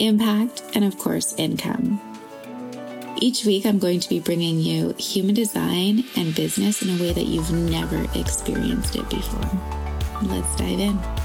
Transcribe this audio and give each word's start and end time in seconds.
impact, 0.00 0.62
and 0.74 0.84
of 0.84 0.98
course, 0.98 1.34
income. 1.36 2.00
Each 3.18 3.44
week, 3.44 3.66
I'm 3.66 3.78
going 3.78 4.00
to 4.00 4.08
be 4.08 4.18
bringing 4.18 4.58
you 4.60 4.94
human 4.98 5.34
design 5.34 6.04
and 6.16 6.34
business 6.34 6.82
in 6.82 6.88
a 6.90 7.02
way 7.02 7.12
that 7.12 7.26
you've 7.26 7.52
never 7.52 8.06
experienced 8.18 8.96
it 8.96 9.08
before. 9.10 9.60
Let's 10.22 10.56
dive 10.56 10.80
in. 10.80 11.19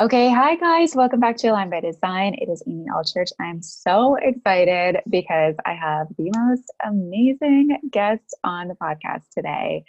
Okay, 0.00 0.30
hi 0.30 0.56
guys, 0.56 0.96
welcome 0.96 1.20
back 1.20 1.36
to 1.36 1.48
Align 1.48 1.68
by 1.68 1.80
Design. 1.80 2.32
It 2.32 2.48
is 2.48 2.62
Amy 2.66 2.86
Allchurch. 2.90 3.32
I'm 3.38 3.60
so 3.60 4.14
excited 4.14 4.96
because 5.10 5.56
I 5.66 5.74
have 5.74 6.06
the 6.16 6.32
most 6.34 6.62
amazing 6.82 7.76
guest 7.90 8.34
on 8.42 8.68
the 8.68 8.74
podcast 8.76 9.24
today. 9.36 9.84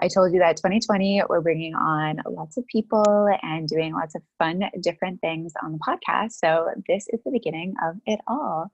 I 0.00 0.06
told 0.06 0.32
you 0.32 0.38
that 0.38 0.56
2020, 0.56 1.22
we're 1.28 1.40
bringing 1.40 1.74
on 1.74 2.18
lots 2.28 2.56
of 2.56 2.64
people 2.68 3.26
and 3.42 3.66
doing 3.66 3.92
lots 3.92 4.14
of 4.14 4.22
fun, 4.38 4.62
different 4.82 5.20
things 5.20 5.52
on 5.64 5.72
the 5.72 5.78
podcast. 5.78 6.34
So, 6.34 6.68
this 6.86 7.08
is 7.12 7.18
the 7.24 7.32
beginning 7.32 7.74
of 7.84 7.96
it 8.06 8.20
all. 8.28 8.70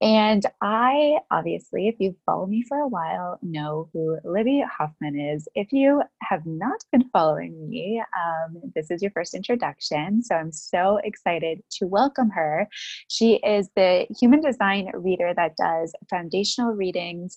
And 0.00 0.42
I 0.62 1.18
obviously, 1.30 1.88
if 1.88 1.96
you've 1.98 2.16
followed 2.24 2.48
me 2.48 2.64
for 2.66 2.78
a 2.78 2.88
while, 2.88 3.38
know 3.42 3.90
who 3.92 4.16
Libby 4.24 4.64
Hoffman 4.78 5.20
is. 5.20 5.46
If 5.54 5.70
you 5.70 6.02
have 6.22 6.46
not 6.46 6.82
been 6.90 7.10
following 7.10 7.68
me, 7.68 8.02
um, 8.16 8.62
this 8.74 8.90
is 8.90 9.02
your 9.02 9.10
first 9.10 9.34
introduction. 9.34 10.22
So 10.30 10.36
I'm 10.36 10.52
so 10.52 11.00
excited 11.02 11.60
to 11.78 11.86
welcome 11.86 12.30
her. 12.30 12.68
She 13.08 13.34
is 13.36 13.68
the 13.74 14.06
human 14.20 14.40
design 14.40 14.90
reader 14.94 15.32
that 15.34 15.56
does 15.56 15.92
foundational 16.08 16.72
readings 16.72 17.36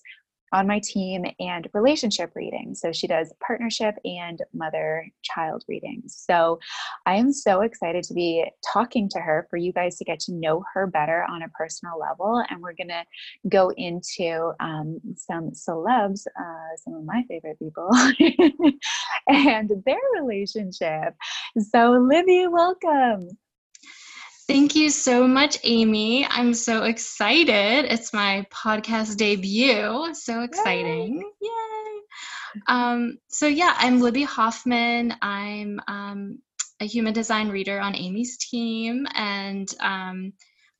on 0.53 0.67
my 0.67 0.79
team 0.79 1.25
and 1.39 1.67
relationship 1.73 2.31
readings. 2.35 2.79
So 2.79 2.91
she 2.91 3.07
does 3.07 3.33
partnership 3.45 3.95
and 4.05 4.39
mother 4.53 5.05
child 5.23 5.63
readings. 5.67 6.23
So 6.27 6.59
I 7.05 7.15
am 7.15 7.33
so 7.33 7.61
excited 7.61 8.03
to 8.05 8.13
be 8.13 8.45
talking 8.71 9.09
to 9.09 9.19
her 9.19 9.47
for 9.49 9.57
you 9.57 9.73
guys 9.73 9.97
to 9.97 10.05
get 10.05 10.19
to 10.21 10.33
know 10.33 10.63
her 10.73 10.87
better 10.87 11.25
on 11.29 11.41
a 11.41 11.49
personal 11.49 11.99
level. 11.99 12.43
And 12.49 12.61
we're 12.61 12.73
going 12.73 12.89
to 12.89 13.03
go 13.49 13.71
into 13.75 14.53
um, 14.59 14.99
some 15.17 15.51
celebs, 15.51 16.25
uh, 16.39 16.77
some 16.77 16.93
of 16.93 17.03
my 17.03 17.23
favorite 17.27 17.57
people, 17.57 17.89
and 19.27 19.71
their 19.85 19.99
relationship. 20.13 21.15
So, 21.57 21.91
Libby, 21.93 22.47
welcome. 22.47 23.29
Thank 24.45 24.75
you 24.75 24.89
so 24.89 25.25
much, 25.25 25.57
Amy. 25.63 26.25
I'm 26.27 26.53
so 26.53 26.83
excited. 26.83 27.85
It's 27.85 28.11
my 28.13 28.45
podcast 28.51 29.15
debut. 29.15 30.13
So 30.13 30.41
exciting. 30.41 31.19
Yay. 31.41 31.49
Yay. 31.49 32.61
Um, 32.67 33.17
so, 33.29 33.47
yeah, 33.47 33.73
I'm 33.77 34.01
Libby 34.01 34.23
Hoffman. 34.23 35.15
I'm 35.21 35.79
um, 35.87 36.39
a 36.81 36.85
human 36.85 37.13
design 37.13 37.49
reader 37.49 37.79
on 37.79 37.95
Amy's 37.95 38.37
team. 38.37 39.07
And 39.15 39.73
um, 39.79 40.33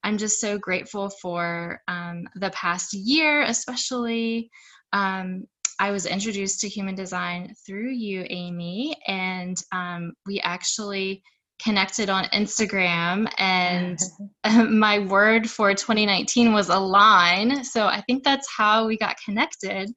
I'm 0.03 0.17
just 0.17 0.41
so 0.41 0.57
grateful 0.57 1.09
for 1.09 1.81
um, 1.87 2.27
the 2.35 2.49
past 2.49 2.93
year, 2.93 3.43
especially. 3.43 4.51
Um, 4.91 5.45
I 5.79 5.91
was 5.91 6.05
introduced 6.05 6.59
to 6.61 6.69
human 6.69 6.95
design 6.95 7.53
through 7.65 7.91
you, 7.91 8.25
Amy, 8.29 8.97
and 9.07 9.57
um, 9.71 10.13
we 10.25 10.39
actually 10.41 11.23
connected 11.63 12.09
on 12.09 12.25
Instagram, 12.25 13.27
and 13.37 13.97
my 14.69 14.99
word 14.99 15.49
for 15.49 15.73
2019 15.73 16.53
was 16.53 16.69
align. 16.69 17.63
So 17.63 17.85
I 17.85 18.01
think 18.01 18.23
that's 18.23 18.47
how 18.55 18.87
we 18.87 18.97
got 18.97 19.17
connected. 19.23 19.89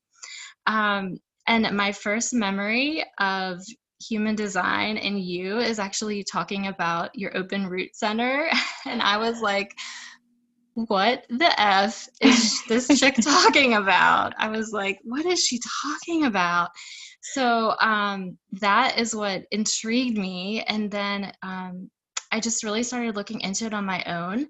Um, 0.66 1.18
and 1.48 1.76
my 1.76 1.92
first 1.92 2.34
memory 2.34 3.04
of 3.18 3.60
human 4.00 4.34
design 4.34 4.98
and 4.98 5.20
you 5.20 5.58
is 5.58 5.78
actually 5.78 6.24
talking 6.24 6.66
about 6.66 7.10
your 7.14 7.36
open 7.36 7.66
root 7.66 7.94
center. 7.94 8.48
And 8.88 9.02
I 9.02 9.16
was 9.18 9.40
like, 9.40 9.72
what 10.74 11.24
the 11.28 11.60
F 11.60 12.06
is 12.20 12.62
this 12.68 12.86
chick 13.00 13.16
talking 13.16 13.74
about? 13.74 14.32
I 14.38 14.48
was 14.48 14.70
like, 14.72 15.00
what 15.02 15.26
is 15.26 15.44
she 15.44 15.58
talking 15.82 16.24
about? 16.24 16.70
So 17.32 17.74
um, 17.80 18.38
that 18.52 18.98
is 18.98 19.14
what 19.14 19.44
intrigued 19.50 20.18
me. 20.18 20.62
And 20.62 20.90
then 20.90 21.32
um, 21.42 21.90
I 22.30 22.40
just 22.40 22.62
really 22.62 22.82
started 22.82 23.16
looking 23.16 23.40
into 23.40 23.66
it 23.66 23.74
on 23.74 23.84
my 23.84 24.02
own. 24.04 24.46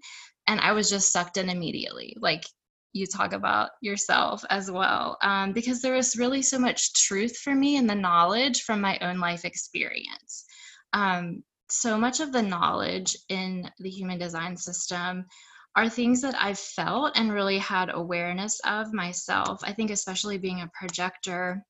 And 0.47 0.61
I 0.61 0.73
was 0.73 0.91
just 0.91 1.13
sucked 1.13 1.37
in 1.37 1.49
immediately. 1.49 2.17
Like 2.21 2.45
you 2.93 3.07
talk 3.07 3.33
about 3.33 3.71
yourself 3.81 4.45
as 4.51 4.71
well. 4.71 5.19
Um, 5.23 5.53
because 5.53 5.81
there 5.81 5.95
was 5.95 6.17
really 6.17 6.43
so 6.43 6.59
much 6.59 6.93
truth 6.95 7.37
for 7.39 7.55
me 7.55 7.77
in 7.77 7.87
the 7.87 7.95
knowledge 7.95 8.63
from 8.63 8.81
my 8.81 8.99
own 9.01 9.21
life 9.21 9.45
experience. 9.45 10.45
Um, 10.93 11.43
so 11.69 11.99
much 11.99 12.21
of 12.21 12.33
the 12.33 12.43
knowledge 12.43 13.17
in 13.29 13.71
the 13.79 13.91
human 13.91 14.19
design 14.19 14.57
system 14.57 15.27
are 15.75 15.89
things 15.89 16.23
that 16.23 16.35
I've 16.41 16.59
felt 16.59 17.19
and 17.19 17.33
really 17.33 17.59
had 17.59 17.91
awareness 17.93 18.61
of 18.65 18.93
myself. 18.95 19.61
I 19.63 19.73
think, 19.73 19.91
especially 19.91 20.39
being 20.39 20.63
a 20.63 20.71
projector, 20.73 21.63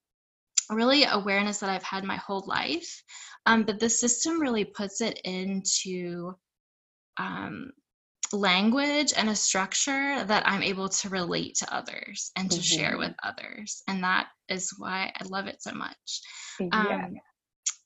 really 0.71 1.05
awareness 1.05 1.59
that 1.59 1.71
I've 1.71 1.83
had 1.83 2.05
my 2.05 2.17
whole 2.17 2.45
life. 2.47 3.03
Um, 3.47 3.63
but 3.63 3.79
the 3.79 3.89
system 3.89 4.41
really 4.41 4.65
puts 4.65 5.01
it 5.01 5.21
into 5.25 6.35
um, 7.19 7.71
language 8.33 9.13
and 9.17 9.29
a 9.29 9.37
structure 9.37 10.25
that 10.25 10.43
I'm 10.47 10.63
able 10.63 10.89
to 10.89 11.09
relate 11.09 11.55
to 11.57 11.75
others 11.75 12.31
and 12.37 12.51
to 12.51 12.59
mm-hmm. 12.59 12.79
share 12.79 12.99
with 12.99 13.15
others. 13.23 13.83
And 13.89 14.03
that 14.05 14.27
is 14.49 14.73
why 14.79 15.13
I 15.19 15.25
love 15.25 15.47
it 15.47 15.63
so 15.63 15.73
much. 15.73 16.21
Yeah. 16.61 16.69
Um, 16.73 17.15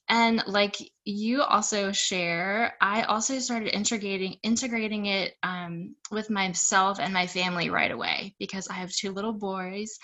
and 0.09 0.43
like 0.49 0.77
you 1.05 1.43
also 1.43 1.93
share, 1.93 2.75
I 2.81 3.03
also 3.03 3.39
started 3.39 3.73
integrating 3.73 4.37
integrating 4.43 5.07
it 5.07 5.35
um, 5.45 5.95
with 6.11 6.31
myself 6.31 6.99
and 6.99 7.15
my 7.15 7.29
family 7.29 7.71
right 7.71 7.93
away 7.93 8.35
because 8.41 8.67
I 8.67 8.75
have 8.75 8.91
two 8.91 9.13
little 9.13 9.33
boys. 9.33 9.97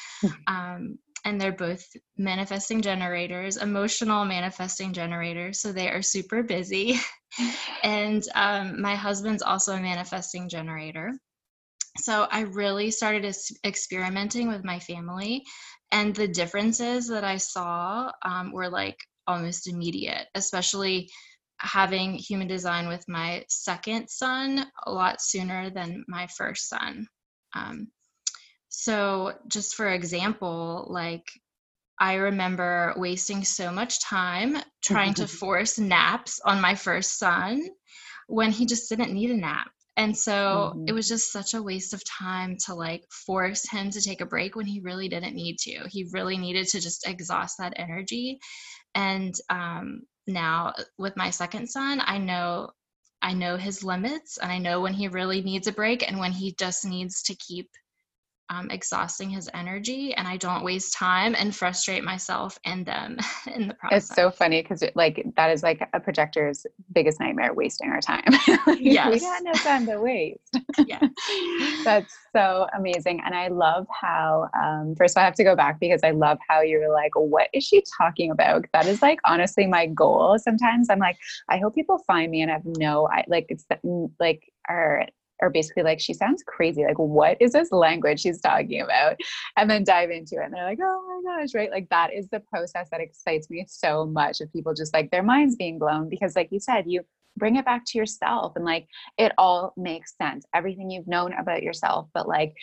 um, 0.47 0.97
and 1.25 1.41
they're 1.41 1.53
both 1.53 1.85
manifesting 2.17 2.83
generators, 2.83 3.57
emotional 3.57 4.25
manifesting 4.25 4.93
generators. 4.93 5.61
So 5.61 5.73
they 5.73 5.89
are 5.89 6.03
super 6.03 6.43
busy. 6.43 7.01
and 7.83 8.23
um, 8.35 8.81
my 8.81 8.95
husband's 8.95 9.43
also 9.43 9.75
a 9.75 9.81
manifesting 9.81 10.49
generator. 10.49 11.13
So 11.99 12.27
I 12.31 12.41
really 12.41 12.91
started 12.91 13.35
experimenting 13.65 14.49
with 14.49 14.65
my 14.65 14.79
family, 14.79 15.45
and 15.93 16.15
the 16.15 16.29
differences 16.29 17.09
that 17.09 17.25
I 17.25 17.39
saw 17.39 18.11
um, 18.25 18.53
were 18.53 18.69
like 18.69 18.99
almost 19.27 19.69
immediate, 19.69 20.27
especially 20.35 21.09
having 21.59 22.15
human 22.15 22.47
design 22.47 22.87
with 22.87 23.05
my 23.09 23.45
second 23.49 24.09
son 24.09 24.67
a 24.85 24.93
lot 24.93 25.23
sooner 25.23 25.71
than 25.71 26.05
my 26.07 26.27
first 26.27 26.69
son. 26.69 27.07
Um, 27.55 27.89
so, 28.79 29.33
just 29.49 29.75
for 29.75 29.89
example, 29.89 30.87
like 30.91 31.27
I 31.99 32.17
remember 32.17 32.93
wasting 32.99 33.43
so 33.43 33.73
much 33.73 34.03
time 34.03 34.59
trying 34.85 35.15
to 35.15 35.27
force 35.43 35.79
naps 35.79 36.41
on 36.45 36.61
my 36.61 36.75
first 36.75 37.19
son 37.19 37.67
when 38.27 38.51
he 38.51 38.67
just 38.67 38.91
didn't 38.91 39.15
need 39.15 39.31
a 39.31 39.37
nap. 39.37 39.71
And 39.97 40.15
so 40.15 40.75
mm-hmm. 40.75 40.85
it 40.89 40.93
was 40.93 41.09
just 41.09 41.33
such 41.33 41.55
a 41.55 41.63
waste 41.63 41.95
of 41.95 42.05
time 42.05 42.59
to 42.67 42.75
like 42.75 43.03
force 43.11 43.67
him 43.67 43.91
to 43.93 44.03
take 44.03 44.21
a 44.21 44.27
break 44.27 44.57
when 44.57 44.67
he 44.67 44.81
really 44.81 45.09
didn't 45.09 45.35
need 45.35 45.57
to. 45.61 45.89
He 45.89 46.11
really 46.13 46.37
needed 46.37 46.69
to 46.69 46.81
just 46.81 47.09
exhaust 47.09 47.57
that 47.57 47.73
energy. 47.77 48.41
And 48.95 49.35
um, 49.49 50.03
now 50.27 50.75
with 50.99 51.17
my 51.17 51.31
second 51.31 51.69
son, 51.69 52.03
I 52.05 52.19
know 52.19 52.73
I 53.23 53.33
know 53.33 53.57
his 53.57 53.83
limits 53.83 54.37
and 54.37 54.53
I 54.53 54.59
know 54.59 54.83
when 54.83 54.93
he 54.93 55.09
really 55.09 55.41
needs 55.41 55.67
a 55.67 55.73
break 55.73 56.07
and 56.07 56.19
when 56.19 56.33
he 56.33 56.55
just 56.59 56.85
needs 56.85 57.23
to 57.23 57.35
keep 57.37 57.71
um, 58.51 58.71
exhausting 58.71 59.31
his 59.31 59.51
energy 59.55 60.15
and 60.15 60.27
I 60.29 60.37
don't 60.37 60.65
waste 60.65 60.95
time 60.95 61.35
and 61.37 61.55
frustrate 61.55 62.05
myself 62.05 62.59
and 62.65 62.87
them 62.87 63.19
in 63.55 63.69
the 63.69 63.75
process. 63.75 64.05
It's 64.05 64.15
so 64.15 64.31
funny 64.31 64.63
because 64.63 64.83
like 64.95 65.25
that 65.37 65.51
is 65.51 65.63
like 65.63 65.89
a 65.93 66.01
projector's 66.01 66.67
biggest 66.93 67.21
nightmare, 67.21 67.53
wasting 67.55 67.91
our 67.91 68.01
time. 68.01 68.25
like, 68.67 68.79
yes. 68.81 69.13
We 69.13 69.21
got 69.21 69.43
no 69.43 69.53
time 69.53 69.87
to 69.87 70.01
waste. 70.01 70.59
yeah. 70.87 71.01
That's 71.85 72.15
so 72.35 72.67
amazing. 72.77 73.21
And 73.25 73.35
I 73.35 73.49
love 73.49 73.87
how, 73.91 74.49
um, 74.61 74.95
first 74.97 75.19
I 75.19 75.25
have 75.25 75.35
to 75.35 75.45
go 75.45 75.57
back 75.57 75.81
because 75.81 76.01
I 76.05 76.11
love 76.11 76.39
how 76.49 76.61
you're 76.61 76.93
like, 76.93 77.13
what 77.15 77.49
is 77.53 77.65
she 77.65 77.83
talking 77.99 78.31
about? 78.31 78.65
That 78.73 78.87
is 78.87 79.03
like 79.03 79.19
honestly 79.25 79.67
my 79.67 79.87
goal. 79.87 80.39
Sometimes 80.39 80.89
I'm 80.91 80.99
like, 80.99 81.17
I 81.49 81.59
hope 81.59 81.75
people 81.75 81.99
find 82.07 82.31
me 82.31 82.43
and 82.43 82.51
have 82.51 82.63
no, 82.65 83.09
I 83.09 83.25
like 83.29 83.47
it's 83.49 83.65
like, 84.21 84.43
are 84.69 85.07
are 85.43 85.51
basically 85.51 85.83
like, 85.83 86.01
she 86.01 86.15
sounds 86.15 86.43
crazy. 86.47 86.85
Like, 86.85 86.99
what 86.99 87.37
is 87.41 87.53
this 87.53 87.73
language 87.73 88.21
she's 88.21 88.41
talking 88.41 88.81
about? 88.81 89.17
And 89.57 89.71
then 89.71 89.85
dive 89.85 90.11
into 90.11 90.37
it. 90.37 90.45
And 90.45 90.55
they're 90.55 90.65
like, 90.65 90.79
oh 90.83 91.23
my 91.25 91.39
gosh, 91.39 91.55
right? 91.55 91.71
Like, 91.71 91.89
that 91.91 92.13
is 92.13 92.29
the 92.29 92.41
process 92.41 92.89
that 92.91 93.01
excites 93.01 93.51
me 93.51 93.65
so 93.69 94.07
much 94.07 94.41
of 94.41 94.53
people 94.53 94.75
just 94.75 94.95
like 94.95 95.11
their 95.11 95.23
minds 95.23 95.57
being 95.57 95.79
blown. 95.79 96.09
Because, 96.09 96.37
like 96.37 96.49
you 96.51 96.61
said, 96.61 96.85
you 96.87 97.03
bring 97.37 97.57
it 97.57 97.65
back 97.65 97.85
to 97.87 97.99
yourself 97.99 98.55
and 98.57 98.65
like 98.65 98.89
it 99.19 99.33
all 99.39 99.73
makes 99.77 100.17
sense. 100.17 100.47
Everything 100.55 100.91
you've 100.91 101.07
known 101.07 101.35
about 101.35 101.63
yourself, 101.63 102.09
but 102.15 102.27
like 102.27 102.55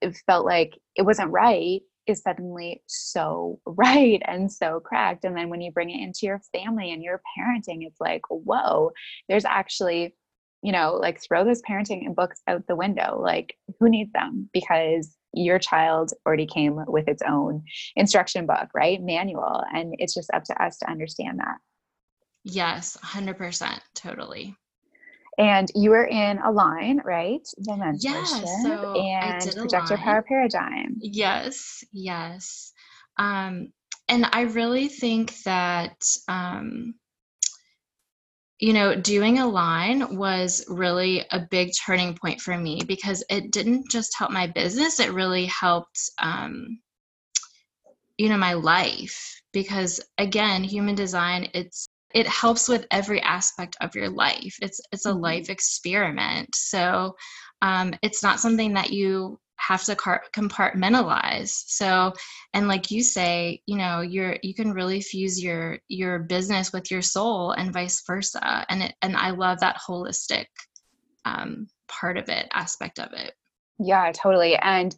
it 0.00 0.16
felt 0.26 0.46
like 0.46 0.78
it 0.96 1.02
wasn't 1.02 1.30
right 1.30 1.82
is 2.06 2.22
suddenly 2.22 2.82
so 2.86 3.60
right 3.66 4.22
and 4.26 4.50
so 4.50 4.80
cracked. 4.80 5.24
And 5.24 5.36
then 5.36 5.48
when 5.48 5.60
you 5.60 5.72
bring 5.72 5.90
it 5.90 6.02
into 6.02 6.26
your 6.26 6.40
family 6.52 6.92
and 6.92 7.02
your 7.02 7.20
parenting, 7.38 7.86
it's 7.86 8.00
like, 8.00 8.22
whoa, 8.28 8.90
there's 9.28 9.44
actually 9.44 10.14
you 10.64 10.72
know, 10.72 10.94
like 10.94 11.20
throw 11.20 11.44
those 11.44 11.60
parenting 11.60 12.06
and 12.06 12.16
books 12.16 12.40
out 12.48 12.66
the 12.66 12.74
window. 12.74 13.20
Like, 13.20 13.54
who 13.78 13.90
needs 13.90 14.10
them? 14.12 14.48
Because 14.54 15.14
your 15.34 15.58
child 15.58 16.12
already 16.26 16.46
came 16.46 16.80
with 16.86 17.06
its 17.06 17.22
own 17.22 17.62
instruction 17.96 18.46
book, 18.46 18.68
right? 18.74 18.98
Manual. 19.02 19.62
And 19.74 19.94
it's 19.98 20.14
just 20.14 20.30
up 20.32 20.44
to 20.44 20.62
us 20.64 20.78
to 20.78 20.90
understand 20.90 21.38
that. 21.40 21.56
Yes, 22.44 22.96
100%. 23.04 23.78
Totally. 23.94 24.56
And 25.36 25.70
you 25.74 25.90
were 25.90 26.06
in 26.06 26.38
Align, 26.38 27.02
right? 27.04 27.46
The 27.58 27.98
yeah, 28.00 28.24
so 28.24 28.94
and 28.94 29.56
projector 29.56 29.98
power 29.98 30.22
paradigm. 30.22 30.96
Yes, 30.98 31.84
yes. 31.92 32.72
Um, 33.18 33.68
and 34.08 34.26
I 34.32 34.42
really 34.42 34.88
think 34.88 35.42
that 35.42 36.06
um, 36.26 36.94
you 38.64 38.72
know, 38.72 38.94
doing 38.94 39.40
Align 39.40 40.16
was 40.16 40.64
really 40.68 41.22
a 41.32 41.46
big 41.50 41.72
turning 41.84 42.16
point 42.16 42.40
for 42.40 42.56
me 42.56 42.80
because 42.88 43.22
it 43.28 43.50
didn't 43.50 43.90
just 43.90 44.16
help 44.16 44.30
my 44.30 44.46
business, 44.46 45.00
it 45.00 45.12
really 45.12 45.44
helped, 45.44 46.00
um, 46.18 46.80
you 48.16 48.30
know, 48.30 48.38
my 48.38 48.54
life. 48.54 49.38
Because 49.52 50.00
again, 50.16 50.64
human 50.64 50.94
design, 50.94 51.50
it's 51.52 51.86
it 52.14 52.26
helps 52.26 52.66
with 52.66 52.86
every 52.90 53.20
aspect 53.20 53.76
of 53.82 53.94
your 53.94 54.08
life. 54.08 54.56
It's 54.62 54.80
it's 54.92 55.04
a 55.04 55.10
mm-hmm. 55.10 55.20
life 55.20 55.50
experiment. 55.50 56.54
So 56.54 57.14
um, 57.60 57.92
it's 58.00 58.22
not 58.22 58.40
something 58.40 58.72
that 58.72 58.90
you 58.90 59.38
have 59.56 59.84
to 59.84 59.94
compartmentalize. 59.94 61.50
So 61.66 62.12
and 62.52 62.68
like 62.68 62.90
you 62.90 63.02
say 63.02 63.62
you 63.66 63.76
know 63.76 64.00
you're 64.00 64.36
you 64.42 64.54
can 64.54 64.72
really 64.72 65.00
fuse 65.00 65.42
your 65.42 65.78
your 65.88 66.20
business 66.20 66.72
with 66.72 66.90
your 66.90 67.02
soul 67.02 67.52
and 67.52 67.72
vice 67.72 68.02
versa. 68.06 68.66
And 68.68 68.82
it 68.82 68.94
and 69.02 69.16
i 69.16 69.30
love 69.30 69.60
that 69.60 69.78
holistic 69.86 70.46
um, 71.24 71.68
part 71.88 72.18
of 72.18 72.28
it 72.28 72.48
aspect 72.52 72.98
of 72.98 73.12
it. 73.12 73.32
Yeah 73.78 74.12
totally. 74.12 74.56
And 74.56 74.94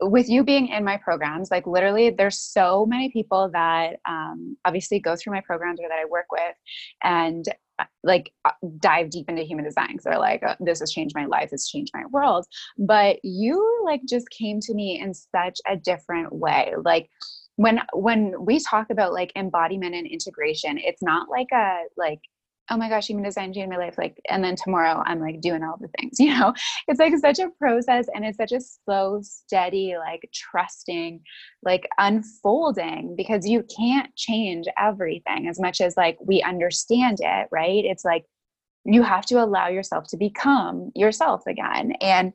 with 0.00 0.28
you 0.28 0.44
being 0.44 0.68
in 0.68 0.84
my 0.84 0.98
programs 0.98 1.50
like 1.50 1.66
literally 1.66 2.10
there's 2.10 2.38
so 2.38 2.84
many 2.86 3.10
people 3.10 3.48
that 3.52 3.96
um, 4.06 4.56
obviously 4.64 5.00
go 5.00 5.16
through 5.16 5.32
my 5.32 5.40
programs 5.40 5.80
or 5.80 5.88
that 5.88 5.98
i 5.98 6.04
work 6.04 6.26
with. 6.30 6.54
And 7.02 7.46
like 8.02 8.32
uh, 8.44 8.52
dive 8.78 9.10
deep 9.10 9.28
into 9.28 9.42
human 9.42 9.64
design 9.64 9.88
because 9.88 10.04
they're 10.04 10.18
like 10.18 10.42
oh, 10.46 10.54
this 10.60 10.80
has 10.80 10.92
changed 10.92 11.14
my 11.14 11.26
life 11.26 11.50
it's 11.52 11.70
changed 11.70 11.92
my 11.94 12.04
world. 12.10 12.46
But 12.78 13.18
you 13.22 13.82
like 13.84 14.02
just 14.08 14.28
came 14.30 14.60
to 14.60 14.74
me 14.74 15.00
in 15.00 15.14
such 15.14 15.60
a 15.66 15.76
different 15.76 16.32
way. 16.32 16.72
Like 16.84 17.08
when 17.56 17.80
when 17.92 18.34
we 18.38 18.60
talk 18.60 18.90
about 18.90 19.12
like 19.12 19.32
embodiment 19.34 19.94
and 19.94 20.06
integration 20.06 20.78
it's 20.78 21.02
not 21.02 21.28
like 21.28 21.48
a 21.52 21.80
like 21.96 22.20
oh 22.70 22.76
my 22.76 22.88
gosh, 22.88 23.06
human 23.06 23.24
design 23.24 23.52
changed 23.52 23.70
my 23.70 23.76
life. 23.76 23.96
Like, 23.96 24.20
and 24.28 24.42
then 24.42 24.56
tomorrow 24.56 25.02
I'm 25.06 25.20
like 25.20 25.40
doing 25.40 25.62
all 25.62 25.76
the 25.80 25.88
things, 25.98 26.16
you 26.18 26.36
know? 26.36 26.52
It's 26.88 26.98
like 26.98 27.16
such 27.18 27.38
a 27.38 27.50
process 27.58 28.06
and 28.14 28.24
it's 28.24 28.36
such 28.36 28.52
a 28.52 28.60
slow, 28.60 29.20
steady, 29.22 29.94
like 29.98 30.28
trusting, 30.32 31.20
like 31.62 31.88
unfolding 31.98 33.14
because 33.16 33.46
you 33.46 33.64
can't 33.76 34.14
change 34.16 34.66
everything 34.78 35.48
as 35.48 35.60
much 35.60 35.80
as 35.80 35.96
like 35.96 36.18
we 36.20 36.42
understand 36.42 37.18
it, 37.20 37.48
right? 37.50 37.84
It's 37.84 38.04
like 38.04 38.24
you 38.84 39.02
have 39.02 39.26
to 39.26 39.42
allow 39.42 39.68
yourself 39.68 40.06
to 40.08 40.16
become 40.16 40.90
yourself 40.94 41.42
again. 41.46 41.92
And 42.00 42.32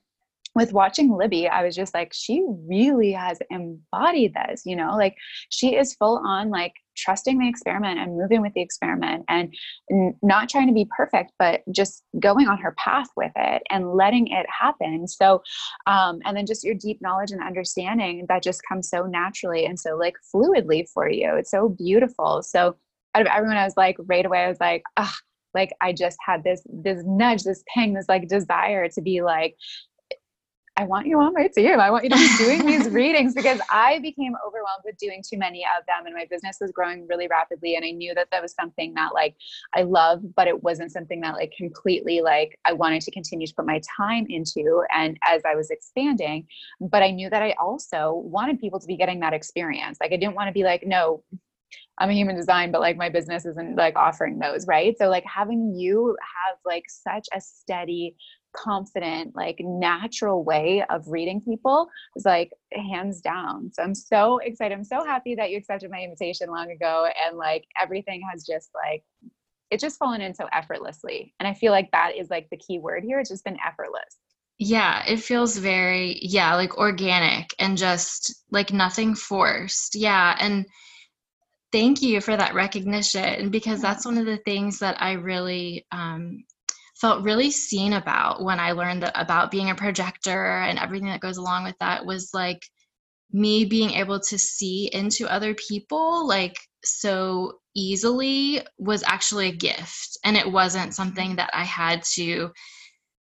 with 0.53 0.73
watching 0.73 1.15
Libby, 1.15 1.47
I 1.47 1.63
was 1.63 1.75
just 1.75 1.93
like, 1.93 2.11
she 2.13 2.45
really 2.67 3.13
has 3.13 3.39
embodied 3.49 4.33
this, 4.33 4.63
you 4.65 4.75
know, 4.75 4.95
like 4.97 5.15
she 5.49 5.75
is 5.75 5.93
full 5.95 6.21
on 6.25 6.49
like 6.49 6.73
trusting 6.97 7.37
the 7.39 7.47
experiment 7.47 7.99
and 7.99 8.17
moving 8.17 8.41
with 8.41 8.53
the 8.53 8.61
experiment 8.61 9.23
and 9.29 9.53
n- 9.89 10.13
not 10.21 10.49
trying 10.49 10.67
to 10.67 10.73
be 10.73 10.87
perfect, 10.95 11.31
but 11.39 11.61
just 11.71 12.03
going 12.19 12.47
on 12.47 12.57
her 12.57 12.75
path 12.77 13.07
with 13.15 13.31
it 13.35 13.63
and 13.69 13.93
letting 13.93 14.27
it 14.27 14.45
happen. 14.49 15.07
So, 15.07 15.41
um, 15.87 16.19
and 16.25 16.35
then 16.35 16.45
just 16.45 16.65
your 16.65 16.75
deep 16.75 17.01
knowledge 17.01 17.31
and 17.31 17.41
understanding 17.41 18.25
that 18.27 18.43
just 18.43 18.61
comes 18.67 18.89
so 18.89 19.05
naturally 19.05 19.65
and 19.65 19.79
so 19.79 19.95
like 19.95 20.15
fluidly 20.33 20.87
for 20.93 21.09
you. 21.09 21.35
It's 21.35 21.51
so 21.51 21.69
beautiful. 21.69 22.43
So, 22.43 22.75
out 23.13 23.21
of 23.21 23.27
everyone, 23.27 23.57
I 23.57 23.65
was 23.65 23.75
like, 23.75 23.97
right 23.99 24.25
away, 24.25 24.45
I 24.45 24.47
was 24.47 24.59
like, 24.61 24.83
ah, 24.95 25.13
like 25.53 25.73
I 25.81 25.93
just 25.93 26.17
had 26.25 26.43
this 26.43 26.61
this 26.65 27.03
nudge, 27.05 27.43
this 27.43 27.63
ping, 27.73 27.93
this 27.93 28.07
like 28.07 28.27
desire 28.27 28.87
to 28.89 29.01
be 29.01 29.21
like, 29.21 29.55
I 30.77 30.85
want 30.85 31.05
you 31.05 31.19
on 31.19 31.33
my 31.33 31.47
team. 31.47 31.79
I 31.79 31.91
want 31.91 32.05
you 32.05 32.09
to 32.11 32.15
be 32.15 32.37
doing 32.37 32.65
these 32.65 32.89
readings 32.91 33.35
because 33.35 33.59
I 33.69 33.99
became 33.99 34.33
overwhelmed 34.45 34.83
with 34.85 34.97
doing 34.97 35.21
too 35.27 35.37
many 35.37 35.65
of 35.77 35.85
them 35.85 36.05
and 36.05 36.15
my 36.15 36.25
business 36.29 36.57
was 36.61 36.71
growing 36.71 37.05
really 37.07 37.27
rapidly. 37.27 37.75
And 37.75 37.83
I 37.83 37.91
knew 37.91 38.13
that 38.15 38.29
that 38.31 38.41
was 38.41 38.53
something 38.53 38.93
that 38.93 39.13
like 39.13 39.35
I 39.75 39.83
love, 39.83 40.21
but 40.35 40.47
it 40.47 40.63
wasn't 40.63 40.91
something 40.91 41.19
that 41.21 41.35
like 41.35 41.51
completely 41.57 42.21
like 42.21 42.57
I 42.65 42.73
wanted 42.73 43.01
to 43.03 43.11
continue 43.11 43.47
to 43.47 43.53
put 43.53 43.65
my 43.65 43.81
time 43.97 44.25
into. 44.29 44.83
And 44.95 45.17
as 45.23 45.41
I 45.45 45.55
was 45.55 45.69
expanding, 45.69 46.47
but 46.79 47.03
I 47.03 47.11
knew 47.11 47.29
that 47.29 47.43
I 47.43 47.53
also 47.59 48.13
wanted 48.25 48.59
people 48.59 48.79
to 48.79 48.87
be 48.87 48.95
getting 48.95 49.19
that 49.19 49.33
experience. 49.33 49.97
Like 49.99 50.13
I 50.13 50.17
didn't 50.17 50.35
want 50.35 50.47
to 50.47 50.53
be 50.53 50.63
like, 50.63 50.83
no, 50.85 51.23
I'm 51.97 52.09
a 52.09 52.13
human 52.13 52.35
design, 52.35 52.71
but 52.71 52.81
like 52.81 52.97
my 52.97 53.09
business 53.09 53.45
isn't 53.45 53.75
like 53.75 53.95
offering 53.95 54.39
those, 54.39 54.65
right? 54.67 54.97
So 54.97 55.09
like 55.09 55.25
having 55.25 55.75
you 55.75 56.15
have 56.19 56.57
like 56.65 56.85
such 56.87 57.27
a 57.33 57.41
steady 57.41 58.15
confident, 58.53 59.35
like 59.35 59.59
natural 59.59 60.43
way 60.43 60.83
of 60.89 61.07
reading 61.07 61.41
people 61.41 61.89
is 62.15 62.25
like 62.25 62.51
hands 62.73 63.21
down. 63.21 63.71
So 63.73 63.83
I'm 63.83 63.95
so 63.95 64.39
excited. 64.39 64.73
I'm 64.73 64.83
so 64.83 65.05
happy 65.05 65.35
that 65.35 65.51
you 65.51 65.57
accepted 65.57 65.91
my 65.91 66.01
invitation 66.01 66.49
long 66.49 66.71
ago. 66.71 67.07
And 67.25 67.37
like 67.37 67.65
everything 67.81 68.21
has 68.31 68.45
just 68.45 68.69
like, 68.73 69.03
it's 69.69 69.81
just 69.81 69.97
fallen 69.97 70.21
in 70.21 70.33
so 70.33 70.47
effortlessly. 70.51 71.33
And 71.39 71.47
I 71.47 71.53
feel 71.53 71.71
like 71.71 71.91
that 71.91 72.15
is 72.17 72.29
like 72.29 72.49
the 72.49 72.57
key 72.57 72.79
word 72.79 73.03
here. 73.03 73.19
It's 73.19 73.29
just 73.29 73.45
been 73.45 73.57
effortless. 73.65 74.17
Yeah, 74.57 75.03
it 75.07 75.17
feels 75.17 75.57
very, 75.57 76.19
yeah, 76.21 76.55
like 76.55 76.77
organic 76.77 77.55
and 77.57 77.77
just 77.77 78.43
like 78.51 78.71
nothing 78.71 79.15
forced. 79.15 79.95
Yeah. 79.95 80.35
And 80.39 80.65
thank 81.71 82.01
you 82.01 82.21
for 82.21 82.35
that 82.35 82.53
recognition 82.53 83.49
because 83.49 83.81
that's 83.81 84.05
one 84.05 84.17
of 84.17 84.25
the 84.25 84.37
things 84.37 84.79
that 84.79 85.01
I 85.01 85.13
really 85.13 85.87
um, 85.91 86.43
felt 87.01 87.23
really 87.23 87.49
seen 87.49 87.93
about 87.93 88.43
when 88.43 88.59
I 88.59 88.73
learned 88.73 89.01
that 89.03 89.19
about 89.19 89.49
being 89.49 89.71
a 89.71 89.75
projector 89.75 90.59
and 90.61 90.77
everything 90.77 91.09
that 91.09 91.19
goes 91.19 91.37
along 91.37 91.63
with 91.63 91.75
that 91.79 92.05
was 92.05 92.29
like 92.33 92.61
me 93.33 93.65
being 93.65 93.91
able 93.91 94.19
to 94.19 94.37
see 94.37 94.89
into 94.93 95.27
other 95.27 95.55
people 95.55 96.27
like 96.27 96.55
so 96.85 97.53
easily 97.75 98.61
was 98.77 99.03
actually 99.03 99.49
a 99.49 99.55
gift. 99.55 100.17
And 100.23 100.37
it 100.37 100.51
wasn't 100.51 100.93
something 100.93 101.37
that 101.37 101.49
I 101.53 101.63
had 101.63 102.03
to 102.15 102.51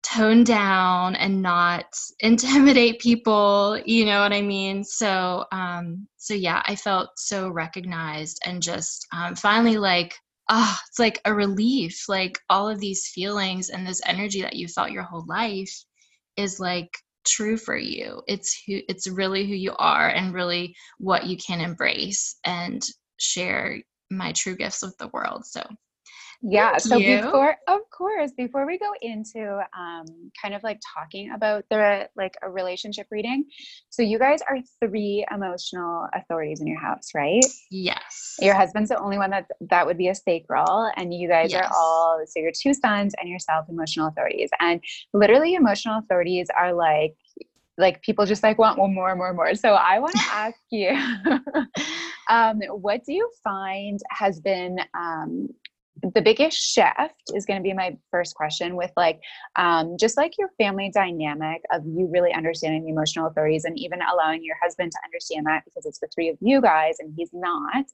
tone 0.03 0.43
down 0.43 1.15
and 1.15 1.43
not 1.43 1.85
intimidate 2.21 3.01
people 3.01 3.79
you 3.85 4.07
know 4.07 4.23
what 4.23 4.33
i 4.33 4.41
mean? 4.41 4.83
So 4.83 5.45
um 5.53 6.09
so 6.17 6.33
yeah 6.33 6.63
i 6.65 6.75
felt 6.75 7.11
so 7.17 7.51
recognized 7.51 8.41
and 8.47 8.63
just 8.63 9.07
um, 9.13 9.37
finally 9.37 9.77
like 9.77 10.15
oh, 10.51 10.77
it's 10.89 10.99
like 10.99 11.21
a 11.25 11.33
relief. 11.33 12.05
Like 12.09 12.39
all 12.51 12.69
of 12.69 12.81
these 12.81 13.09
feelings 13.09 13.71
and 13.71 13.87
this 13.87 14.03
energy 14.05 14.43
that 14.43 14.57
you 14.57 14.69
felt 14.69 14.91
your 14.91 15.05
whole 15.05 15.25
life 15.27 15.85
is 16.37 16.61
like 16.61 16.91
true 17.27 17.57
for 17.57 17.77
you. 17.77 18.23
It's 18.27 18.63
who 18.67 18.81
it's 18.89 19.07
really 19.09 19.47
who 19.47 19.55
you 19.55 19.75
are 19.79 20.09
and 20.09 20.35
really 20.35 20.75
what 20.99 21.27
you 21.27 21.37
can 21.37 21.61
embrace 21.61 22.37
and 22.45 22.83
share 23.19 23.79
my 24.11 24.33
true 24.33 24.57
gifts 24.57 24.83
with 24.83 24.97
the 24.99 25.09
world. 25.09 25.47
So 25.47 25.63
Yeah. 26.43 26.71
Thank 26.71 26.83
so 26.83 26.97
you. 26.97 27.23
before, 27.23 27.57
of 27.69 27.81
course, 27.91 28.33
before 28.37 28.67
we 28.67 28.79
go 28.79 28.93
into 29.03 29.61
um, 29.79 30.07
kind 30.41 30.55
of 30.55 30.63
like 30.63 30.81
talking 30.95 31.33
about 31.33 31.65
the 31.71 32.09
like 32.17 32.35
a 32.43 32.51
relationship 32.51 33.07
reading, 33.11 33.45
so 33.91 34.03
you 34.03 34.19
guys 34.19 34.41
are 34.49 34.59
three 34.83 35.27
emotional 35.31 36.07
authorities 36.15 36.61
in 36.61 36.67
your 36.67 36.81
house, 36.81 37.11
right? 37.15 37.45
Yes. 37.71 38.37
Your 38.41 38.55
husband's 38.55 38.89
the 38.89 38.99
only 38.99 39.19
one 39.19 39.31
that 39.31 39.47
that 39.69 39.87
would 39.87 39.99
be 39.99 40.09
a 40.09 40.15
sacral, 40.15 40.91
and 40.97 41.13
you 41.13 41.29
guys 41.29 41.53
yes. 41.53 41.65
are 41.65 41.71
all 41.77 42.23
so 42.27 42.41
your 42.41 42.53
two 42.59 42.73
sons 42.73 43.15
and 43.21 43.29
yourself 43.29 43.67
emotional 43.69 44.09
authorities, 44.09 44.51
and 44.61 44.83
literally 45.13 45.55
emotional 45.55 45.99
authorities 45.99 46.49
are 46.59 46.73
like 46.73 47.15
like 47.81 48.03
people 48.03 48.27
just 48.27 48.43
like 48.43 48.59
want 48.59 48.79
one 48.79 48.95
more, 48.95 49.11
and 49.11 49.19
more, 49.19 49.29
and 49.29 49.37
more. 49.37 49.55
So 49.55 49.75
I 49.75 49.99
want 49.99 50.15
to 50.15 50.23
ask 50.33 50.59
you, 50.71 50.91
um, 52.29 52.61
what 52.81 53.05
do 53.05 53.13
you 53.13 53.31
find 53.43 53.99
has 54.11 54.41
been 54.41 54.79
um, 54.95 55.49
the 56.15 56.23
biggest 56.23 56.57
shift 56.57 57.33
is 57.35 57.45
going 57.45 57.59
to 57.59 57.63
be 57.63 57.73
my 57.73 57.97
first 58.11 58.35
question 58.35 58.77
with 58.77 58.91
like 58.97 59.21
um, 59.57 59.97
just 59.99 60.17
like 60.17 60.39
your 60.39 60.51
family 60.59 60.91
dynamic 60.95 61.63
of 61.73 61.83
you 61.85 62.09
really 62.11 62.33
understanding 62.33 62.85
the 62.85 62.91
emotional 62.91 63.27
authorities 63.27 63.65
and 63.65 63.79
even 63.79 64.01
allowing 64.13 64.43
your 64.43 64.57
husband 64.63 64.91
to 64.93 64.99
understand 65.05 65.47
that 65.47 65.65
because 65.65 65.87
it's 65.87 65.99
the 65.99 66.09
three 66.15 66.29
of 66.29 66.37
you 66.41 66.61
guys 66.61 66.97
and 67.01 67.13
he's 67.17 67.31
not 67.33 67.85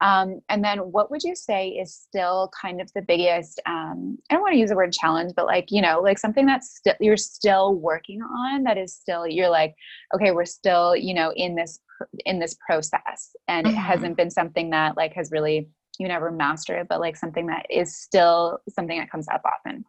um, 0.00 0.40
and 0.48 0.64
then 0.64 0.78
what 0.78 1.10
would 1.10 1.22
you 1.22 1.34
say 1.34 1.68
is 1.68 1.94
still 1.94 2.50
kind 2.60 2.80
of 2.80 2.90
the 2.94 3.02
biggest 3.02 3.60
um, 3.66 4.18
i 4.30 4.34
don't 4.34 4.42
want 4.42 4.52
to 4.52 4.58
use 4.58 4.70
the 4.70 4.76
word 4.76 4.92
challenge 4.92 5.32
but 5.36 5.46
like 5.46 5.66
you 5.70 5.82
know 5.82 6.00
like 6.00 6.18
something 6.18 6.46
that's 6.46 6.76
still 6.76 6.94
you're 7.00 7.16
still 7.16 7.74
working 7.74 8.22
on 8.22 8.62
that 8.62 8.78
is 8.78 8.94
still 8.94 9.26
you're 9.26 9.50
like 9.50 9.74
okay 10.14 10.30
we're 10.30 10.44
still 10.44 10.96
you 10.96 11.14
know 11.14 11.32
in 11.36 11.54
this 11.54 11.80
in 12.24 12.38
this 12.38 12.56
process 12.66 13.34
and 13.48 13.66
mm-hmm. 13.66 13.76
it 13.76 13.78
hasn't 13.78 14.16
been 14.16 14.30
something 14.30 14.70
that 14.70 14.96
like 14.96 15.12
has 15.12 15.30
really 15.30 15.68
you 16.00 16.08
never 16.08 16.30
master 16.30 16.78
it, 16.78 16.88
but 16.88 16.98
like 16.98 17.14
something 17.14 17.46
that 17.46 17.66
is 17.68 17.94
still 17.94 18.58
something 18.70 18.98
that 18.98 19.10
comes 19.10 19.28
up 19.28 19.42
often? 19.44 19.84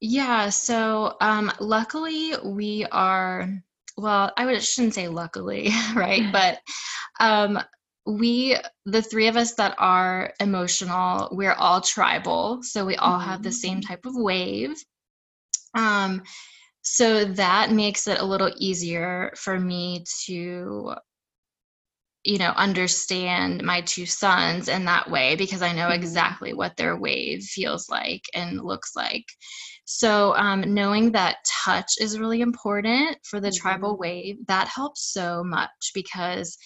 Yeah, 0.00 0.50
so 0.50 1.16
um, 1.20 1.50
luckily 1.58 2.32
we 2.44 2.86
are, 2.92 3.48
well, 3.96 4.32
I 4.36 4.46
would, 4.46 4.62
shouldn't 4.62 4.94
say 4.94 5.08
luckily, 5.08 5.70
right? 5.94 6.24
but 6.32 6.60
um, 7.18 7.58
we, 8.06 8.56
the 8.86 9.02
three 9.02 9.26
of 9.26 9.36
us 9.36 9.54
that 9.54 9.74
are 9.78 10.32
emotional, 10.38 11.28
we're 11.32 11.54
all 11.54 11.80
tribal. 11.80 12.62
So 12.62 12.86
we 12.86 12.96
all 12.96 13.18
mm-hmm. 13.18 13.28
have 13.30 13.42
the 13.42 13.52
same 13.52 13.80
mm. 13.80 13.86
type 13.86 14.06
of 14.06 14.14
wave. 14.14 14.76
Um, 15.74 16.22
so 16.82 17.24
that 17.24 17.72
makes 17.72 18.06
it 18.06 18.20
a 18.20 18.24
little 18.24 18.52
easier 18.56 19.32
for 19.36 19.58
me 19.58 20.04
to 20.26 20.94
you 22.24 22.38
know 22.38 22.52
understand 22.56 23.62
my 23.62 23.80
two 23.82 24.06
sons 24.06 24.68
in 24.68 24.84
that 24.84 25.10
way 25.10 25.34
because 25.36 25.62
i 25.62 25.72
know 25.72 25.84
mm-hmm. 25.84 26.02
exactly 26.02 26.52
what 26.52 26.76
their 26.76 26.96
wave 26.96 27.42
feels 27.42 27.88
like 27.88 28.22
and 28.34 28.60
looks 28.60 28.92
like 28.94 29.24
so 29.84 30.34
um, 30.36 30.62
knowing 30.72 31.10
that 31.12 31.38
touch 31.64 31.94
is 32.00 32.18
really 32.18 32.40
important 32.40 33.18
for 33.24 33.40
the 33.40 33.48
mm-hmm. 33.48 33.60
tribal 33.60 33.98
wave 33.98 34.36
that 34.46 34.68
helps 34.68 35.12
so 35.12 35.42
much 35.44 35.70
because 35.94 36.56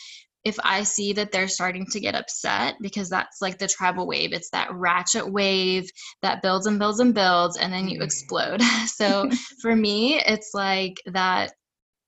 if 0.45 0.57
i 0.63 0.83
see 0.83 1.13
that 1.15 1.33
they're 1.33 1.49
starting 1.49 1.87
to 1.87 2.01
get 2.01 2.15
upset 2.15 2.75
because 2.83 3.09
that's 3.09 3.39
like 3.41 3.59
the 3.59 3.67
tribal 3.67 4.07
wave 4.07 4.33
it's 4.33 4.51
that 4.51 4.73
ratchet 4.75 5.31
wave 5.33 5.89
that 6.21 6.43
builds 6.43 6.67
and 6.67 6.79
builds 6.79 7.01
and 7.01 7.15
builds 7.15 7.57
and 7.57 7.73
then 7.73 7.89
you 7.89 7.97
mm-hmm. 7.97 8.05
explode 8.05 8.61
so 8.87 9.29
for 9.63 9.75
me 9.75 10.21
it's 10.21 10.51
like 10.53 10.97
that 11.07 11.53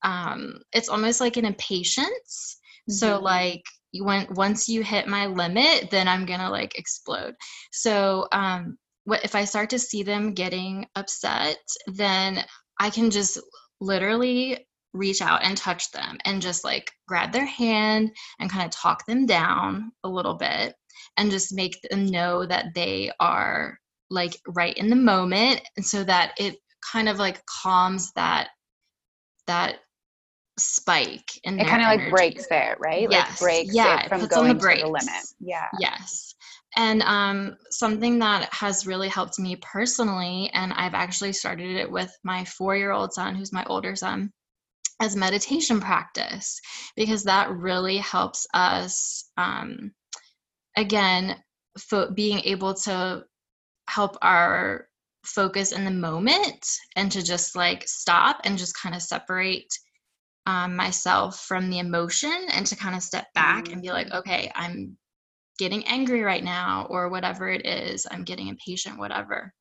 um, 0.05 0.61
it's 0.73 0.89
almost 0.89 1.21
like 1.21 1.37
an 1.37 1.45
impatience 1.45 2.58
so 2.89 3.15
mm-hmm. 3.17 3.25
like 3.25 3.63
you 3.93 4.05
went 4.05 4.31
once 4.33 4.69
you 4.69 4.83
hit 4.83 5.07
my 5.07 5.27
limit, 5.27 5.91
then 5.91 6.09
I'm 6.09 6.27
gonna 6.27 6.51
like 6.51 6.79
explode. 6.79 7.35
So 7.73 8.29
um 8.33 8.77
what 9.05 9.25
if 9.25 9.35
I 9.35 9.45
start 9.45 9.71
to 9.71 9.79
see 9.79 10.03
them 10.03 10.35
getting 10.35 10.87
upset, 10.95 11.57
then 11.87 12.45
I 12.79 12.91
can 12.91 13.11
just 13.11 13.39
literally 13.81 14.67
reach 14.93 15.23
out 15.23 15.45
and 15.45 15.57
touch 15.57 15.91
them 15.93 16.19
and 16.25 16.43
just 16.43 16.65
like 16.65 16.91
grab 17.07 17.33
their 17.33 17.47
hand 17.47 18.11
and 18.39 18.51
kind 18.51 18.65
of 18.65 18.71
talk 18.71 19.07
them 19.07 19.27
down 19.27 19.93
a 20.05 20.09
little 20.09 20.35
bit 20.35 20.75
and 21.17 21.31
just 21.31 21.55
make 21.55 21.79
them 21.91 22.07
know 22.07 22.45
that 22.47 22.75
they 22.75 23.11
are 23.21 23.79
like 24.11 24.37
right 24.49 24.77
in 24.77 24.89
the 24.89 24.97
moment 24.97 25.61
and 25.77 25.85
so 25.85 26.03
that 26.05 26.33
it 26.39 26.57
kind 26.93 27.09
of 27.09 27.19
like 27.19 27.43
calms 27.63 28.13
that 28.15 28.49
that 29.47 29.77
spike 30.59 31.31
and 31.45 31.61
it 31.61 31.67
kind 31.67 31.83
of 31.83 31.89
like 31.89 32.11
breaks 32.11 32.47
there 32.49 32.77
right? 32.79 33.09
Yes. 33.11 33.29
like 33.31 33.39
breaks 33.39 33.75
yeah, 33.75 34.05
it 34.05 34.09
from 34.09 34.23
it 34.23 34.31
going 34.31 34.59
the 34.59 34.69
to 34.69 34.81
the 34.83 34.87
limit. 34.87 35.25
Yeah. 35.41 35.67
Yes. 35.81 36.35
And 36.77 37.03
um, 37.03 37.57
something 37.71 38.19
that 38.19 38.53
has 38.53 38.87
really 38.87 39.09
helped 39.09 39.39
me 39.39 39.57
personally 39.57 40.51
and 40.55 40.73
i've 40.75 40.95
actually 40.95 41.33
started 41.33 41.77
it 41.77 41.91
with 41.91 42.17
my 42.25 42.45
four 42.45 42.77
year 42.77 42.93
old 42.93 43.13
son 43.13 43.35
who's 43.35 43.53
my 43.53 43.65
older 43.65 43.97
son 43.97 44.31
as 45.01 45.17
meditation 45.17 45.81
practice 45.81 46.61
because 46.97 47.25
that 47.25 47.51
really 47.51 47.99
helps 47.99 48.47
us 48.55 49.31
um, 49.37 49.93
again 50.77 51.37
fo- 51.79 52.11
being 52.11 52.41
able 52.41 52.75
to 52.75 53.25
help 53.89 54.17
our 54.23 54.89
focus 55.25 55.73
in 55.73 55.85
the 55.85 55.91
moment 55.91 56.67
and 56.97 57.13
to 57.13 57.23
just 57.23 57.57
like 57.57 57.87
stop 57.87 58.41
and 58.45 58.59
just 58.59 58.77
kind 58.81 58.95
of 58.95 59.03
separate 59.03 59.67
um, 60.49 60.75
myself 60.75 61.41
from 61.41 61.69
the 61.69 61.79
emotion 61.79 62.47
and 62.55 62.67
to 62.67 62.75
kind 62.75 62.97
of 62.97 63.03
step 63.03 63.27
back 63.35 63.71
and 63.71 63.83
be 63.83 63.91
like, 63.91 64.07
mm-hmm. 64.07 64.17
okay, 64.21 64.51
I'm 64.55 64.97
getting 65.59 65.87
angry 65.87 66.23
right 66.23 66.43
now, 66.43 66.87
or 66.89 67.11
whatever 67.11 67.51
it 67.51 67.67
is, 67.67 68.07
I'm 68.11 68.25
getting 68.25 68.49
impatient, 68.49 68.99
whatever. 68.99 69.53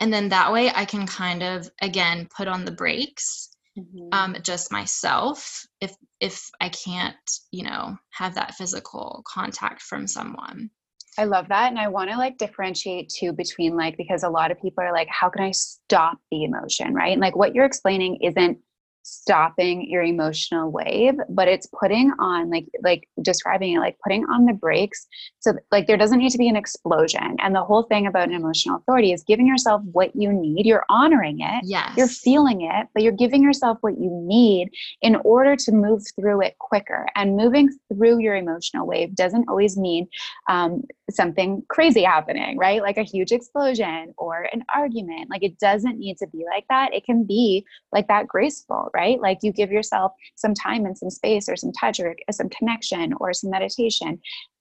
And 0.00 0.10
then 0.10 0.30
that 0.30 0.50
way 0.50 0.70
I 0.74 0.86
can 0.86 1.06
kind 1.06 1.42
of, 1.42 1.68
again, 1.82 2.26
put 2.34 2.48
on 2.48 2.64
the 2.64 2.72
brakes. 2.72 3.50
Mm-hmm. 3.78 4.08
Um, 4.12 4.36
just 4.42 4.72
myself 4.72 5.66
if 5.82 5.94
if 6.18 6.48
i 6.62 6.70
can't 6.70 7.14
you 7.52 7.62
know 7.62 7.94
have 8.10 8.34
that 8.36 8.54
physical 8.54 9.22
contact 9.30 9.82
from 9.82 10.06
someone 10.06 10.70
I 11.18 11.24
love 11.24 11.48
that. 11.48 11.70
And 11.70 11.78
I 11.78 11.88
want 11.88 12.10
to 12.10 12.16
like 12.16 12.36
differentiate 12.38 13.08
too 13.08 13.32
between 13.32 13.76
like, 13.76 13.96
because 13.96 14.22
a 14.22 14.28
lot 14.28 14.50
of 14.50 14.60
people 14.60 14.84
are 14.84 14.92
like, 14.92 15.08
how 15.08 15.30
can 15.30 15.42
I 15.42 15.50
stop 15.52 16.18
the 16.30 16.44
emotion? 16.44 16.94
Right. 16.94 17.12
And 17.12 17.20
like 17.20 17.36
what 17.36 17.54
you're 17.54 17.64
explaining 17.64 18.18
isn't 18.22 18.58
stopping 19.06 19.88
your 19.88 20.02
emotional 20.02 20.72
wave 20.72 21.14
but 21.28 21.46
it's 21.46 21.68
putting 21.78 22.12
on 22.18 22.50
like 22.50 22.66
like 22.82 23.08
describing 23.22 23.74
it 23.74 23.78
like 23.78 23.96
putting 24.02 24.24
on 24.24 24.46
the 24.46 24.52
brakes. 24.52 25.06
So 25.38 25.52
like 25.70 25.86
there 25.86 25.96
doesn't 25.96 26.18
need 26.18 26.30
to 26.30 26.38
be 26.38 26.48
an 26.48 26.56
explosion. 26.56 27.36
And 27.40 27.54
the 27.54 27.62
whole 27.62 27.84
thing 27.84 28.08
about 28.08 28.28
an 28.28 28.34
emotional 28.34 28.78
authority 28.78 29.12
is 29.12 29.22
giving 29.22 29.46
yourself 29.46 29.80
what 29.92 30.10
you 30.16 30.32
need. 30.32 30.66
You're 30.66 30.84
honoring 30.88 31.38
it. 31.40 31.62
Yes. 31.64 31.96
you're 31.96 32.08
feeling 32.08 32.62
it 32.62 32.88
but 32.94 33.02
you're 33.02 33.12
giving 33.12 33.42
yourself 33.42 33.78
what 33.80 33.98
you 33.98 34.10
need 34.10 34.70
in 35.02 35.16
order 35.16 35.54
to 35.54 35.72
move 35.72 36.02
through 36.18 36.42
it 36.42 36.58
quicker. 36.58 37.06
And 37.14 37.36
moving 37.36 37.70
through 37.92 38.18
your 38.18 38.34
emotional 38.34 38.86
wave 38.86 39.14
doesn't 39.14 39.48
always 39.48 39.76
mean 39.76 40.08
um, 40.48 40.82
something 41.10 41.62
crazy 41.68 42.02
happening 42.02 42.58
right 42.58 42.82
like 42.82 42.96
a 42.96 43.02
huge 43.02 43.30
explosion 43.30 44.12
or 44.18 44.48
an 44.52 44.64
argument 44.74 45.30
like 45.30 45.42
it 45.42 45.58
doesn't 45.58 45.98
need 45.98 46.16
to 46.16 46.26
be 46.28 46.44
like 46.52 46.64
that 46.68 46.92
it 46.92 47.04
can 47.04 47.24
be 47.24 47.64
like 47.92 48.08
that 48.08 48.26
graceful 48.26 48.90
right? 48.94 49.20
Like 49.20 49.38
you 49.42 49.52
give 49.52 49.70
yourself 49.70 50.12
some 50.34 50.54
time 50.54 50.86
and 50.86 50.96
some 50.96 51.10
space 51.10 51.48
or 51.48 51.56
some 51.56 51.72
touch 51.72 52.00
or 52.00 52.14
some 52.30 52.48
connection 52.48 53.12
or 53.20 53.32
some 53.32 53.50
meditation. 53.50 54.18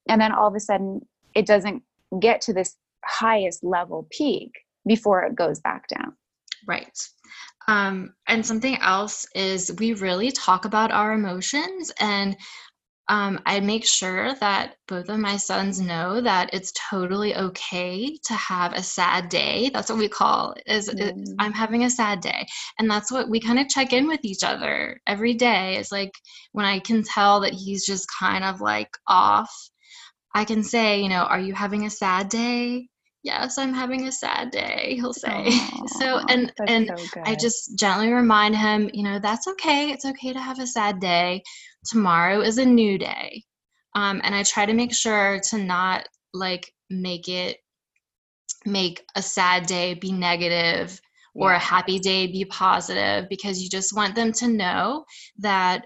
And 0.09 0.21
then 0.21 0.31
all 0.31 0.47
of 0.47 0.55
a 0.55 0.59
sudden, 0.59 1.01
it 1.33 1.45
doesn't 1.45 1.83
get 2.19 2.41
to 2.41 2.53
this 2.53 2.75
highest 3.05 3.63
level 3.63 4.07
peak 4.11 4.51
before 4.85 5.23
it 5.23 5.35
goes 5.35 5.59
back 5.59 5.87
down. 5.87 6.13
Right. 6.67 6.97
Um, 7.67 8.13
and 8.27 8.45
something 8.45 8.77
else 8.77 9.25
is 9.33 9.71
we 9.79 9.93
really 9.93 10.31
talk 10.31 10.65
about 10.65 10.91
our 10.91 11.13
emotions 11.13 11.91
and 11.99 12.37
um, 13.07 13.39
I 13.45 13.59
make 13.59 13.85
sure 13.85 14.33
that 14.35 14.75
both 14.87 15.09
of 15.09 15.19
my 15.19 15.37
sons 15.37 15.79
know 15.79 16.21
that 16.21 16.51
it's 16.53 16.73
totally 16.89 17.35
okay 17.35 18.17
to 18.25 18.33
have 18.33 18.73
a 18.73 18.81
sad 18.81 19.29
day. 19.29 19.69
That's 19.71 19.89
what 19.89 19.99
we 19.99 20.09
call 20.09 20.55
is, 20.65 20.89
mm. 20.89 21.23
is 21.23 21.35
I'm 21.37 21.53
having 21.53 21.83
a 21.83 21.89
sad 21.89 22.21
day, 22.21 22.47
and 22.79 22.89
that's 22.89 23.11
what 23.11 23.29
we 23.29 23.39
kind 23.39 23.59
of 23.59 23.69
check 23.69 23.93
in 23.93 24.07
with 24.07 24.25
each 24.25 24.43
other 24.43 24.99
every 25.05 25.35
day. 25.35 25.77
Is 25.77 25.91
like 25.91 26.13
when 26.53 26.65
I 26.65 26.79
can 26.79 27.03
tell 27.03 27.41
that 27.41 27.53
he's 27.53 27.85
just 27.85 28.07
kind 28.19 28.43
of 28.43 28.59
like 28.59 28.89
off, 29.07 29.53
I 30.33 30.43
can 30.43 30.63
say, 30.63 31.01
you 31.01 31.09
know, 31.09 31.23
are 31.23 31.39
you 31.39 31.53
having 31.53 31.85
a 31.85 31.91
sad 31.91 32.29
day? 32.29 32.87
yes 33.25 33.57
i'm 33.57 33.73
having 33.73 34.07
a 34.07 34.11
sad 34.11 34.51
day 34.51 34.93
he'll 34.95 35.11
say 35.11 35.47
Aww, 35.47 35.89
so 35.99 36.19
and 36.29 36.53
and 36.67 36.91
so 36.95 37.21
i 37.25 37.35
just 37.35 37.77
gently 37.77 38.13
remind 38.13 38.55
him 38.55 38.89
you 38.93 39.03
know 39.03 39.17
that's 39.17 39.47
okay 39.47 39.89
it's 39.89 40.05
okay 40.05 40.31
to 40.31 40.39
have 40.39 40.59
a 40.59 40.67
sad 40.67 40.99
day 40.99 41.41
tomorrow 41.85 42.41
is 42.41 42.57
a 42.57 42.65
new 42.65 42.97
day. 42.97 43.43
Um, 43.95 44.19
and 44.23 44.35
i 44.35 44.43
try 44.43 44.65
to 44.65 44.73
make 44.73 44.93
sure 44.93 45.39
to 45.49 45.57
not 45.57 46.07
like 46.33 46.73
make 46.89 47.29
it 47.29 47.57
make 48.65 49.03
a 49.15 49.21
sad 49.21 49.65
day 49.67 49.93
be 49.93 50.11
negative 50.11 50.99
or 51.33 51.53
a 51.53 51.59
happy 51.59 51.99
day 51.99 52.27
be 52.27 52.45
positive 52.45 53.27
because 53.29 53.61
you 53.61 53.69
just 53.69 53.95
want 53.95 54.15
them 54.15 54.31
to 54.33 54.47
know 54.47 55.05
that 55.37 55.85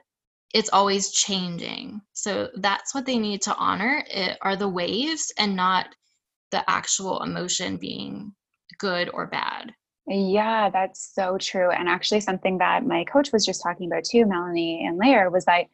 it's 0.54 0.70
always 0.70 1.12
changing. 1.12 2.02
So 2.14 2.50
that's 2.56 2.96
what 2.96 3.06
they 3.06 3.18
need 3.18 3.42
to 3.44 3.56
honor 3.56 4.04
it 4.08 4.38
are 4.42 4.56
the 4.56 4.70
waves 4.70 5.32
and 5.38 5.56
not 5.56 5.88
the 6.52 6.68
actual 6.70 7.22
emotion 7.22 7.78
being 7.78 8.34
good 8.80 9.10
or 9.14 9.28
bad. 9.28 9.74
Yeah, 10.12 10.72
that's 10.72 11.14
so 11.14 11.38
true. 11.38 11.70
And 11.70 11.88
actually, 11.88 12.22
something 12.22 12.58
that 12.58 12.84
my 12.84 13.04
coach 13.04 13.32
was 13.32 13.46
just 13.46 13.62
talking 13.62 13.86
about 13.86 14.06
too, 14.06 14.26
Melanie 14.26 14.84
Ann 14.84 14.98
Layer, 14.98 15.30
was 15.30 15.46
that 15.46 15.66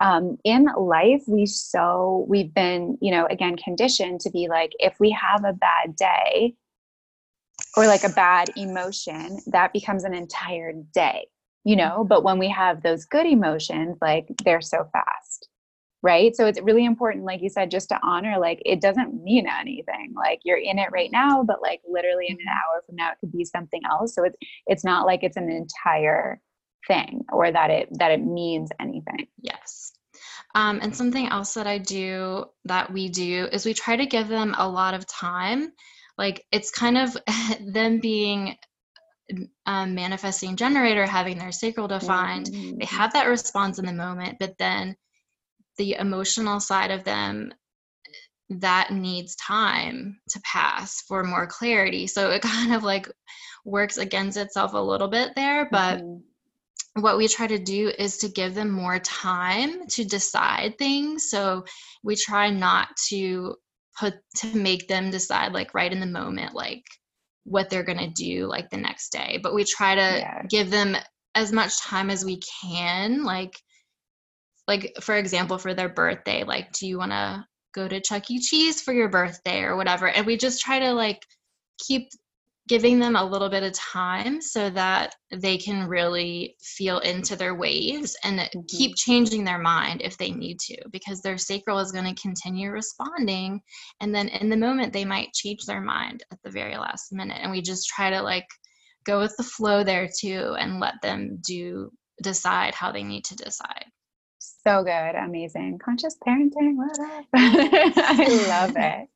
um, 0.00 0.38
in 0.44 0.66
life, 0.78 1.22
we 1.28 1.44
so, 1.44 2.24
we've 2.26 2.54
been, 2.54 2.96
you 3.02 3.10
know, 3.10 3.26
again, 3.26 3.56
conditioned 3.56 4.20
to 4.20 4.30
be 4.30 4.48
like, 4.48 4.72
if 4.78 4.98
we 4.98 5.10
have 5.10 5.44
a 5.44 5.52
bad 5.52 5.94
day 5.94 6.54
or 7.76 7.86
like 7.86 8.02
a 8.02 8.08
bad 8.08 8.50
emotion, 8.56 9.40
that 9.48 9.74
becomes 9.74 10.04
an 10.04 10.14
entire 10.14 10.72
day, 10.94 11.26
you 11.64 11.76
know? 11.76 12.02
But 12.02 12.24
when 12.24 12.38
we 12.38 12.48
have 12.48 12.82
those 12.82 13.04
good 13.04 13.26
emotions, 13.26 13.98
like 14.00 14.26
they're 14.42 14.62
so 14.62 14.88
fast 14.90 15.48
right? 16.02 16.34
So 16.34 16.46
it's 16.46 16.60
really 16.60 16.84
important 16.84 17.24
like 17.24 17.42
you 17.42 17.48
said 17.48 17.70
just 17.70 17.88
to 17.90 17.98
honor 18.02 18.38
like 18.38 18.60
it 18.64 18.80
doesn't 18.80 19.22
mean 19.22 19.46
anything 19.46 20.12
like 20.16 20.40
you're 20.44 20.58
in 20.58 20.78
it 20.78 20.88
right 20.92 21.10
now 21.12 21.44
but 21.44 21.62
like 21.62 21.80
literally 21.88 22.26
in 22.28 22.34
an 22.34 22.38
mm-hmm. 22.38 22.48
hour 22.48 22.82
from 22.84 22.96
now 22.96 23.10
it 23.10 23.18
could 23.20 23.32
be 23.32 23.44
something 23.44 23.80
else. 23.88 24.14
So 24.14 24.24
it's 24.24 24.36
it's 24.66 24.84
not 24.84 25.06
like 25.06 25.22
it's 25.22 25.36
an 25.36 25.50
entire 25.50 26.40
thing 26.88 27.24
or 27.32 27.50
that 27.50 27.70
it 27.70 27.88
that 27.92 28.10
it 28.10 28.22
means 28.22 28.70
anything. 28.80 29.26
Yes. 29.40 29.92
Um, 30.54 30.80
and 30.82 30.94
something 30.94 31.28
else 31.28 31.54
that 31.54 31.66
i 31.66 31.78
do 31.78 32.44
that 32.66 32.92
we 32.92 33.08
do 33.08 33.48
is 33.50 33.64
we 33.64 33.72
try 33.72 33.96
to 33.96 34.04
give 34.06 34.28
them 34.28 34.54
a 34.58 34.68
lot 34.68 34.94
of 34.94 35.06
time. 35.06 35.72
Like 36.18 36.44
it's 36.52 36.70
kind 36.70 36.98
of 36.98 37.16
them 37.66 38.00
being 38.00 38.56
um, 39.66 39.94
manifesting 39.94 40.56
generator 40.56 41.06
having 41.06 41.38
their 41.38 41.52
sacral 41.52 41.88
defined. 41.88 42.46
Mm-hmm. 42.46 42.78
they 42.78 42.84
have 42.86 43.12
that 43.14 43.28
response 43.28 43.78
in 43.78 43.86
the 43.86 43.92
moment 43.92 44.36
but 44.38 44.58
then 44.58 44.96
the 45.78 45.94
emotional 45.94 46.60
side 46.60 46.90
of 46.90 47.04
them 47.04 47.52
that 48.60 48.92
needs 48.92 49.34
time 49.36 50.18
to 50.28 50.40
pass 50.44 51.02
for 51.02 51.24
more 51.24 51.46
clarity 51.46 52.06
so 52.06 52.30
it 52.30 52.42
kind 52.42 52.74
of 52.74 52.82
like 52.82 53.08
works 53.64 53.96
against 53.96 54.36
itself 54.36 54.72
a 54.74 54.78
little 54.78 55.08
bit 55.08 55.32
there 55.36 55.68
but 55.70 55.98
mm-hmm. 56.00 57.00
what 57.00 57.16
we 57.16 57.28
try 57.28 57.46
to 57.46 57.58
do 57.58 57.92
is 57.98 58.18
to 58.18 58.28
give 58.28 58.54
them 58.54 58.70
more 58.70 58.98
time 58.98 59.86
to 59.86 60.04
decide 60.04 60.76
things 60.78 61.30
so 61.30 61.64
we 62.02 62.16
try 62.16 62.50
not 62.50 62.88
to 63.08 63.54
put 63.98 64.14
to 64.36 64.54
make 64.56 64.88
them 64.88 65.10
decide 65.10 65.52
like 65.52 65.74
right 65.74 65.92
in 65.92 66.00
the 66.00 66.06
moment 66.06 66.54
like 66.54 66.84
what 67.44 67.68
they're 67.68 67.82
going 67.82 67.98
to 67.98 68.10
do 68.10 68.46
like 68.46 68.70
the 68.70 68.76
next 68.76 69.10
day 69.10 69.38
but 69.42 69.54
we 69.54 69.64
try 69.64 69.94
to 69.94 70.00
yeah. 70.00 70.42
give 70.48 70.70
them 70.70 70.96
as 71.34 71.52
much 71.52 71.80
time 71.80 72.10
as 72.10 72.24
we 72.24 72.40
can 72.62 73.24
like 73.24 73.52
like 74.68 74.92
for 75.00 75.16
example 75.16 75.58
for 75.58 75.74
their 75.74 75.88
birthday 75.88 76.44
like 76.44 76.72
do 76.72 76.86
you 76.86 76.98
want 76.98 77.10
to 77.10 77.44
go 77.72 77.88
to 77.88 78.00
chuck 78.00 78.30
e. 78.30 78.38
Cheese 78.38 78.80
for 78.80 78.92
your 78.92 79.08
birthday 79.08 79.62
or 79.62 79.76
whatever? 79.76 80.08
And 80.08 80.26
we 80.26 80.36
just 80.36 80.60
try 80.60 80.78
to 80.78 80.92
like 80.92 81.24
keep 81.78 82.08
giving 82.68 83.00
them 83.00 83.16
a 83.16 83.24
little 83.24 83.48
bit 83.48 83.64
of 83.64 83.72
time 83.72 84.40
so 84.40 84.70
that 84.70 85.16
they 85.32 85.58
can 85.58 85.88
really 85.88 86.54
feel 86.62 87.00
into 87.00 87.34
their 87.34 87.56
waves 87.56 88.16
and 88.22 88.38
mm-hmm. 88.38 88.60
keep 88.68 88.94
changing 88.94 89.42
their 89.42 89.58
mind 89.58 90.00
if 90.00 90.16
they 90.16 90.30
need 90.30 90.60
to 90.60 90.76
because 90.92 91.20
their 91.20 91.36
sacral 91.36 91.80
is 91.80 91.90
going 91.90 92.04
to 92.04 92.22
continue 92.22 92.70
responding 92.70 93.60
and 94.00 94.14
then 94.14 94.28
in 94.28 94.48
the 94.48 94.56
moment 94.56 94.92
they 94.92 95.04
might 95.04 95.32
change 95.32 95.64
their 95.66 95.80
mind 95.80 96.22
at 96.30 96.38
the 96.44 96.50
very 96.50 96.76
last 96.76 97.12
minute. 97.12 97.38
And 97.42 97.50
we 97.50 97.62
just 97.62 97.88
try 97.88 98.10
to 98.10 98.22
like 98.22 98.46
go 99.04 99.18
with 99.18 99.36
the 99.36 99.42
flow 99.42 99.82
there 99.82 100.08
too 100.20 100.54
and 100.58 100.78
let 100.78 100.94
them 101.02 101.40
do 101.44 101.90
decide 102.22 102.74
how 102.74 102.92
they 102.92 103.02
need 103.02 103.24
to 103.24 103.34
decide 103.34 103.86
so 104.66 104.82
good. 104.82 105.14
Amazing. 105.16 105.78
Conscious 105.78 106.16
parenting. 106.26 106.76
What 106.76 106.98
up? 106.98 107.24
I 107.34 108.46
love 108.48 108.74
it. 108.76 109.08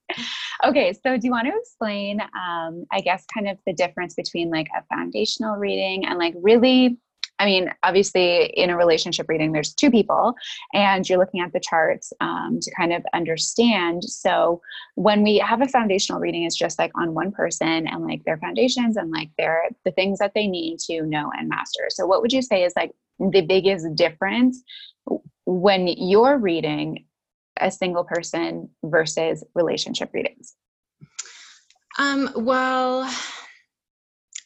Okay. 0.65 0.93
So, 0.93 1.17
do 1.17 1.27
you 1.27 1.31
want 1.31 1.47
to 1.49 1.55
explain, 1.57 2.21
um, 2.21 2.85
I 2.93 3.01
guess, 3.01 3.25
kind 3.33 3.49
of 3.49 3.59
the 3.67 3.73
difference 3.73 4.15
between 4.15 4.51
like 4.51 4.69
a 4.77 4.83
foundational 4.95 5.57
reading 5.57 6.07
and 6.07 6.19
like 6.19 6.35
really 6.37 6.99
I 7.39 7.45
mean, 7.45 7.71
obviously, 7.83 8.47
in 8.47 8.71
a 8.71 8.77
relationship 8.77 9.29
reading, 9.29 9.53
there's 9.53 9.75
two 9.75 9.91
people, 9.91 10.35
and 10.73 11.07
you're 11.07 11.19
looking 11.19 11.41
at 11.41 11.53
the 11.53 11.61
charts 11.61 12.13
um, 12.21 12.59
to 12.63 12.71
kind 12.75 12.93
of 12.93 13.05
understand. 13.13 14.05
So, 14.05 14.63
when 14.95 15.23
we 15.23 15.39
have 15.39 15.61
a 15.61 15.69
foundational 15.69 16.21
reading, 16.21 16.45
it's 16.45 16.57
just 16.57 16.79
like 16.79 16.93
on 16.99 17.15
one 17.15 17.33
person 17.33 17.87
and 17.87 18.05
like 18.05 18.25
their 18.25 18.39
foundations 18.39 18.97
and 18.97 19.11
like 19.11 19.29
their 19.37 19.65
the 19.85 19.91
things 19.93 20.19
that 20.19 20.33
they 20.35 20.47
need 20.47 20.79
to 20.87 21.03
know 21.03 21.31
and 21.39 21.49
master. 21.49 21.87
So, 21.91 22.07
what 22.07 22.23
would 22.23 22.33
you 22.33 22.43
say 22.43 22.65
is 22.65 22.73
like 22.75 22.93
the 23.19 23.43
biggest 23.43 23.95
difference 23.95 24.63
when 25.45 25.87
you're 25.89 26.39
reading 26.39 27.07
a 27.59 27.71
single 27.71 28.05
person 28.05 28.69
versus 28.85 29.45
relationship 29.55 30.11
readings? 30.13 30.55
Um, 31.99 32.31
well, 32.37 33.11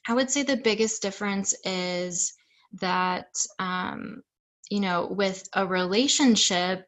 I 0.06 0.14
would 0.14 0.30
say 0.30 0.42
the 0.42 0.56
biggest 0.56 1.02
difference 1.02 1.54
is 1.64 2.32
that, 2.80 3.26
um, 3.58 4.22
you 4.70 4.80
know, 4.80 5.08
with 5.10 5.42
a 5.54 5.66
relationship, 5.66 6.86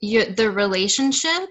you, 0.00 0.32
the 0.34 0.50
relationship 0.50 1.48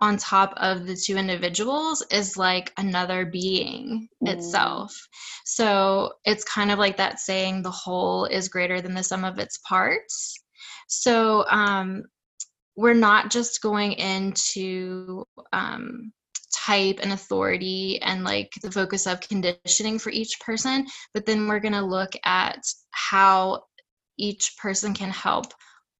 on 0.00 0.16
top 0.16 0.54
of 0.56 0.86
the 0.86 0.96
two 0.96 1.16
individuals 1.16 2.02
is 2.10 2.36
like 2.36 2.72
another 2.78 3.26
being 3.26 4.08
mm. 4.24 4.32
itself. 4.32 4.96
So 5.44 6.14
it's 6.24 6.44
kind 6.44 6.70
of 6.70 6.78
like 6.78 6.96
that 6.96 7.20
saying 7.20 7.62
the 7.62 7.70
whole 7.70 8.24
is 8.24 8.48
greater 8.48 8.80
than 8.80 8.94
the 8.94 9.02
sum 9.02 9.24
of 9.24 9.38
its 9.38 9.58
parts. 9.58 10.42
So 10.90 11.46
um, 11.48 12.02
we're 12.76 12.94
not 12.94 13.30
just 13.30 13.62
going 13.62 13.92
into 13.92 15.24
um, 15.52 16.12
type 16.52 16.98
and 17.00 17.12
authority 17.12 18.00
and 18.02 18.24
like 18.24 18.50
the 18.60 18.72
focus 18.72 19.06
of 19.06 19.20
conditioning 19.20 20.00
for 20.00 20.10
each 20.10 20.40
person, 20.40 20.86
but 21.14 21.26
then 21.26 21.46
we're 21.46 21.60
going 21.60 21.74
to 21.74 21.80
look 21.80 22.10
at 22.24 22.60
how 22.90 23.62
each 24.18 24.56
person 24.60 24.92
can 24.92 25.10
help 25.10 25.46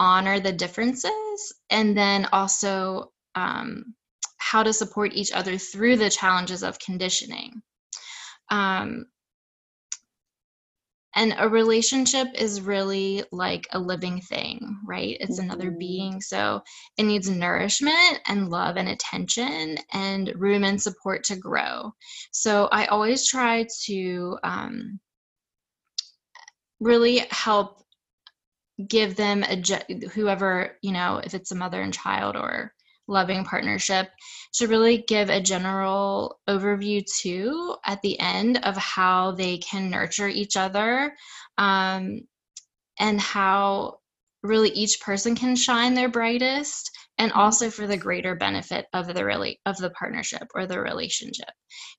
honor 0.01 0.41
the 0.41 0.53
differences 0.53 1.55
and 1.71 1.97
then 1.97 2.27
also 2.33 3.13
um, 3.37 3.95
how 4.39 4.65
to 4.65 4.73
support 4.73 5.15
each 5.15 5.31
other 5.33 5.57
through 5.57 5.97
the 5.97 6.11
challenges 6.11 6.65
of 6.65 6.81
conditioning. 6.81 7.63
Um, 8.51 9.07
and 11.15 11.35
a 11.39 11.49
relationship 11.49 12.29
is 12.35 12.61
really 12.61 13.25
like 13.33 13.67
a 13.73 13.79
living 13.79 14.21
thing 14.21 14.71
right? 14.91 15.17
It's 15.21 15.39
mm-hmm. 15.39 15.51
another 15.51 15.71
being. 15.71 16.21
So 16.21 16.63
it 16.99 17.05
needs 17.05 17.31
nourishment 17.31 18.21
and 18.27 18.51
love 18.51 18.77
and 18.77 18.89
attention 18.89 19.77
and 19.93 20.33
room 20.35 20.65
and 20.65 20.81
support 20.81 21.25
to 21.25 21.37
grow. 21.37 21.93
So 22.33 22.69
i 22.73 22.87
always 22.87 23.29
try 23.29 23.67
to 23.87 24.39
um, 24.43 25.01
really 26.81 27.23
help 27.31 27.85
give 28.89 29.15
them 29.15 29.45
a 29.45 29.63
whoever 30.15 30.79
you 30.81 30.91
know 30.91 31.21
if 31.23 31.35
it's 31.35 31.53
a 31.53 31.55
mother 31.55 31.83
and 31.83 31.93
child 31.93 32.35
or 32.35 32.73
loving 33.11 33.45
partnership 33.45 34.09
to 34.55 34.69
really 34.69 34.99
give 35.07 35.29
a 35.29 35.41
general 35.41 36.39
overview 36.49 37.05
too 37.21 37.75
at 37.85 38.01
the 38.03 38.19
end 38.21 38.59
of 38.63 38.77
how 38.77 39.33
they 39.33 39.59
can 39.59 39.91
nurture 39.91 40.29
each 40.29 40.57
other 40.57 41.15
um, 41.59 42.21
and 42.99 43.21
how 43.21 43.99
really 44.43 44.71
each 44.71 45.01
person 45.01 45.35
can 45.35 45.57
shine 45.57 45.95
their 45.95 46.09
brightest 46.09 46.91
and 47.19 47.33
also 47.33 47.69
for 47.69 47.87
the 47.87 47.97
greater 47.97 48.35
benefit 48.35 48.87
of 48.95 49.13
the 49.13 49.25
really 49.25 49.61
of 49.67 49.77
the 49.77 49.91
partnership 49.91 50.49
or 50.55 50.67
the 50.67 50.81
relationship. 50.81 51.51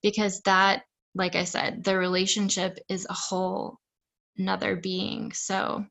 Because 0.01 0.41
that 0.41 0.83
like 1.13 1.35
i 1.35 1.43
said 1.43 1.83
the 1.83 1.97
relationship 1.97 2.79
is 2.89 3.05
a 3.09 3.13
whole 3.13 3.77
another 4.37 4.75
being. 4.75 5.31
So 5.33 5.85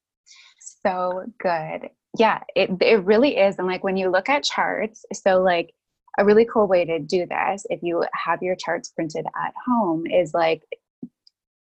so 0.83 1.25
good 1.39 1.91
yeah 2.19 2.41
it, 2.55 2.71
it 2.81 3.05
really 3.05 3.37
is 3.37 3.57
and 3.59 3.67
like 3.67 3.85
when 3.85 3.97
you 3.97 4.11
look 4.11 4.29
at 4.29 4.43
charts 4.43 5.05
so 5.13 5.41
like 5.41 5.71
a 6.19 6.25
really 6.25 6.47
cool 6.53 6.67
way 6.67 6.85
to 6.85 6.99
do 6.99 7.27
this 7.27 7.65
if 7.71 7.81
you 7.83 8.05
have 8.13 8.43
your 8.43 8.57
charts 8.57 8.91
printed 8.91 9.27
at 9.27 9.55
home 9.67 10.07
is 10.07 10.33
like 10.35 10.63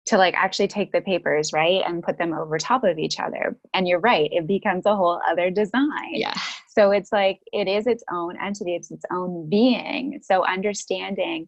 to 0.07 0.17
like 0.17 0.33
actually 0.35 0.69
take 0.69 0.91
the 0.93 1.01
papers 1.01 1.51
right 1.53 1.83
and 1.85 2.01
put 2.01 2.17
them 2.17 2.33
over 2.33 2.57
top 2.57 2.83
of 2.83 2.97
each 2.97 3.19
other 3.19 3.57
and 3.73 3.87
you're 3.87 3.99
right 3.99 4.29
it 4.31 4.47
becomes 4.47 4.85
a 4.85 4.95
whole 4.95 5.21
other 5.29 5.49
design. 5.51 6.13
Yeah. 6.13 6.33
So 6.69 6.91
it's 6.91 7.11
like 7.11 7.39
it 7.51 7.67
is 7.67 7.87
its 7.87 8.03
own 8.11 8.35
entity 8.41 8.75
it's 8.75 8.89
its 8.89 9.03
own 9.11 9.49
being 9.49 10.19
so 10.23 10.45
understanding 10.45 11.47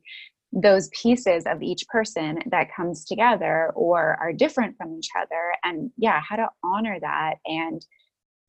those 0.51 0.89
pieces 0.89 1.43
of 1.45 1.61
each 1.61 1.87
person 1.87 2.39
that 2.49 2.73
comes 2.75 3.05
together 3.05 3.71
or 3.75 4.17
are 4.19 4.33
different 4.33 4.75
from 4.75 4.93
each 4.97 5.09
other 5.17 5.53
and 5.63 5.91
yeah 5.97 6.19
how 6.27 6.35
to 6.35 6.47
honor 6.63 6.97
that 6.99 7.35
and 7.45 7.85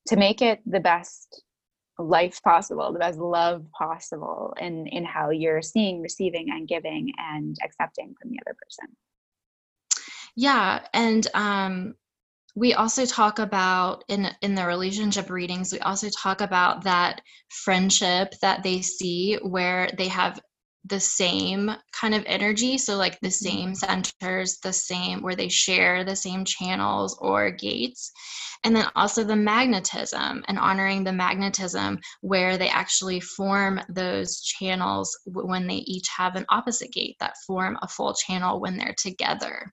to 0.08 0.16
make 0.16 0.42
it 0.42 0.60
the 0.66 0.80
best 0.80 1.42
life 1.98 2.42
possible 2.42 2.92
the 2.92 2.98
best 2.98 3.18
love 3.18 3.64
possible 3.72 4.54
in 4.60 4.86
in 4.86 5.04
how 5.04 5.30
you're 5.30 5.62
seeing 5.62 6.00
receiving 6.00 6.48
and 6.50 6.66
giving 6.66 7.12
and 7.18 7.56
accepting 7.64 8.14
from 8.20 8.30
the 8.30 8.38
other 8.46 8.56
person. 8.62 8.96
Yeah 10.34 10.80
and 10.94 11.26
um 11.34 11.94
we 12.56 12.74
also 12.74 13.06
talk 13.06 13.38
about 13.38 14.04
in 14.08 14.28
in 14.40 14.54
the 14.54 14.66
relationship 14.66 15.30
readings 15.30 15.72
we 15.72 15.78
also 15.80 16.08
talk 16.08 16.40
about 16.40 16.84
that 16.84 17.20
friendship 17.48 18.34
that 18.42 18.62
they 18.62 18.80
see 18.80 19.36
where 19.42 19.90
they 19.96 20.08
have 20.08 20.40
the 20.84 21.00
same 21.00 21.70
kind 21.92 22.14
of 22.14 22.24
energy. 22.26 22.78
So 22.78 22.96
like 22.96 23.20
the 23.20 23.28
Mm-hmm. 23.42 23.58
same 23.58 23.74
centers 23.74 24.58
the 24.58 24.72
same 24.72 25.22
where 25.22 25.36
they 25.36 25.48
share 25.48 26.04
the 26.04 26.16
same 26.16 26.44
channels 26.44 27.16
or 27.20 27.50
gates. 27.50 28.12
And 28.64 28.76
then 28.76 28.86
also 28.94 29.24
the 29.24 29.36
magnetism 29.36 30.44
and 30.48 30.58
honoring 30.58 31.04
the 31.04 31.12
magnetism 31.12 31.98
where 32.20 32.58
they 32.58 32.68
actually 32.68 33.20
form 33.20 33.80
those 33.88 34.40
channels 34.40 35.18
when 35.26 35.66
they 35.66 35.76
each 35.76 36.08
have 36.16 36.36
an 36.36 36.46
opposite 36.48 36.92
gate 36.92 37.16
that 37.20 37.38
form 37.46 37.78
a 37.82 37.88
full 37.88 38.14
channel 38.14 38.60
when 38.60 38.76
they're 38.76 38.94
together. 38.96 39.72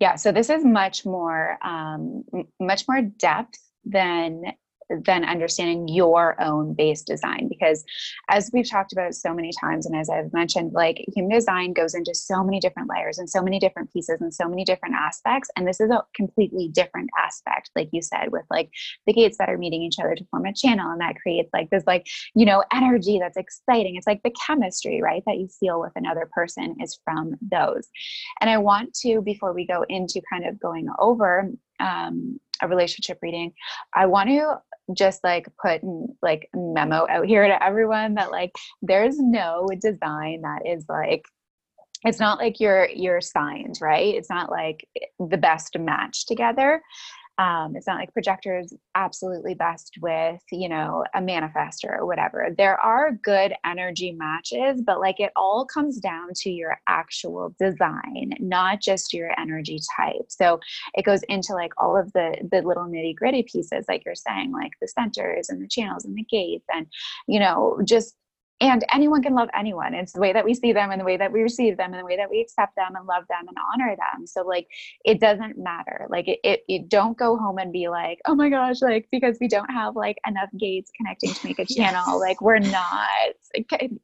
Yeah, 0.00 0.16
so 0.16 0.32
this 0.32 0.50
is 0.50 0.64
much 0.64 1.04
more 1.04 1.58
um, 1.62 2.24
much 2.60 2.86
more 2.88 3.02
depth 3.02 3.58
than 3.84 4.42
than 4.90 5.24
understanding 5.24 5.88
your 5.88 6.40
own 6.40 6.74
base 6.74 7.02
design 7.02 7.48
because 7.48 7.84
as 8.28 8.50
we've 8.52 8.68
talked 8.68 8.92
about 8.92 9.14
so 9.14 9.34
many 9.34 9.50
times 9.60 9.86
and 9.86 9.96
as 9.96 10.08
I've 10.08 10.32
mentioned 10.32 10.72
like 10.72 11.04
human 11.14 11.36
design 11.36 11.72
goes 11.72 11.94
into 11.94 12.14
so 12.14 12.42
many 12.42 12.60
different 12.60 12.88
layers 12.88 13.18
and 13.18 13.28
so 13.28 13.42
many 13.42 13.58
different 13.58 13.92
pieces 13.92 14.20
and 14.20 14.32
so 14.32 14.48
many 14.48 14.64
different 14.64 14.94
aspects 14.94 15.50
and 15.56 15.66
this 15.66 15.80
is 15.80 15.90
a 15.90 16.04
completely 16.14 16.68
different 16.68 17.10
aspect 17.18 17.70
like 17.74 17.88
you 17.92 18.02
said 18.02 18.30
with 18.32 18.44
like 18.50 18.70
the 19.06 19.12
gates 19.12 19.38
that 19.38 19.48
are 19.48 19.58
meeting 19.58 19.82
each 19.82 19.98
other 19.98 20.14
to 20.14 20.24
form 20.30 20.46
a 20.46 20.52
channel 20.52 20.90
and 20.90 21.00
that 21.00 21.16
creates 21.16 21.50
like 21.52 21.70
this 21.70 21.84
like 21.86 22.06
you 22.34 22.44
know 22.44 22.62
energy 22.72 23.18
that's 23.18 23.36
exciting. 23.36 23.96
It's 23.96 24.06
like 24.06 24.22
the 24.22 24.34
chemistry 24.46 25.00
right 25.02 25.22
that 25.26 25.38
you 25.38 25.48
feel 25.48 25.80
with 25.80 25.92
another 25.96 26.28
person 26.32 26.76
is 26.80 26.98
from 27.04 27.34
those. 27.40 27.88
And 28.40 28.50
I 28.50 28.58
want 28.58 28.94
to, 29.02 29.20
before 29.20 29.52
we 29.52 29.66
go 29.66 29.84
into 29.88 30.20
kind 30.30 30.46
of 30.46 30.60
going 30.60 30.88
over 30.98 31.50
um, 31.80 32.40
a 32.62 32.68
relationship 32.68 33.18
reading, 33.22 33.52
I 33.94 34.06
want 34.06 34.28
to 34.30 34.56
just 34.94 35.22
like 35.24 35.46
put 35.60 35.80
like 36.22 36.48
memo 36.54 37.06
out 37.10 37.26
here 37.26 37.46
to 37.46 37.62
everyone 37.62 38.14
that 38.14 38.30
like 38.30 38.52
there's 38.82 39.18
no 39.18 39.66
design 39.80 40.42
that 40.42 40.62
is 40.64 40.84
like 40.88 41.24
it's 42.04 42.20
not 42.20 42.38
like 42.38 42.60
you're 42.60 42.88
you're 42.90 43.20
signed 43.20 43.78
right? 43.80 44.14
It's 44.14 44.30
not 44.30 44.50
like 44.50 44.86
eh, 45.00 45.06
the 45.18 45.38
best 45.38 45.78
match 45.78 46.26
together 46.26 46.82
um, 47.38 47.76
it's 47.76 47.86
not 47.86 47.98
like 47.98 48.12
projectors 48.12 48.72
absolutely 48.94 49.54
best 49.54 49.98
with 50.00 50.40
you 50.50 50.68
know 50.68 51.04
a 51.14 51.20
manifester 51.20 51.98
or 51.98 52.06
whatever. 52.06 52.48
There 52.56 52.78
are 52.80 53.12
good 53.12 53.52
energy 53.64 54.12
matches 54.12 54.82
but 54.82 55.00
like 55.00 55.20
it 55.20 55.32
all 55.36 55.66
comes 55.66 55.98
down 55.98 56.28
to 56.36 56.50
your 56.50 56.78
actual 56.86 57.54
design 57.58 58.32
not 58.40 58.80
just 58.80 59.12
your 59.12 59.38
energy 59.38 59.78
type. 59.96 60.26
So 60.28 60.60
it 60.94 61.04
goes 61.04 61.22
into 61.24 61.52
like 61.52 61.72
all 61.78 61.96
of 61.96 62.12
the 62.12 62.36
the 62.50 62.62
little 62.62 62.84
nitty 62.84 63.16
gritty 63.16 63.42
pieces 63.42 63.84
like 63.88 64.04
you're 64.04 64.14
saying 64.14 64.52
like 64.52 64.72
the 64.80 64.88
centers 64.88 65.48
and 65.48 65.62
the 65.62 65.68
channels 65.68 66.04
and 66.04 66.16
the 66.16 66.24
gates 66.24 66.66
and 66.72 66.86
you 67.26 67.40
know 67.40 67.78
just 67.84 68.14
and 68.60 68.84
anyone 68.92 69.22
can 69.22 69.34
love 69.34 69.48
anyone. 69.54 69.92
It's 69.92 70.12
the 70.12 70.20
way 70.20 70.32
that 70.32 70.44
we 70.44 70.54
see 70.54 70.72
them 70.72 70.90
and 70.90 71.00
the 71.00 71.04
way 71.04 71.16
that 71.18 71.30
we 71.30 71.42
receive 71.42 71.76
them 71.76 71.92
and 71.92 72.00
the 72.00 72.06
way 72.06 72.16
that 72.16 72.30
we 72.30 72.40
accept 72.40 72.74
them 72.76 72.96
and 72.96 73.06
love 73.06 73.24
them 73.28 73.46
and 73.46 73.56
honor 73.72 73.94
them. 73.96 74.26
So 74.26 74.42
like 74.42 74.66
it 75.04 75.20
doesn't 75.20 75.58
matter. 75.58 76.06
Like 76.08 76.26
it, 76.26 76.40
it, 76.42 76.60
it 76.66 76.88
don't 76.88 77.18
go 77.18 77.36
home 77.36 77.58
and 77.58 77.72
be 77.72 77.88
like 77.88 78.18
oh 78.24 78.34
my 78.34 78.48
gosh 78.48 78.80
like 78.80 79.08
because 79.12 79.36
we 79.40 79.48
don't 79.48 79.70
have 79.70 79.94
like 79.94 80.16
enough 80.26 80.48
gates 80.58 80.90
connecting 80.96 81.34
to 81.34 81.46
make 81.46 81.58
a 81.58 81.66
channel. 81.66 82.04
Yes. 82.06 82.20
like 82.20 82.40
we're 82.40 82.58
not 82.58 83.08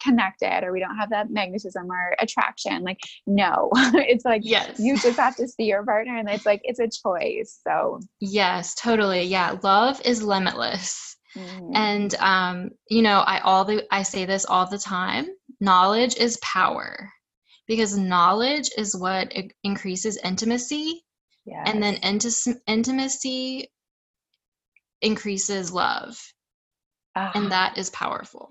connected 0.02 0.64
or 0.64 0.72
we 0.72 0.80
don't 0.80 0.96
have 0.96 1.10
that 1.10 1.30
magnetism 1.30 1.90
or 1.90 2.14
attraction. 2.20 2.82
Like 2.82 3.00
no. 3.26 3.70
It's 4.12 4.24
like 4.24 4.42
yes. 4.44 4.78
you 4.78 4.98
just 4.98 5.18
have 5.18 5.36
to 5.36 5.48
see 5.48 5.64
your 5.64 5.84
partner 5.84 6.18
and 6.18 6.28
it's 6.28 6.44
like 6.44 6.60
it's 6.64 6.80
a 6.80 6.88
choice. 6.88 7.60
So 7.66 8.00
yes 8.20 8.74
totally. 8.74 9.22
Yeah 9.22 9.56
love 9.62 10.00
is 10.04 10.22
limitless 10.22 11.11
mhm. 11.36 11.72
and 11.74 12.14
um 12.16 12.70
you 12.90 13.02
know 13.02 13.20
i 13.20 13.40
all 13.40 13.64
the 13.64 13.86
i 13.92 14.02
say 14.02 14.24
this 14.26 14.44
all 14.46 14.68
the 14.68 14.78
time 14.78 15.26
knowledge 15.60 16.16
is 16.16 16.38
power 16.42 17.10
because 17.66 17.96
knowledge 17.96 18.70
is 18.76 18.96
what 18.96 19.32
increases 19.64 20.18
intimacy 20.24 21.02
and 21.66 21.82
then 21.82 21.94
Yes. 21.94 22.04
intis- 22.04 22.56
intimacy 22.66 23.70
increases 25.02 25.72
love 25.72 26.18
Ah. 27.16 27.32
and 27.34 27.52
that 27.52 27.78
is 27.78 27.90
powerful 27.90 28.48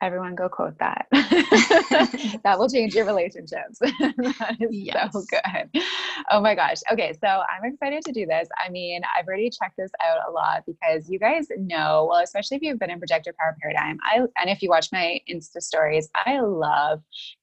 Everyone 0.00 0.34
go 0.34 0.48
quote 0.48 0.78
that. 0.78 1.06
that 2.44 2.56
will 2.58 2.68
change 2.68 2.94
your 2.94 3.04
relationships. 3.04 3.78
that 3.80 4.56
is 4.60 4.68
Yes. 4.70 5.12
so 5.12 5.22
good. 5.28 5.82
Oh 6.30 6.40
my 6.40 6.54
gosh. 6.54 6.78
Okay, 6.92 7.12
so 7.20 7.26
I'm 7.28 7.64
excited 7.64 8.04
to 8.04 8.12
do 8.12 8.26
this. 8.26 8.48
I 8.64 8.70
mean, 8.70 9.02
I've 9.16 9.26
already 9.26 9.50
checked 9.50 9.76
this 9.76 9.90
out 10.04 10.18
a 10.28 10.30
lot 10.30 10.64
because 10.66 11.08
you 11.10 11.18
guys 11.18 11.46
know, 11.58 12.06
well, 12.10 12.22
especially 12.22 12.56
if 12.58 12.62
you've 12.62 12.78
been 12.78 12.90
in 12.90 12.98
Projector 12.98 13.34
Power 13.38 13.56
Paradigm, 13.60 13.98
I 14.04 14.18
and 14.40 14.50
if 14.50 14.62
you 14.62 14.68
watch 14.68 14.88
my 14.92 15.20
Insta 15.30 15.60
stories, 15.60 16.08
I 16.14 16.40
love 16.40 17.02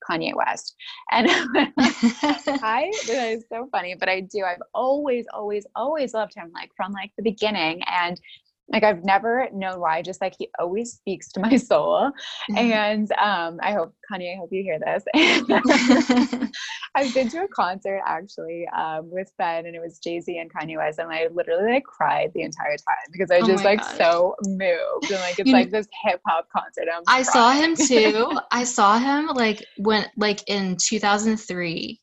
Kanye 0.10 0.34
West. 0.36 0.76
And 1.12 1.28
I 1.30 2.92
that 3.08 3.30
is 3.32 3.46
so 3.52 3.68
funny, 3.72 3.96
but 4.00 4.10
I 4.10 4.22
do. 4.22 4.44
I've 4.44 4.62
always, 4.74 5.26
always, 5.34 5.66
always 5.76 6.14
loved 6.14 6.34
him, 6.36 6.52
like 6.54 6.72
from 6.76 6.92
like 6.94 7.12
the 7.18 7.24
beginning. 7.24 7.82
And 7.92 8.20
like 8.70 8.84
I've 8.84 9.04
never 9.04 9.48
known 9.54 9.80
why, 9.80 10.02
just 10.02 10.22
like 10.22 10.36
he 10.38 10.50
always 10.60 10.94
speaks 10.94 11.32
to 11.34 11.40
my 11.48 11.58
soul. 11.58 12.12
And 12.56 13.12
um, 13.14 13.60
I 13.62 13.74
hope 13.74 13.94
Kanye, 14.12 14.34
I 14.34 14.38
hope 14.38 14.50
you 14.52 14.64
hear 14.64 14.80
this. 14.80 15.04
I've 16.96 17.14
been 17.14 17.30
to 17.30 17.44
a 17.44 17.48
concert 17.50 18.02
actually 18.06 18.68
um, 18.76 19.10
with 19.12 19.32
Ben, 19.38 19.66
and 19.66 19.76
it 19.76 19.82
was 19.82 20.00
Jay 20.00 20.20
Z 20.20 20.38
and 20.38 20.52
Kanye 20.52 20.78
West, 20.78 21.00
and 21.00 21.12
I 21.12 21.28
literally 21.32 21.74
like 21.74 21.84
cried 21.84 22.32
the 22.34 22.42
entire 22.42 22.78
time 22.78 23.12
because 23.12 23.30
I 23.32 23.42
Oh 23.42 23.48
just 23.48 23.64
like 23.64 23.84
gosh. 23.84 23.98
so 23.98 24.36
moved, 24.44 25.10
and 25.10 25.20
like 25.20 25.38
it's 25.38 25.48
You 25.48 25.54
like 25.54 25.72
this 25.72 25.88
hip 26.04 26.22
hop 26.28 26.48
concert. 26.56 26.88
I'm 26.94 27.04
i 27.08 27.22
saw 27.22 27.52
him 27.52 27.76
too 27.76 28.32
i 28.52 28.64
saw 28.64 28.98
him 28.98 29.28
like 29.28 29.64
when 29.78 30.06
like 30.18 30.42
in 30.48 30.78
2003 30.82 32.00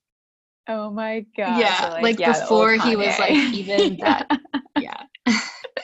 oh 0.68 0.90
my 0.90 1.24
god! 1.36 1.58
yeah 1.58 1.88
So, 1.88 2.02
like, 2.02 2.18
yeah, 2.18 2.32
before 2.32 2.74
he 2.74 2.96
was 2.96 3.18
like 3.18 3.32
even 3.54 3.96
that 3.98 4.28
yeah 4.76 5.02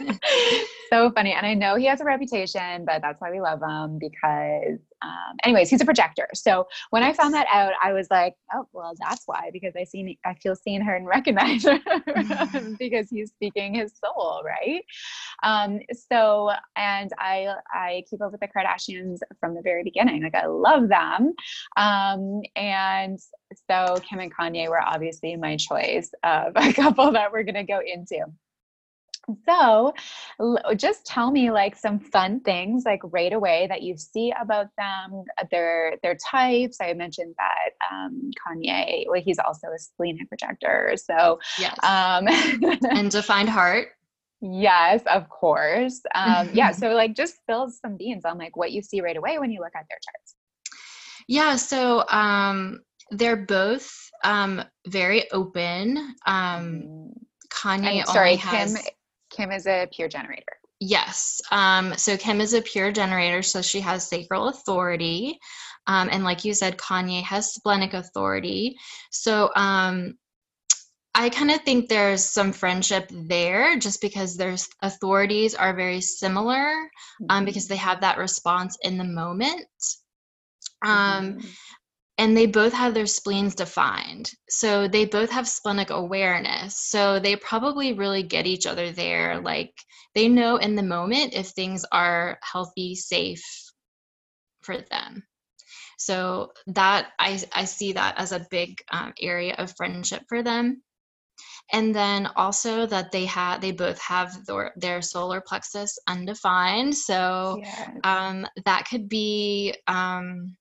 so 0.91 1.11
funny. 1.11 1.33
And 1.33 1.47
I 1.47 1.55
know 1.55 1.77
he 1.77 1.87
has 1.87 2.01
a 2.01 2.05
reputation, 2.05 2.85
but 2.85 3.03
that's 3.03 3.21
why 3.21 3.31
we 3.31 3.41
love 3.41 3.61
him 3.63 3.99
because, 3.99 4.79
um, 5.03 5.37
anyways, 5.45 5.71
he's 5.71 5.81
a 5.81 5.85
projector. 5.85 6.29
So 6.35 6.67
when 6.91 7.03
I 7.03 7.13
found 7.13 7.35
that 7.35 7.47
out, 7.53 7.73
I 7.83 7.93
was 7.93 8.09
like, 8.11 8.35
oh, 8.55 8.67
well, 8.73 8.95
that's 8.99 9.23
why, 9.27 9.51
because 9.53 9.75
I 9.77 9.85
seen, 9.85 10.17
I 10.25 10.35
feel 10.35 10.57
seen 10.57 10.81
her 10.81 10.97
and 10.97 11.07
recognize 11.19 11.65
her 11.65 11.79
because 12.79 13.09
he's 13.11 13.31
speaking 13.31 13.75
his 13.75 13.93
soul, 14.03 14.43
right? 14.45 14.83
Um, 15.43 15.81
so, 16.11 16.51
and 16.77 17.11
I, 17.19 17.55
I 17.73 18.05
keep 18.09 18.23
up 18.23 18.33
with 18.33 18.41
the 18.41 18.49
Kardashians 18.49 19.19
from 19.41 19.55
the 19.55 19.63
very 19.63 19.85
beginning. 19.85 20.23
Like 20.23 20.35
I 20.35 20.47
love 20.47 20.89
them. 20.89 21.35
Um, 21.77 22.43
and 22.57 23.19
so 23.71 23.97
Kim 24.09 24.21
and 24.21 24.35
Kanye 24.35 24.69
were 24.69 24.83
obviously 24.83 25.37
my 25.37 25.57
choice 25.57 26.11
of 26.23 26.53
a 26.57 26.73
couple 26.73 27.13
that 27.13 27.33
we're 27.33 27.45
going 27.45 27.55
to 27.55 27.65
go 27.65 27.81
into. 27.85 28.25
So, 29.47 29.93
just 30.77 31.07
tell 31.07 31.31
me 31.31 31.51
like 31.51 31.77
some 31.77 31.99
fun 31.99 32.41
things 32.41 32.85
like 32.85 33.01
right 33.05 33.33
away 33.33 33.67
that 33.69 33.83
you 33.83 33.97
see 33.97 34.33
about 34.41 34.69
them, 34.77 35.25
uh, 35.39 35.45
their 35.51 35.97
their 36.03 36.17
types. 36.17 36.79
I 36.81 36.93
mentioned 36.95 37.35
that 37.39 37.71
um, 37.93 38.31
Kanye, 38.47 39.05
well, 39.09 39.21
he's 39.21 39.39
also 39.39 39.69
a 39.69 39.79
splenic 39.79 40.29
projector. 40.29 40.95
So, 40.97 41.39
yes 41.59 41.79
um, 41.83 42.27
and 42.91 43.11
defined 43.11 43.49
heart 43.49 43.89
yes, 44.41 45.03
of 45.07 45.29
course. 45.29 46.01
Um, 46.15 46.51
yeah. 46.55 46.73
So, 46.79 46.91
like, 46.91 47.15
just 47.15 47.37
spill 47.37 47.71
some 47.71 47.97
beans 47.97 48.25
on 48.25 48.39
like 48.39 48.57
what 48.57 48.73
you 48.73 48.83
see 48.83 49.01
right 49.01 49.17
away 49.17 49.39
when 49.39 49.51
you 49.51 49.61
look 49.61 49.75
at 49.75 49.87
their 49.89 49.99
charts. 49.99 50.35
Yeah, 51.27 51.57
so 51.57 52.07
um, 52.09 52.81
they're 53.11 53.37
both 53.37 53.91
um, 54.25 54.63
very 54.87 55.31
open. 55.33 56.15
Um, 56.27 56.85
Mm. 56.89 57.13
Kanye 57.51 57.99
And 58.01 58.09
sorry, 58.09 58.37
has 58.37 58.75
Kim. 58.75 58.85
Kim 59.31 59.51
is 59.53 59.67
a 59.67 59.87
pure 59.93 60.09
generator. 60.09 60.57
yes. 60.81 61.41
Um, 61.51 61.95
so 61.97 62.17
Kim 62.17 62.41
is 62.41 62.55
a 62.55 62.63
pure 62.63 62.93
generator, 62.93 63.43
so 63.43 63.63
she 63.63 63.81
has 63.81 64.07
sacral 64.09 64.49
authority, 64.49 65.39
um, 65.87 66.09
and 66.13 66.23
like 66.25 66.45
you 66.45 66.55
said, 66.55 66.77
Kanye 66.79 67.23
has 67.23 67.53
splenic 67.55 67.95
authority. 67.95 68.77
So 69.11 69.51
um, 69.57 70.19
I 71.15 71.31
kind 71.31 71.51
of 71.51 71.63
think 71.63 71.89
there's 71.89 72.25
some 72.25 72.53
friendship 72.53 73.11
there, 73.11 73.77
just 73.79 74.01
because 74.01 74.37
their 74.37 74.55
authorities 74.83 75.55
are 75.55 75.75
very 75.75 76.01
similar, 76.01 76.71
um, 77.29 77.43
Mhm. 77.43 77.47
because 77.47 77.67
they 77.67 77.77
have 77.77 78.03
that 78.03 78.19
response 78.19 78.77
in 78.83 78.99
the 78.99 79.05
moment. 79.05 79.67
Um, 80.83 81.35
Mhm. 81.35 81.45
And 82.19 82.37
they 82.37 82.47
both 82.47 82.73
have 82.73 82.95
their 82.95 83.07
spleens 83.07 83.55
defined. 83.55 84.33
So 84.49 84.89
they 84.89 85.05
both 85.05 85.31
have 85.31 85.49
splenic 85.49 85.91
awareness. 85.91 86.79
So 86.81 87.21
they 87.21 87.37
probably 87.37 87.93
really 87.93 88.25
get 88.25 88.47
each 88.47 88.67
other 88.67 88.91
there. 88.91 89.41
Like 89.41 89.73
they 90.15 90.29
know 90.29 90.57
in 90.57 90.75
the 90.75 90.83
moment 90.83 91.35
if 91.35 91.49
things 91.49 91.85
are 91.93 92.39
healthy, 92.43 92.97
safe 92.97 93.45
for 94.63 94.79
them. 94.91 95.23
So 95.97 96.53
that 96.67 97.09
I, 97.21 97.41
I 97.55 97.65
see 97.65 97.93
that 97.93 98.19
as 98.19 98.33
a 98.33 98.47
big 98.51 98.79
um, 98.91 99.13
area 99.21 99.55
of 99.57 99.75
friendship 99.77 100.23
for 100.29 100.43
them. 100.43 100.83
And 101.73 101.95
then 101.95 102.27
also 102.35 102.87
that 102.87 103.13
they 103.13 103.27
have 103.27 103.61
they 103.61 103.73
both 103.73 104.01
have 104.01 104.45
their, 104.47 104.73
their 104.77 105.03
solar 105.03 105.41
plexus 105.41 105.99
undefined. 106.09 106.97
So 106.97 107.61
Yes. 107.63 107.91
um, 108.03 108.47
that 108.65 108.89
could 108.91 109.09
be 109.09 109.75
um, 109.87 110.57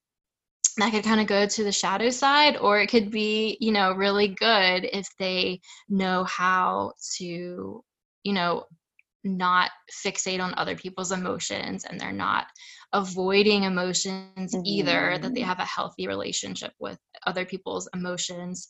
that 0.78 0.92
could 0.92 1.04
kind 1.04 1.20
of 1.20 1.28
go 1.28 1.46
to 1.46 1.63
the 1.63 1.72
shadow 1.72 2.10
side 2.10 2.58
or 2.58 2.80
it 2.80 2.88
could 2.88 3.12
be 3.12 3.58
you 3.60 3.72
know 3.72 3.94
really 3.94 4.28
good 4.28 4.88
if 4.92 5.08
they 5.20 5.60
know 5.90 6.24
how 6.26 6.92
to 7.18 7.84
you 8.24 8.34
know 8.34 8.63
not 9.24 9.72
fixate 10.06 10.42
on 10.42 10.54
other 10.58 10.76
people's 10.76 11.12
emotions 11.12 11.84
and 11.84 12.00
they're 12.00 12.13
not 12.13 12.48
avoiding 12.94 13.63
emotions 13.63 14.54
mm-hmm. 14.54 14.62
either 14.66 15.18
that 15.18 15.34
they 15.34 15.42
mm-hmm. 15.42 15.50
have 15.50 15.60
a 15.60 15.66
healthy 15.66 16.08
relationship 16.08 16.72
with 16.80 16.98
other 17.26 17.46
people's 17.46 17.90
emotions 17.94 18.68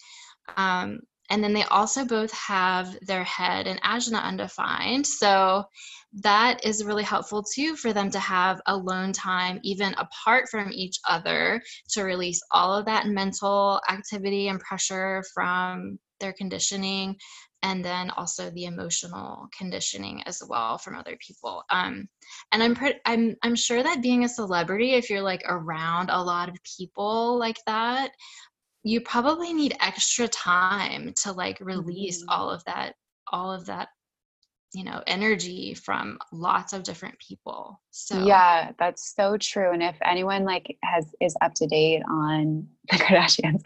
um, 0.55 0.99
and 1.29 1.43
then 1.43 1.53
they 1.53 1.63
also 1.63 2.05
both 2.05 2.31
have 2.31 2.97
their 3.01 3.23
head 3.23 3.67
and 3.67 3.81
ajna 3.81 4.21
undefined. 4.23 5.05
So 5.05 5.65
that 6.13 6.65
is 6.65 6.85
really 6.85 7.03
helpful 7.03 7.43
too 7.43 7.75
for 7.75 7.93
them 7.93 8.09
to 8.11 8.19
have 8.19 8.61
alone 8.65 9.11
time 9.13 9.59
even 9.63 9.93
apart 9.95 10.47
from 10.49 10.71
each 10.71 10.99
other 11.07 11.61
to 11.89 12.03
release 12.03 12.41
all 12.51 12.73
of 12.73 12.85
that 12.85 13.07
mental 13.07 13.81
activity 13.89 14.47
and 14.47 14.59
pressure 14.59 15.23
from 15.33 15.99
their 16.19 16.33
conditioning 16.33 17.15
and 17.63 17.83
then 17.83 18.09
also 18.11 18.49
the 18.51 18.65
emotional 18.65 19.47
conditioning 19.55 20.23
as 20.23 20.41
well 20.47 20.77
from 20.77 20.95
other 20.95 21.17
people. 21.25 21.63
Um, 21.69 22.07
and 22.51 22.61
i'm 22.63 22.75
pre- 22.75 22.99
i'm 23.05 23.35
i'm 23.43 23.55
sure 23.55 23.83
that 23.83 24.01
being 24.01 24.23
a 24.23 24.29
celebrity 24.29 24.93
if 24.93 25.09
you're 25.09 25.21
like 25.21 25.43
around 25.47 26.09
a 26.09 26.21
lot 26.21 26.49
of 26.49 26.55
people 26.77 27.37
like 27.37 27.57
that 27.65 28.11
you 28.83 29.01
probably 29.01 29.53
need 29.53 29.75
extra 29.81 30.27
time 30.27 31.13
to 31.23 31.31
like 31.31 31.57
release 31.59 32.21
mm-hmm. 32.21 32.29
all 32.29 32.49
of 32.49 32.63
that 32.65 32.93
all 33.31 33.51
of 33.51 33.65
that 33.65 33.89
you 34.73 34.83
know 34.83 35.01
energy 35.07 35.73
from 35.73 36.17
lots 36.31 36.73
of 36.73 36.83
different 36.83 37.15
people 37.19 37.79
so 37.97 38.23
yeah 38.25 38.71
that's 38.79 39.15
so 39.15 39.37
true 39.37 39.71
and 39.71 39.81
if 39.81 39.95
anyone 40.05 40.43
like 40.43 40.77
has 40.83 41.05
is 41.19 41.35
up 41.41 41.53
to 41.55 41.65
date 41.67 42.03
on 42.09 42.67
the 42.91 42.97
Kardashians. 42.97 43.61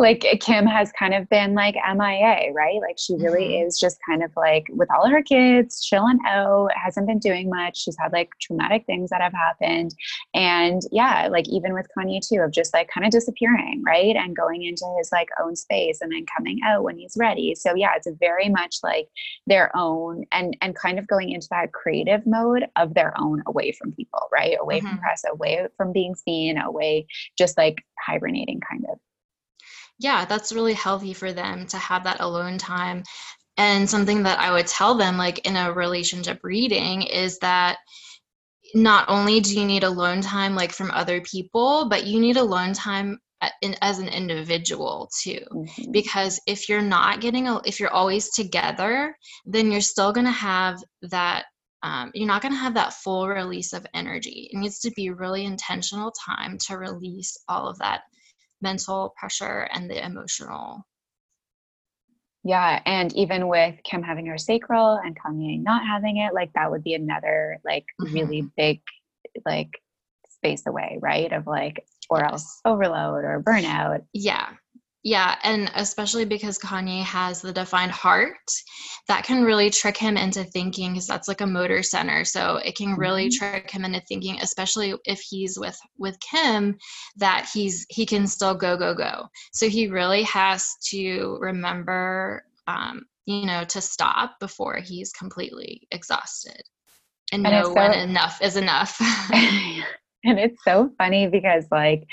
Like 0.00 0.26
Kim 0.40 0.66
has 0.66 0.90
kind 0.98 1.14
of 1.14 1.28
been 1.28 1.54
like 1.54 1.76
MIA, 1.76 2.52
right? 2.52 2.80
Like 2.80 2.96
she 2.98 3.14
really 3.14 3.50
mm-hmm. 3.50 3.68
is 3.68 3.78
just 3.78 3.98
kind 4.08 4.24
of 4.24 4.32
like 4.36 4.66
with 4.70 4.88
all 4.92 5.08
her 5.08 5.22
kids, 5.22 5.84
chilling 5.84 6.18
out, 6.26 6.70
hasn't 6.74 7.06
been 7.06 7.20
doing 7.20 7.48
much. 7.48 7.78
She's 7.78 7.96
had 8.00 8.12
like 8.12 8.30
traumatic 8.40 8.84
things 8.86 9.10
that 9.10 9.20
have 9.20 9.32
happened. 9.32 9.94
And 10.34 10.82
yeah, 10.90 11.28
like 11.30 11.48
even 11.48 11.72
with 11.72 11.86
Kanye 11.96 12.20
too, 12.26 12.40
of 12.40 12.50
just 12.50 12.74
like 12.74 12.90
kind 12.92 13.06
of 13.06 13.12
disappearing, 13.12 13.82
right? 13.86 14.16
And 14.16 14.36
going 14.36 14.64
into 14.64 14.84
his 14.98 15.10
like 15.12 15.28
own 15.40 15.54
space 15.54 16.00
and 16.00 16.10
then 16.10 16.26
coming 16.36 16.58
out 16.66 16.82
when 16.82 16.98
he's 16.98 17.16
ready. 17.16 17.54
So 17.54 17.76
yeah, 17.76 17.92
it's 17.94 18.08
very 18.18 18.48
much 18.48 18.78
like 18.82 19.08
their 19.46 19.70
own 19.76 20.24
and 20.32 20.56
and 20.60 20.74
kind 20.74 20.98
of 20.98 21.06
going 21.06 21.30
into 21.30 21.46
that 21.50 21.72
creative 21.72 22.26
mode 22.26 22.64
of 22.74 22.94
their 22.94 23.14
own 23.20 23.42
away 23.46 23.70
from 23.74 23.92
people, 23.92 24.20
right? 24.32 24.56
Away 24.60 24.78
mm-hmm. 24.78 24.88
from 24.88 24.98
press, 24.98 25.22
away 25.30 25.66
from 25.76 25.92
being 25.92 26.14
seen, 26.14 26.58
away 26.58 27.06
just 27.36 27.56
like 27.56 27.82
hibernating 28.00 28.60
kind 28.68 28.84
of. 28.90 28.98
Yeah, 29.98 30.24
that's 30.24 30.52
really 30.52 30.74
healthy 30.74 31.12
for 31.12 31.32
them 31.32 31.66
to 31.68 31.78
have 31.78 32.04
that 32.04 32.20
alone 32.20 32.58
time. 32.58 33.04
And 33.56 33.88
something 33.88 34.24
that 34.24 34.40
I 34.40 34.50
would 34.50 34.66
tell 34.66 34.96
them, 34.96 35.16
like 35.16 35.46
in 35.46 35.56
a 35.56 35.72
relationship 35.72 36.40
reading, 36.42 37.02
is 37.02 37.38
that 37.38 37.78
not 38.74 39.04
only 39.08 39.38
do 39.38 39.58
you 39.58 39.64
need 39.64 39.84
alone 39.84 40.20
time 40.20 40.56
like 40.56 40.72
from 40.72 40.90
other 40.90 41.20
people, 41.20 41.88
but 41.88 42.06
you 42.06 42.18
need 42.18 42.36
alone 42.36 42.72
time 42.72 43.18
as 43.82 43.98
an 43.98 44.08
individual 44.08 45.10
too 45.22 45.40
mm-hmm. 45.52 45.90
because 45.90 46.40
if 46.46 46.68
you're 46.68 46.82
not 46.82 47.20
getting 47.20 47.48
a, 47.48 47.60
if 47.64 47.78
you're 47.78 47.92
always 47.92 48.30
together 48.30 49.16
then 49.44 49.70
you're 49.70 49.80
still 49.80 50.12
going 50.12 50.24
to 50.24 50.32
have 50.32 50.82
that 51.02 51.44
um, 51.84 52.10
you're 52.14 52.26
not 52.26 52.42
going 52.42 52.52
to 52.52 52.58
have 52.58 52.74
that 52.74 52.94
full 52.94 53.28
release 53.28 53.72
of 53.72 53.86
energy 53.94 54.48
it 54.52 54.56
needs 54.56 54.80
to 54.80 54.90
be 54.92 55.10
really 55.10 55.44
intentional 55.44 56.12
time 56.12 56.58
to 56.58 56.76
release 56.76 57.38
all 57.48 57.68
of 57.68 57.78
that 57.78 58.00
mental 58.64 59.14
pressure 59.16 59.68
and 59.72 59.88
the 59.88 60.04
emotional. 60.04 60.84
Yeah, 62.42 62.82
and 62.84 63.14
even 63.14 63.48
with 63.48 63.76
Kim 63.84 64.02
having 64.02 64.26
her 64.26 64.36
sacral 64.36 65.00
and 65.02 65.16
Kanye 65.18 65.62
not 65.62 65.86
having 65.86 66.18
it, 66.18 66.34
like 66.34 66.52
that 66.54 66.70
would 66.70 66.82
be 66.82 66.94
another 66.94 67.58
like 67.64 67.86
mm-hmm. 68.00 68.14
really 68.14 68.50
big 68.56 68.80
like 69.46 69.70
space 70.28 70.66
away, 70.66 70.98
right? 71.00 71.32
Of 71.32 71.46
like 71.46 71.86
or 72.10 72.18
yes. 72.20 72.32
else 72.32 72.60
overload 72.64 73.24
or 73.24 73.42
burnout. 73.42 74.02
Yeah. 74.12 74.50
Yeah, 75.04 75.36
and 75.42 75.70
especially 75.74 76.24
because 76.24 76.58
Kanye 76.58 77.02
has 77.02 77.42
the 77.42 77.52
defined 77.52 77.92
heart, 77.92 78.38
that 79.06 79.24
can 79.24 79.44
really 79.44 79.68
trick 79.68 79.98
him 79.98 80.16
into 80.16 80.44
thinking 80.44 80.92
because 80.92 81.06
that's 81.06 81.28
like 81.28 81.42
a 81.42 81.46
motor 81.46 81.82
center. 81.82 82.24
So 82.24 82.56
it 82.56 82.74
can 82.74 82.94
really 82.96 83.28
mm-hmm. 83.28 83.52
trick 83.52 83.70
him 83.70 83.84
into 83.84 84.00
thinking, 84.00 84.38
especially 84.40 84.94
if 85.04 85.20
he's 85.20 85.58
with 85.58 85.78
with 85.98 86.18
Kim, 86.20 86.78
that 87.16 87.46
he's 87.52 87.84
he 87.90 88.06
can 88.06 88.26
still 88.26 88.54
go 88.54 88.78
go 88.78 88.94
go. 88.94 89.26
So 89.52 89.68
he 89.68 89.88
really 89.88 90.22
has 90.22 90.74
to 90.88 91.36
remember, 91.38 92.42
um, 92.66 93.02
you 93.26 93.44
know, 93.44 93.64
to 93.64 93.82
stop 93.82 94.40
before 94.40 94.76
he's 94.76 95.12
completely 95.12 95.86
exhausted, 95.90 96.62
and, 97.30 97.46
and 97.46 97.54
know 97.54 97.64
so- 97.64 97.74
when 97.74 97.92
enough 97.92 98.40
is 98.40 98.56
enough. 98.56 98.98
and 100.24 100.38
it's 100.38 100.62
so 100.64 100.90
funny 100.98 101.28
because 101.28 101.64
like 101.70 102.06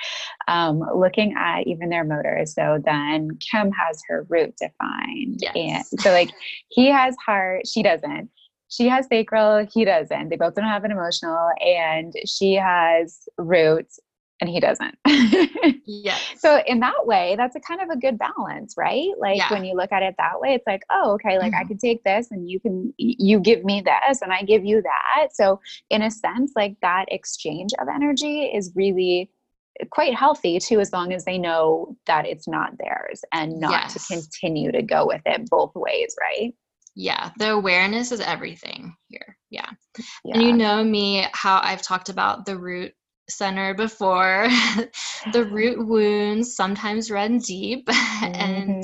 um, 0.47 0.83
looking 0.95 1.33
at 1.37 1.65
even 1.67 1.89
their 1.89 2.03
motors 2.03 2.53
so 2.53 2.81
then 2.85 3.29
kim 3.39 3.71
has 3.71 4.01
her 4.07 4.25
root 4.29 4.53
defined 4.57 5.39
yes. 5.41 5.91
and 5.91 6.01
so 6.01 6.11
like 6.11 6.31
he 6.69 6.87
has 6.87 7.15
heart 7.25 7.65
she 7.67 7.81
doesn't 7.81 8.29
she 8.69 8.87
has 8.87 9.07
sacral 9.07 9.65
he 9.73 9.85
doesn't 9.85 10.29
they 10.29 10.35
both 10.35 10.55
don't 10.55 10.65
have 10.65 10.83
an 10.83 10.91
emotional 10.91 11.49
and 11.61 12.13
she 12.25 12.53
has 12.53 13.27
root 13.37 13.87
and 14.41 14.49
he 14.49 14.59
doesn't. 14.59 14.95
yeah. 15.85 16.17
So 16.37 16.61
in 16.65 16.79
that 16.79 17.05
way, 17.05 17.35
that's 17.37 17.55
a 17.55 17.59
kind 17.59 17.79
of 17.79 17.89
a 17.89 17.97
good 17.97 18.17
balance, 18.17 18.73
right? 18.75 19.09
Like 19.19 19.37
yeah. 19.37 19.53
when 19.53 19.63
you 19.63 19.75
look 19.75 19.91
at 19.91 20.01
it 20.01 20.15
that 20.17 20.41
way, 20.41 20.55
it's 20.55 20.65
like, 20.65 20.81
oh, 20.89 21.11
okay, 21.13 21.37
like 21.37 21.53
mm-hmm. 21.53 21.61
I 21.61 21.67
can 21.67 21.77
take 21.77 22.03
this 22.03 22.31
and 22.31 22.49
you 22.49 22.59
can 22.59 22.91
you 22.97 23.39
give 23.39 23.63
me 23.63 23.81
this 23.81 24.21
and 24.21 24.33
I 24.33 24.41
give 24.41 24.65
you 24.65 24.81
that. 24.81 25.29
So 25.33 25.61
in 25.91 26.01
a 26.01 26.09
sense, 26.09 26.53
like 26.55 26.75
that 26.81 27.05
exchange 27.09 27.71
of 27.79 27.87
energy 27.87 28.45
is 28.45 28.71
really 28.75 29.29
quite 29.91 30.15
healthy 30.15 30.59
too 30.59 30.79
as 30.79 30.91
long 30.91 31.13
as 31.13 31.23
they 31.23 31.37
know 31.37 31.95
that 32.07 32.25
it's 32.25 32.47
not 32.47 32.77
theirs 32.77 33.21
and 33.31 33.59
not 33.59 33.71
yes. 33.71 33.93
to 33.93 34.13
continue 34.13 34.71
to 34.71 34.81
go 34.81 35.05
with 35.05 35.21
it 35.25 35.49
both 35.49 35.71
ways, 35.75 36.15
right? 36.19 36.53
Yeah, 36.95 37.29
the 37.37 37.51
awareness 37.51 38.11
is 38.11 38.19
everything 38.19 38.95
here. 39.07 39.37
Yeah. 39.49 39.69
yeah. 40.25 40.33
And 40.33 40.43
you 40.43 40.51
know 40.51 40.83
me, 40.83 41.25
how 41.31 41.61
I've 41.63 41.81
talked 41.81 42.09
about 42.09 42.45
the 42.45 42.57
root 42.57 42.93
center 43.29 43.73
before 43.73 44.47
the 45.33 45.45
root 45.45 45.87
wounds 45.87 46.55
sometimes 46.55 47.11
run 47.11 47.37
deep 47.39 47.85
mm-hmm. 47.87 48.35
and 48.35 48.83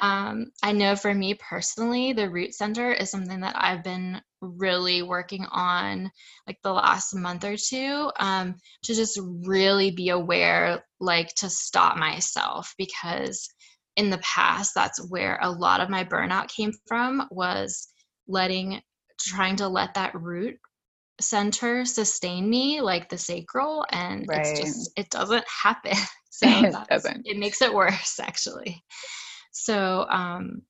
um, 0.00 0.46
i 0.62 0.72
know 0.72 0.94
for 0.94 1.12
me 1.12 1.34
personally 1.34 2.12
the 2.12 2.28
root 2.28 2.54
center 2.54 2.92
is 2.92 3.10
something 3.10 3.40
that 3.40 3.56
i've 3.58 3.82
been 3.82 4.20
really 4.40 5.02
working 5.02 5.44
on 5.50 6.10
like 6.46 6.58
the 6.62 6.72
last 6.72 7.14
month 7.14 7.44
or 7.44 7.56
two 7.56 8.10
um, 8.18 8.54
to 8.82 8.94
just 8.94 9.18
really 9.44 9.90
be 9.90 10.08
aware 10.10 10.84
like 10.98 11.34
to 11.34 11.50
stop 11.50 11.96
myself 11.96 12.74
because 12.78 13.48
in 13.96 14.08
the 14.10 14.18
past 14.18 14.72
that's 14.74 15.10
where 15.10 15.38
a 15.42 15.50
lot 15.50 15.80
of 15.80 15.90
my 15.90 16.04
burnout 16.04 16.48
came 16.48 16.72
from 16.86 17.26
was 17.30 17.88
letting 18.28 18.80
trying 19.18 19.56
to 19.56 19.68
let 19.68 19.94
that 19.94 20.14
root 20.14 20.56
center 21.20 21.84
sustain 21.84 22.48
me 22.48 22.80
like 22.80 23.08
the 23.08 23.18
sacral 23.18 23.84
and 23.92 24.26
right. 24.28 24.46
it's 24.46 24.60
just 24.60 24.90
it 24.96 25.08
doesn't 25.10 25.44
happen 25.48 25.96
so 26.30 26.48
it 26.48 26.74
doesn't 26.88 27.26
it 27.26 27.38
makes 27.38 27.60
it 27.60 27.72
worse 27.72 28.18
actually 28.20 28.82
so 29.52 30.06
um 30.10 30.62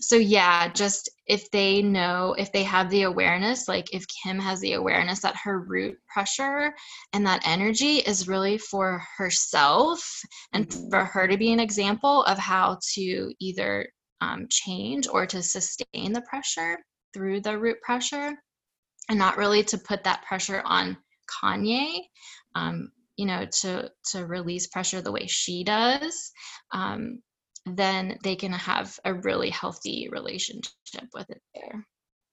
so 0.00 0.16
yeah 0.16 0.68
just 0.68 1.08
if 1.26 1.48
they 1.50 1.80
know 1.80 2.34
if 2.36 2.52
they 2.52 2.64
have 2.64 2.90
the 2.90 3.02
awareness 3.02 3.68
like 3.68 3.86
if 3.94 4.04
kim 4.22 4.38
has 4.38 4.60
the 4.60 4.72
awareness 4.72 5.20
that 5.20 5.36
her 5.36 5.60
root 5.60 5.96
pressure 6.12 6.74
and 7.12 7.24
that 7.24 7.46
energy 7.46 7.98
is 7.98 8.28
really 8.28 8.58
for 8.58 9.02
herself 9.16 10.20
and 10.52 10.68
mm-hmm. 10.68 10.90
for 10.90 11.04
her 11.04 11.28
to 11.28 11.38
be 11.38 11.52
an 11.52 11.60
example 11.60 12.24
of 12.24 12.36
how 12.38 12.76
to 12.92 13.32
either 13.40 13.88
um, 14.20 14.46
change 14.50 15.06
or 15.08 15.26
to 15.26 15.42
sustain 15.42 16.12
the 16.12 16.22
pressure 16.22 16.78
through 17.12 17.40
the 17.40 17.56
root 17.56 17.80
pressure 17.82 18.34
and 19.08 19.18
not 19.18 19.36
really 19.36 19.62
to 19.64 19.78
put 19.78 20.04
that 20.04 20.24
pressure 20.24 20.62
on 20.64 20.96
Kanye, 21.42 22.00
um, 22.54 22.90
you 23.16 23.26
know, 23.26 23.46
to 23.60 23.90
to 24.12 24.26
release 24.26 24.66
pressure 24.66 25.00
the 25.00 25.12
way 25.12 25.26
she 25.26 25.64
does, 25.64 26.32
um, 26.72 27.20
then 27.66 28.18
they 28.22 28.36
can 28.36 28.52
have 28.52 28.98
a 29.04 29.14
really 29.14 29.50
healthy 29.50 30.08
relationship 30.10 31.08
with 31.14 31.28
it 31.30 31.40
there 31.54 31.86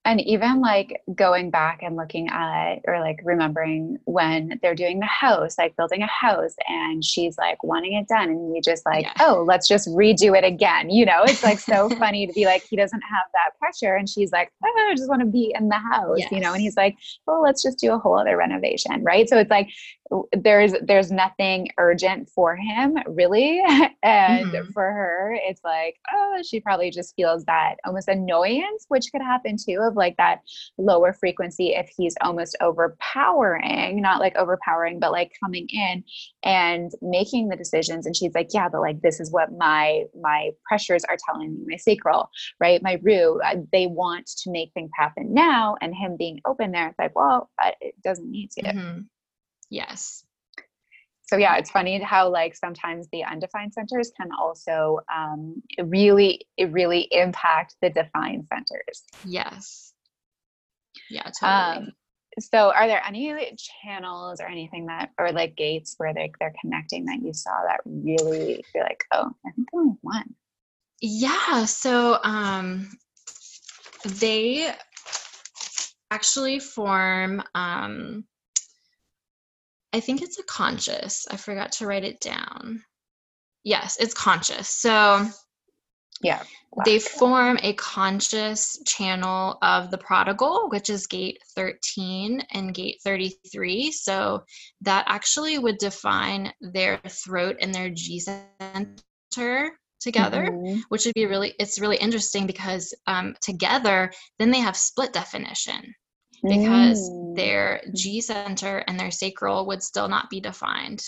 and 0.04 0.20
even 0.22 0.62
like 0.62 1.02
going 1.14 1.52
back 1.52 1.84
and 1.84 1.96
looking 1.96 2.28
at 2.30 2.78
or 2.86 3.00
like 3.00 3.20
remembering 3.24 3.98
when 4.06 4.60
they're 4.62 4.76
doing 4.76 5.00
the 5.00 5.06
house 5.06 5.58
like 5.58 5.76
building 5.76 6.02
a 6.02 6.08
house 6.08 6.56
and 6.68 7.06
she's 7.06 7.38
like 7.38 7.64
wanting 7.64 7.94
it 7.94 8.08
done 8.08 8.30
and 8.30 8.56
you 8.56 8.62
just 8.62 8.86
like 8.86 9.04
yeah. 9.04 9.14
oh 9.20 9.44
let's 9.48 9.68
just 9.68 9.88
redo 9.90 10.36
it 10.36 10.44
again 10.44 10.90
you 10.90 11.06
know 11.06 11.22
it's 11.24 11.44
like 11.44 11.60
so 11.60 11.90
funny 12.00 12.26
to 12.26 12.34
be 12.34 12.46
like 12.46 12.64
he 12.64 12.76
doesn't 12.76 13.02
have 13.02 13.26
that 13.34 13.58
pressure 13.60 13.96
and 13.96 14.10
she's 14.10 14.32
like 14.32 14.52
oh, 14.64 14.88
i 14.90 14.96
just 14.96 15.10
want 15.10 15.22
to 15.22 15.28
be 15.28 15.54
in 15.58 15.70
the 15.70 15.78
house 15.78 16.18
yes. 16.18 16.32
you 16.32 16.40
know 16.40 16.54
and 16.54 16.62
he's 16.62 16.78
like 16.78 16.98
well 17.28 17.42
let's 17.42 17.62
just 17.62 17.78
do 17.78 17.92
a 17.92 18.00
whole 18.00 18.18
other 18.18 18.38
renovation 18.38 19.04
right 19.04 19.30
so 19.30 19.38
it's 19.38 19.52
like 19.52 19.70
there's 20.34 20.74
there's 20.84 21.12
nothing 21.12 21.70
urgent 21.78 22.30
for 22.30 22.56
him 22.56 22.98
really. 23.08 23.62
And 24.04 24.48
mm-hmm. 24.48 24.72
for 24.72 24.84
her 24.84 25.38
it's 25.40 25.62
like 25.64 25.96
oh 26.12 26.42
she 26.44 26.60
probably 26.60 26.90
just 26.90 27.16
feels 27.16 27.46
that 27.46 27.76
almost 27.86 28.08
annoyance 28.08 28.86
which 28.88 29.06
could 29.12 29.22
happen 29.22 29.58
too 29.58 29.80
of 29.80 29.96
like 29.96 30.18
that 30.18 30.40
lower 30.80 31.14
frequency 31.14 31.76
if 31.76 31.88
he's 31.96 32.16
almost 32.22 32.58
overpowering 32.62 34.02
not 34.02 34.20
like 34.20 34.36
overpowering 34.36 35.00
but 35.00 35.12
like 35.12 35.32
coming 35.44 35.68
in 35.70 36.04
and 36.44 36.92
making 37.02 37.50
the 37.50 37.56
decisions. 37.56 38.06
And 38.08 38.16
she's 38.16 38.34
like 38.34 38.50
yeah 38.54 38.70
but 38.70 38.82
like 38.82 39.02
this 39.02 39.20
is 39.20 39.32
what 39.32 39.50
my 39.56 40.04
my 40.20 40.50
pressures 40.66 41.04
are 41.06 41.18
telling 41.24 41.54
me 41.54 41.66
my 41.68 41.78
sacral 41.78 42.30
right? 42.60 42.82
My 42.82 43.00
root 43.04 43.40
uh, 43.46 43.58
they 43.72 43.86
want 43.86 44.28
to 44.44 44.52
make 44.52 44.72
things 44.74 44.92
happen 44.98 45.34
now. 45.34 45.76
And 45.82 45.94
him 45.96 46.18
being 46.18 46.40
open 46.46 46.72
there 46.72 46.88
it's 46.88 47.00
like 47.00 47.16
well 47.16 47.52
it 47.82 47.94
doesn't 48.04 48.30
need 48.30 48.52
to. 48.52 48.64
Mm-hmm 48.64 49.02
Yes. 49.72 50.26
So 51.24 51.38
yeah, 51.38 51.56
it's 51.56 51.72
funny 51.72 51.98
how 52.02 52.30
like 52.30 52.56
sometimes 52.56 53.08
the 53.12 53.24
undefined 53.24 53.74
centers 53.74 54.12
can 54.16 54.30
also 54.38 55.00
um, 55.12 55.64
really 55.82 56.42
really 56.60 57.08
impact 57.10 57.78
the 57.82 57.90
defined 57.90 58.48
centers. 58.54 59.04
Yes. 59.24 59.94
Yeah, 61.10 61.24
totally. 61.40 61.88
Um, 61.88 61.92
so 62.40 62.72
are 62.74 62.86
there 62.86 63.02
any 63.08 63.56
channels 63.58 64.42
or 64.42 64.48
anything 64.48 64.88
that 64.88 65.12
or 65.18 65.32
like 65.32 65.56
gates 65.56 65.96
where 65.98 66.14
they, 66.14 66.32
they're 66.40 66.54
connecting 66.60 67.06
that 67.06 67.20
you 67.24 67.34
saw 67.34 67.64
that 67.66 67.80
really 67.86 68.66
you're 68.76 68.84
like, 68.84 69.06
oh, 69.14 69.32
I 69.46 69.52
think 69.52 69.70
only 69.74 69.96
one. 70.02 70.36
Yeah. 71.02 71.64
So 71.64 72.20
um 72.24 72.92
they 74.06 74.70
actually 76.12 76.60
form 76.60 77.42
um 77.56 78.26
I 79.94 80.00
think 80.00 80.22
it's 80.22 80.40
a 80.40 80.44
conscious. 80.44 81.26
I 81.30 81.38
forgot 81.38 81.74
to 81.74 81.88
write 81.88 82.04
it 82.04 82.20
down. 82.20 82.84
Yes, 83.64 83.98
it's 84.00 84.14
conscious. 84.14 84.70
So 84.70 85.28
yeah. 86.24 86.44
They 86.86 87.00
form 87.00 87.60
a 87.64 87.74
conscious 87.74 88.80
channel 88.86 89.58
of 89.62 89.92
the 89.92 89.98
prodigal, 89.98 90.70
which 90.70 90.90
is 90.90 91.06
gate 91.06 91.38
13 91.56 92.42
and 92.52 92.74
gate 92.74 93.00
33. 93.04 93.92
So 93.92 94.46
that 94.82 95.04
actually 95.08 95.58
would 95.58 95.78
define 95.80 96.54
their 96.62 97.00
throat 97.10 97.58
and 97.60 97.76
their 97.76 97.90
G 97.90 98.20
center 98.22 99.72
together, 100.00 100.48
mm-hmm. 100.50 100.80
which 100.88 101.06
would 101.06 101.14
be 101.14 101.26
really, 101.26 101.54
it's 101.60 101.80
really 101.80 101.98
interesting 101.98 102.48
because 102.48 102.94
um, 103.06 103.36
together, 103.42 104.12
then 104.40 104.50
they 104.50 104.60
have 104.60 104.78
split 104.78 105.12
definition 105.12 105.94
because 106.44 107.10
mm. 107.10 107.36
their 107.36 107.82
G 107.94 108.22
center 108.22 108.80
and 108.80 109.00
their 109.00 109.12
sacral 109.12 109.66
would 109.68 109.84
still 109.84 110.08
not 110.08 110.30
be 110.30 110.40
defined. 110.40 111.04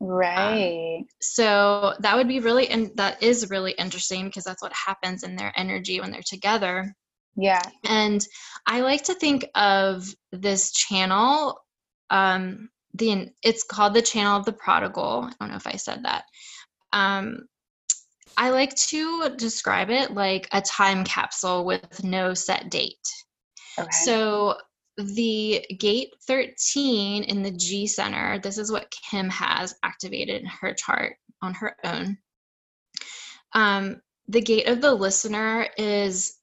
Um, 0.00 0.08
right. 0.08 0.98
Um, 1.00 1.06
so 1.20 1.94
that 2.00 2.16
would 2.16 2.28
be 2.28 2.40
really, 2.40 2.68
and 2.68 2.90
that 2.96 3.22
is 3.22 3.50
really 3.50 3.72
interesting 3.72 4.26
because 4.26 4.44
that's 4.44 4.62
what 4.62 4.72
happens 4.72 5.22
in 5.22 5.36
their 5.36 5.52
energy 5.56 6.00
when 6.00 6.10
they're 6.10 6.22
together. 6.22 6.94
Yeah. 7.36 7.62
And 7.88 8.24
I 8.66 8.80
like 8.80 9.04
to 9.04 9.14
think 9.14 9.46
of 9.54 10.06
this 10.32 10.72
channel. 10.72 11.60
Um, 12.10 12.70
the 12.94 13.28
it's 13.42 13.62
called 13.62 13.94
the 13.94 14.02
channel 14.02 14.36
of 14.36 14.44
the 14.44 14.52
prodigal. 14.52 15.28
I 15.28 15.32
don't 15.38 15.50
know 15.50 15.56
if 15.56 15.66
I 15.66 15.76
said 15.76 16.04
that. 16.04 16.24
Um, 16.92 17.46
I 18.36 18.50
like 18.50 18.74
to 18.76 19.30
describe 19.36 19.90
it 19.90 20.14
like 20.14 20.48
a 20.52 20.62
time 20.62 21.04
capsule 21.04 21.64
with 21.64 22.02
no 22.02 22.34
set 22.34 22.70
date. 22.70 22.96
Okay. 23.78 23.88
So 24.04 24.56
the 24.98 25.64
gate 25.78 26.14
13 26.26 27.22
in 27.24 27.42
the 27.42 27.52
G 27.52 27.86
center, 27.86 28.38
this 28.40 28.58
is 28.58 28.72
what 28.72 28.92
Kim 29.10 29.30
has 29.30 29.74
activated 29.84 30.42
in 30.42 30.46
her 30.46 30.74
chart 30.74 31.16
on 31.40 31.54
her 31.54 31.76
own. 31.84 32.18
Um, 33.54 34.02
the 34.26 34.40
gate 34.40 34.66
of 34.66 34.80
the 34.80 34.92
listener 34.92 35.68
is 35.78 36.38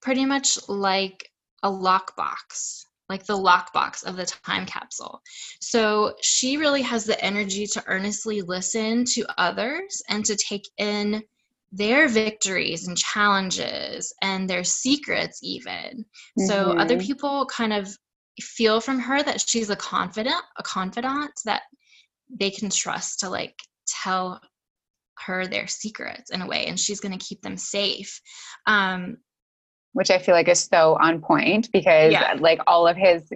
pretty 0.00 0.24
much 0.24 0.58
like 0.68 1.30
a 1.62 1.70
lockbox, 1.70 2.84
like 3.08 3.26
the 3.26 3.36
lockbox 3.36 4.04
of 4.04 4.16
the 4.16 4.24
time 4.24 4.64
capsule. 4.64 5.20
So 5.60 6.14
she 6.22 6.56
really 6.56 6.82
has 6.82 7.04
the 7.04 7.22
energy 7.22 7.66
to 7.66 7.84
earnestly 7.86 8.40
listen 8.40 9.04
to 9.12 9.26
others 9.38 10.02
and 10.08 10.24
to 10.24 10.34
take 10.36 10.66
in 10.78 11.22
their 11.72 12.08
victories 12.08 12.88
and 12.88 12.96
challenges 12.96 14.12
and 14.22 14.48
their 14.48 14.64
secrets 14.64 15.40
even 15.42 16.04
mm-hmm. 16.38 16.46
so 16.46 16.72
other 16.72 16.96
mm-hmm. 16.96 17.06
people 17.06 17.46
kind 17.46 17.72
of 17.72 17.88
feel 18.40 18.80
from 18.80 18.98
her 18.98 19.22
that 19.22 19.40
she's 19.40 19.70
a 19.70 19.76
confident 19.76 20.42
a 20.58 20.62
confidant 20.62 21.30
that 21.44 21.62
they 22.28 22.50
can 22.50 22.70
trust 22.70 23.20
to 23.20 23.28
like 23.28 23.54
tell 23.86 24.40
her 25.18 25.46
their 25.46 25.66
secrets 25.66 26.30
in 26.30 26.42
a 26.42 26.46
way 26.46 26.66
and 26.66 26.80
she's 26.80 27.00
going 27.00 27.16
to 27.16 27.24
keep 27.24 27.42
them 27.42 27.56
safe 27.56 28.20
um 28.66 29.16
which 29.92 30.10
I 30.10 30.18
feel 30.18 30.34
like 30.34 30.48
is 30.48 30.68
so 30.72 30.96
on 31.00 31.20
point 31.20 31.68
because 31.72 32.12
yeah. 32.12 32.36
like 32.38 32.60
all 32.66 32.86
of 32.86 32.96
his 32.96 33.28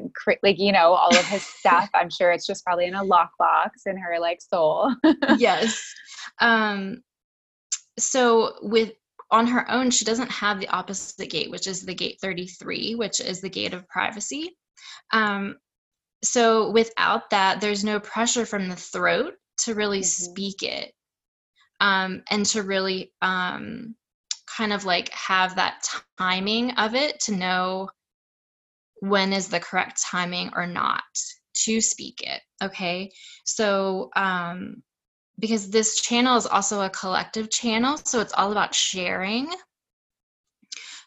like 0.42 0.58
you 0.58 0.72
know 0.72 0.92
all 0.92 1.16
of 1.16 1.24
his 1.26 1.42
stuff 1.58 1.88
I'm 1.94 2.10
sure 2.10 2.30
it's 2.30 2.46
just 2.46 2.64
probably 2.64 2.86
in 2.86 2.94
a 2.94 3.02
lockbox 3.02 3.70
in 3.86 3.96
her 3.96 4.18
like 4.20 4.40
soul. 4.40 4.94
yes. 5.38 5.82
Um 6.40 7.02
so 7.98 8.54
with 8.62 8.92
on 9.30 9.46
her 9.46 9.70
own 9.70 9.90
she 9.90 10.04
doesn't 10.04 10.30
have 10.30 10.60
the 10.60 10.68
opposite 10.68 11.30
gate 11.30 11.50
which 11.50 11.66
is 11.66 11.82
the 11.82 11.94
gate 11.94 12.18
33 12.20 12.94
which 12.94 13.20
is 13.20 13.40
the 13.40 13.48
gate 13.48 13.74
of 13.74 13.88
privacy 13.88 14.56
um, 15.12 15.56
so 16.22 16.70
without 16.70 17.30
that 17.30 17.60
there's 17.60 17.84
no 17.84 18.00
pressure 18.00 18.46
from 18.46 18.68
the 18.68 18.76
throat 18.76 19.34
to 19.58 19.74
really 19.74 20.00
mm-hmm. 20.00 20.30
speak 20.30 20.62
it 20.62 20.92
um, 21.80 22.22
and 22.30 22.46
to 22.46 22.62
really 22.62 23.12
um, 23.22 23.94
kind 24.56 24.72
of 24.72 24.84
like 24.84 25.10
have 25.10 25.56
that 25.56 25.86
timing 26.18 26.72
of 26.72 26.94
it 26.94 27.20
to 27.20 27.32
know 27.32 27.88
when 29.00 29.32
is 29.32 29.48
the 29.48 29.60
correct 29.60 30.02
timing 30.10 30.50
or 30.54 30.66
not 30.66 31.02
to 31.54 31.80
speak 31.80 32.22
it 32.22 32.40
okay 32.62 33.10
so 33.44 34.10
um 34.16 34.82
because 35.38 35.70
this 35.70 36.00
channel 36.00 36.36
is 36.36 36.46
also 36.46 36.82
a 36.82 36.90
collective 36.90 37.50
channel, 37.50 37.96
so 37.96 38.20
it's 38.20 38.32
all 38.34 38.52
about 38.52 38.74
sharing. 38.74 39.48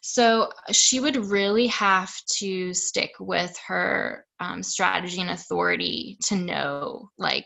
So 0.01 0.49
she 0.71 0.99
would 0.99 1.15
really 1.15 1.67
have 1.67 2.13
to 2.37 2.73
stick 2.73 3.11
with 3.19 3.57
her 3.67 4.25
um, 4.39 4.63
strategy 4.63 5.21
and 5.21 5.31
authority 5.31 6.17
to 6.25 6.35
know, 6.35 7.09
like, 7.17 7.45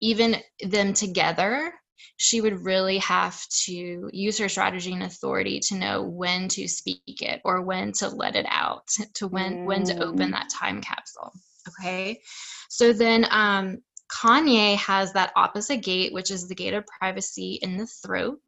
even 0.00 0.36
them 0.60 0.92
together, 0.92 1.72
she 2.18 2.40
would 2.40 2.64
really 2.64 2.98
have 2.98 3.42
to 3.64 4.08
use 4.12 4.38
her 4.38 4.48
strategy 4.48 4.92
and 4.92 5.02
authority 5.02 5.60
to 5.60 5.74
know 5.74 6.02
when 6.02 6.48
to 6.48 6.68
speak 6.68 7.00
it 7.06 7.40
or 7.44 7.62
when 7.62 7.92
to 7.92 8.08
let 8.08 8.36
it 8.36 8.46
out, 8.48 8.86
to 9.14 9.26
when 9.26 9.58
mm. 9.58 9.64
when 9.64 9.84
to 9.84 10.02
open 10.02 10.28
mm. 10.28 10.32
that 10.32 10.48
time 10.50 10.80
capsule. 10.80 11.32
Okay, 11.68 12.20
so 12.68 12.92
then 12.92 13.26
um, 13.30 13.78
Kanye 14.08 14.76
has 14.76 15.12
that 15.12 15.32
opposite 15.36 15.82
gate, 15.82 16.12
which 16.12 16.30
is 16.30 16.48
the 16.48 16.54
gate 16.54 16.74
of 16.74 16.86
privacy 16.86 17.58
in 17.62 17.76
the 17.76 17.86
throat. 17.86 18.40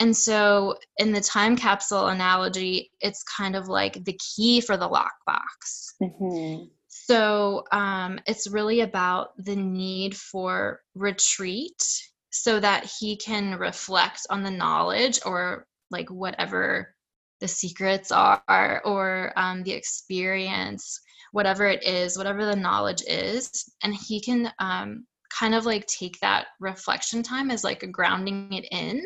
And 0.00 0.16
so, 0.16 0.76
in 0.96 1.12
the 1.12 1.20
time 1.20 1.56
capsule 1.56 2.06
analogy, 2.06 2.90
it's 3.00 3.22
kind 3.24 3.56
of 3.56 3.68
like 3.68 4.04
the 4.04 4.18
key 4.36 4.60
for 4.60 4.76
the 4.76 4.88
lockbox. 4.88 5.94
Mm-hmm. 6.02 6.64
So, 6.88 7.64
um, 7.72 8.18
it's 8.26 8.50
really 8.50 8.80
about 8.80 9.30
the 9.38 9.56
need 9.56 10.16
for 10.16 10.80
retreat 10.94 11.82
so 12.30 12.60
that 12.60 12.90
he 12.98 13.16
can 13.16 13.58
reflect 13.58 14.26
on 14.30 14.42
the 14.42 14.50
knowledge 14.50 15.20
or 15.24 15.66
like 15.90 16.10
whatever 16.10 16.94
the 17.40 17.48
secrets 17.48 18.10
are 18.10 18.82
or 18.84 19.32
um, 19.36 19.62
the 19.62 19.72
experience 19.72 21.00
whatever 21.32 21.66
it 21.66 21.84
is, 21.84 22.16
whatever 22.16 22.44
the 22.44 22.56
knowledge 22.56 23.02
is, 23.06 23.70
and 23.82 23.94
he 23.94 24.20
can 24.20 24.52
um, 24.58 25.06
kind 25.30 25.54
of 25.54 25.66
like 25.66 25.86
take 25.86 26.18
that 26.20 26.46
reflection 26.60 27.22
time 27.22 27.50
as 27.50 27.64
like 27.64 27.90
grounding 27.92 28.52
it 28.52 28.66
in 28.70 29.04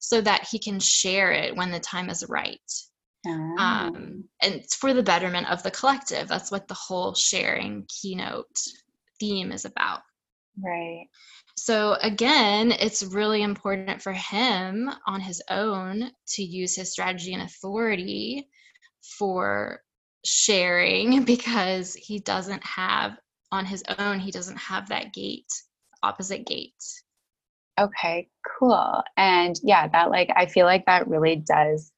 so 0.00 0.20
that 0.20 0.46
he 0.50 0.58
can 0.58 0.80
share 0.80 1.32
it 1.32 1.56
when 1.56 1.70
the 1.70 1.80
time 1.80 2.10
is 2.10 2.24
right. 2.28 2.58
Um, 3.26 3.56
oh. 3.58 3.86
and 4.42 4.54
it's 4.54 4.76
for 4.76 4.94
the 4.94 5.02
betterment 5.02 5.50
of 5.50 5.62
the 5.62 5.70
collective. 5.70 6.28
That's 6.28 6.50
what 6.50 6.68
the 6.68 6.74
whole 6.74 7.14
sharing 7.14 7.86
keynote 7.88 8.46
theme 9.20 9.52
is 9.52 9.64
about. 9.64 10.00
Right. 10.64 11.06
So, 11.56 11.96
again, 12.02 12.72
it's 12.72 13.02
really 13.02 13.42
important 13.42 14.00
for 14.00 14.12
him 14.12 14.90
on 15.06 15.20
his 15.20 15.42
own 15.50 16.10
to 16.34 16.42
use 16.42 16.76
his 16.76 16.92
strategy 16.92 17.34
and 17.34 17.42
authority 17.42 18.48
for 19.18 19.80
sharing 20.24 21.24
because 21.24 21.94
he 21.94 22.18
doesn't 22.18 22.64
have 22.64 23.16
on 23.50 23.64
his 23.64 23.82
own 23.98 24.18
he 24.18 24.30
doesn't 24.30 24.56
have 24.56 24.88
that 24.88 25.12
gate 25.12 25.50
opposite 26.02 26.46
gate 26.46 26.84
okay 27.80 28.28
cool 28.58 29.02
and 29.16 29.56
yeah 29.62 29.88
that 29.88 30.10
like 30.10 30.30
i 30.36 30.44
feel 30.46 30.66
like 30.66 30.84
that 30.86 31.08
really 31.08 31.36
does 31.36 31.92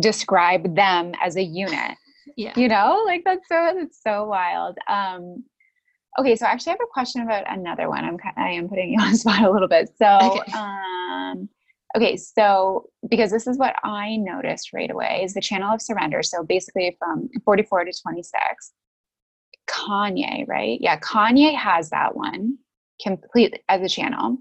describe 0.00 0.74
them 0.74 1.12
as 1.22 1.36
a 1.36 1.42
unit 1.42 1.96
yeah 2.36 2.52
you 2.56 2.68
know 2.68 3.02
like 3.06 3.22
that's 3.24 3.48
so 3.48 3.72
that's 3.74 4.02
so 4.02 4.24
wild 4.24 4.76
um 4.88 5.42
okay, 6.18 6.36
so 6.36 6.46
actually 6.46 6.70
I 6.70 6.74
have 6.74 6.80
a 6.82 6.92
question 6.92 7.22
about 7.22 7.44
another 7.50 7.88
one. 7.88 8.04
I'm 8.04 8.18
I 8.36 8.50
am 8.50 8.68
putting 8.68 8.92
you 8.92 9.00
on 9.00 9.12
the 9.12 9.18
spot 9.18 9.42
a 9.42 9.50
little 9.50 9.68
bit. 9.68 9.90
So, 9.96 10.06
okay. 10.06 10.52
um, 10.52 11.48
okay, 11.96 12.16
so 12.16 12.86
because 13.08 13.30
this 13.30 13.46
is 13.46 13.58
what 13.58 13.74
I 13.84 14.16
noticed 14.16 14.72
right 14.72 14.90
away 14.90 15.22
is 15.24 15.34
the 15.34 15.40
channel 15.40 15.72
of 15.72 15.82
surrender. 15.82 16.22
So 16.22 16.42
basically, 16.42 16.96
from 16.98 17.28
44 17.44 17.84
to 17.84 17.92
26, 18.02 18.72
Kanye, 19.68 20.46
right? 20.48 20.78
Yeah, 20.80 20.98
Kanye 20.98 21.54
has 21.54 21.90
that 21.90 22.16
one 22.16 22.58
completely 23.02 23.62
as 23.68 23.82
a 23.82 23.88
channel, 23.88 24.38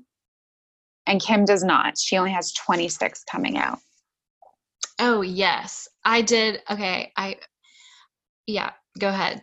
and 1.07 1.21
Kim 1.21 1.45
does 1.45 1.63
not. 1.63 1.97
She 1.97 2.17
only 2.17 2.31
has 2.31 2.53
26 2.53 3.23
coming 3.29 3.57
out. 3.57 3.79
Oh 4.99 5.21
yes, 5.21 5.87
I 6.05 6.21
did. 6.21 6.61
Okay, 6.69 7.11
I 7.17 7.37
yeah. 8.47 8.71
Go 8.99 9.07
ahead 9.07 9.41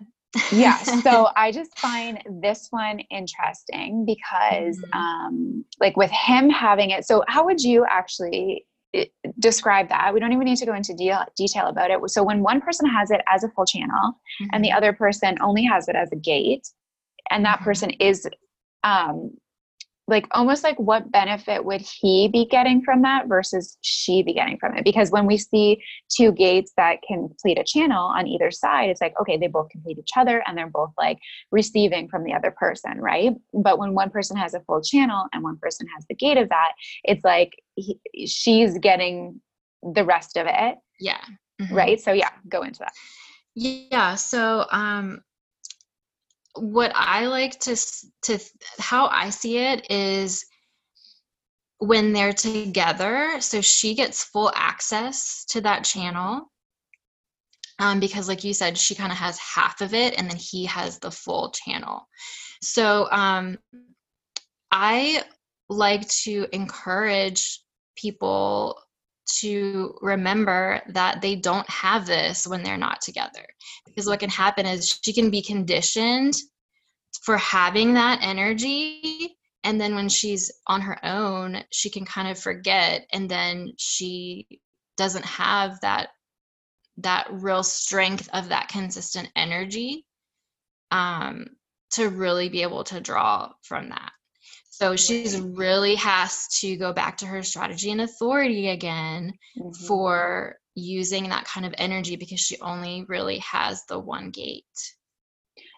yeah 0.53 0.77
so 0.79 1.29
i 1.37 1.51
just 1.51 1.79
find 1.79 2.23
this 2.41 2.69
one 2.71 3.01
interesting 3.11 4.05
because 4.07 4.79
mm-hmm. 4.79 4.99
um 4.99 5.65
like 5.81 5.97
with 5.97 6.11
him 6.11 6.51
having 6.51 6.91
it 6.91 7.05
so 7.05 7.25
how 7.29 7.45
would 7.45 7.61
you 7.61 7.85
actually 7.89 8.67
eh, 8.95 9.07
describe 9.39 9.89
that 9.89 10.13
we 10.13 10.21
don't 10.21 10.33
even 10.33 10.45
need 10.45 10.57
to 10.57 10.67
go 10.67 10.75
into 10.75 10.95
de- 10.95 11.27
detail 11.37 11.67
about 11.67 11.91
it 11.91 11.99
so 12.11 12.23
when 12.23 12.43
one 12.43 12.61
person 12.61 12.89
has 12.89 13.11
it 13.11 13.23
as 13.33 13.43
a 13.43 13.49
full 13.51 13.67
channel 13.67 13.89
mm-hmm. 13.97 14.47
and 14.53 14.65
the 14.65 14.69
mm-hmm. 14.69 14.77
other 14.77 14.93
person 14.93 15.37
only 15.41 15.65
has 15.65 15.89
it 15.89 15.97
as 15.97 16.11
a 16.13 16.17
gate 16.17 16.69
and 17.31 17.45
that 17.45 17.57
mm-hmm. 17.57 17.65
person 17.65 17.91
is 17.93 18.29
um 18.85 19.31
like 20.09 20.27
almost 20.31 20.65
like 20.65 20.79
what 20.79 21.13
benefit 21.13 21.65
would 21.65 21.83
he 21.83 22.29
be 22.29 22.47
getting 22.47 22.83
from 22.83 23.03
that 23.03 23.29
versus 23.29 23.77
she 23.83 24.23
be 24.23 24.33
getting 24.33 24.59
from 24.59 24.77
it? 24.77 24.85
Because 24.85 25.11
when 25.11 25.27
we 25.27 25.37
see 25.37 25.83
two 26.09 26.33
gates 26.33 26.73
that 26.77 26.97
can 27.07 27.29
complete 27.29 27.59
a 27.59 27.65
channel 27.65 28.07
on 28.07 28.27
either 28.27 28.51
side 28.51 28.89
it's 28.89 29.01
like 29.01 29.15
okay 29.21 29.37
they 29.37 29.47
both 29.47 29.69
complete 29.69 29.99
each 29.99 30.13
other 30.17 30.43
and 30.47 30.57
they're 30.57 30.67
both 30.67 30.93
like 30.97 31.19
receiving 31.53 32.09
from 32.09 32.25
the 32.25 32.33
other 32.33 32.51
person 32.51 32.99
right? 32.99 33.35
But 33.53 33.79
when 33.79 33.95
one 33.95 34.11
person 34.11 34.37
has 34.37 34.55
a 34.55 34.61
full 34.61 34.83
channel 34.83 35.27
and 35.33 35.43
one 35.45 35.59
person 35.59 35.87
has 35.95 36.07
the 36.09 36.15
gate 36.15 36.39
of 36.39 36.49
that 36.49 36.73
it's 37.05 37.25
like 37.25 37.53
he, 37.77 38.01
she's 38.27 38.79
getting 38.79 39.41
the 39.83 40.05
rest 40.05 40.37
of 40.37 40.47
it. 40.49 40.79
Yeah. 40.99 41.21
Mm-hmm. 41.61 41.75
right? 41.75 42.01
So 42.01 42.13
yeah 42.13 42.31
go 42.49 42.63
into 42.63 42.81
that. 42.81 42.93
Yeah. 43.55 44.15
So 44.15 44.67
um 44.71 45.23
what 46.57 46.93
I 46.95 47.27
like 47.27 47.59
to 47.61 47.77
to 48.23 48.39
how 48.79 49.07
I 49.07 49.31
see 49.31 49.59
it 49.59 49.91
is 49.91 50.45
when 51.79 52.13
they're 52.13 52.33
together 52.33 53.41
so 53.41 53.61
she 53.61 53.95
gets 53.95 54.25
full 54.25 54.51
access 54.55 55.45
to 55.51 55.61
that 55.61 55.85
channel 55.85 56.51
um, 57.79 58.01
because 58.01 58.29
like 58.29 58.45
you 58.45 58.53
said 58.55 58.77
she 58.77 58.95
kind 58.95 59.13
of 59.13 59.19
has 59.19 59.39
half 59.39 59.81
of 59.81 59.95
it 59.95 60.19
and 60.19 60.29
then 60.29 60.37
he 60.37 60.67
has 60.67 60.99
the 60.99 61.11
full 61.11 61.51
channel. 61.51 62.09
So 62.63 63.09
um, 63.13 63.59
i 64.71 65.23
like 65.69 66.09
to 66.09 66.47
encourage 66.53 67.61
people 67.97 68.81
to 69.41 69.97
remember 70.01 70.81
that 70.89 71.21
they 71.21 71.37
don't 71.37 71.69
have 71.69 72.07
this 72.07 72.47
when 72.47 72.63
they're 72.63 72.77
not 72.77 73.01
together. 73.01 73.45
Because 73.87 74.07
what 74.07 74.21
can 74.21 74.31
happen 74.31 74.67
is 74.67 74.99
she 75.03 75.13
can 75.13 75.31
be 75.31 75.43
conditioned 75.43 76.35
for 77.23 77.37
having 77.37 77.95
that 77.95 78.21
energy. 78.23 79.37
And 79.65 79.81
then 79.81 79.95
when 79.95 80.09
she's 80.09 80.51
on 80.67 80.81
her 80.81 81.05
own, 81.05 81.63
she 81.71 81.91
can 81.91 82.05
kind 82.05 82.29
of 82.29 82.39
forget. 82.39 83.07
And 83.13 83.29
then 83.29 83.73
she 83.77 84.47
doesn't 84.97 85.25
have 85.25 85.81
that 85.83 86.09
that 87.01 87.29
real 87.31 87.63
strength 87.63 88.29
of 88.33 88.49
that 88.49 88.69
consistent 88.69 89.29
energy 89.37 90.05
um, 90.91 91.47
to 91.93 92.09
really 92.09 92.49
be 92.49 92.63
able 92.63 92.83
to 92.85 93.01
draw 93.01 93.53
from 93.63 93.91
that. 93.91 94.11
So 94.79 94.95
she's 94.95 95.41
really 95.41 95.97
has 95.97 96.47
to 96.61 96.77
go 96.77 96.93
back 96.93 97.17
to 97.17 97.27
her 97.27 97.43
strategy 97.43 97.91
and 97.91 98.01
authority 98.01 98.69
again 98.69 99.33
mm-hmm. 99.59 99.73
for 99.87 100.55
using 100.77 101.31
that 101.31 101.47
kind 101.47 101.67
of 101.67 101.75
energy 101.79 102.15
because 102.15 102.39
she 102.39 102.61
only 102.61 103.05
really 103.09 103.39
has 103.39 103.85
the 103.87 103.99
one 103.99 104.31
gate. 104.31 104.65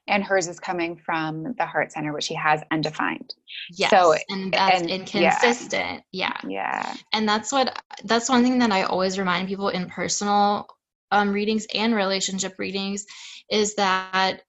And 0.07 0.23
hers 0.23 0.49
is 0.49 0.61
coming 0.61 0.99
from 0.99 1.55
the 1.57 1.65
heart 1.65 1.93
center, 1.93 2.13
which 2.13 2.25
she 2.25 2.35
has 2.35 2.61
undefined. 2.71 3.33
Yes. 3.71 3.89
So, 3.89 4.15
and 4.29 4.53
that's 4.53 4.83
and, 4.83 4.91
inconsistent. 4.91 6.03
Yeah. 6.13 6.37
yeah. 6.45 6.49
Yeah. 6.49 6.95
And 7.15 7.27
that's 7.27 7.51
what, 7.53 7.83
that's 8.05 8.29
one 8.29 8.43
thing 8.43 8.59
that 8.59 8.71
I 8.71 8.83
always 8.83 9.19
remind 9.19 9.49
people 9.49 9.71
in 9.71 9.89
personal 9.89 10.67
um, 11.11 11.33
readings 11.33 11.67
and 11.75 11.95
relationship 11.95 12.57
readings 12.59 13.07
is 13.51 13.77
that 13.77 14.43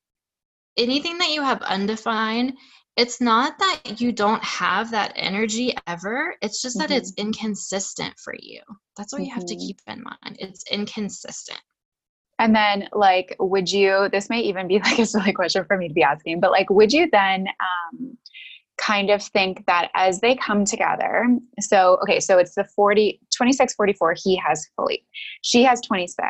anything 0.76 1.20
that 1.20 1.30
you 1.30 1.42
have 1.42 1.62
undefined 1.62 2.58
it's 2.98 3.22
not 3.22 3.58
that 3.60 4.02
you 4.02 4.12
don't 4.12 4.44
have 4.44 4.92
that 4.92 5.14
energy 5.16 5.74
ever 5.88 6.36
it's 6.42 6.62
just 6.62 6.78
that 6.78 6.90
mm-hmm. 6.90 6.98
it's 6.98 7.14
inconsistent 7.18 8.14
for 8.20 8.36
you 8.40 8.62
that's 8.98 9.14
what 9.14 9.20
mm-hmm. 9.20 9.28
you 9.28 9.34
have 9.34 9.46
to 9.46 9.56
mm-hmm. 9.56 9.68
keep 9.68 9.82
in 9.88 10.04
mind 10.04 10.38
it's 10.40 10.64
inconsistent 10.72 11.62
and 12.40 12.56
then 12.56 12.88
like 12.92 13.36
would 13.40 13.72
you 13.72 14.10
this 14.12 14.30
may 14.30 14.42
even 14.42 14.68
be 14.68 14.80
like 14.84 15.00
a 15.00 15.06
silly 15.06 15.32
question 15.32 15.64
for 15.66 15.78
me 15.78 15.88
to 15.88 15.94
be 15.94 16.04
asking 16.04 16.40
but 16.40 16.52
like 16.52 16.70
would 16.70 16.92
you 16.92 17.10
then 17.12 17.48
um 17.48 18.18
kind 18.78 19.12
of 19.12 19.22
think 19.22 19.64
that 19.68 19.92
as 19.94 20.20
they 20.22 20.36
come 20.36 20.66
together 20.66 21.28
so 21.60 22.00
okay 22.02 22.20
so 22.20 22.40
it's 22.40 22.56
the 22.56 22.64
40 22.64 23.22
26 23.36 23.76
44 23.76 24.16
he 24.18 24.36
has 24.36 24.68
fully 24.76 25.06
she 25.44 25.64
has 25.64 25.80
26 25.82 26.26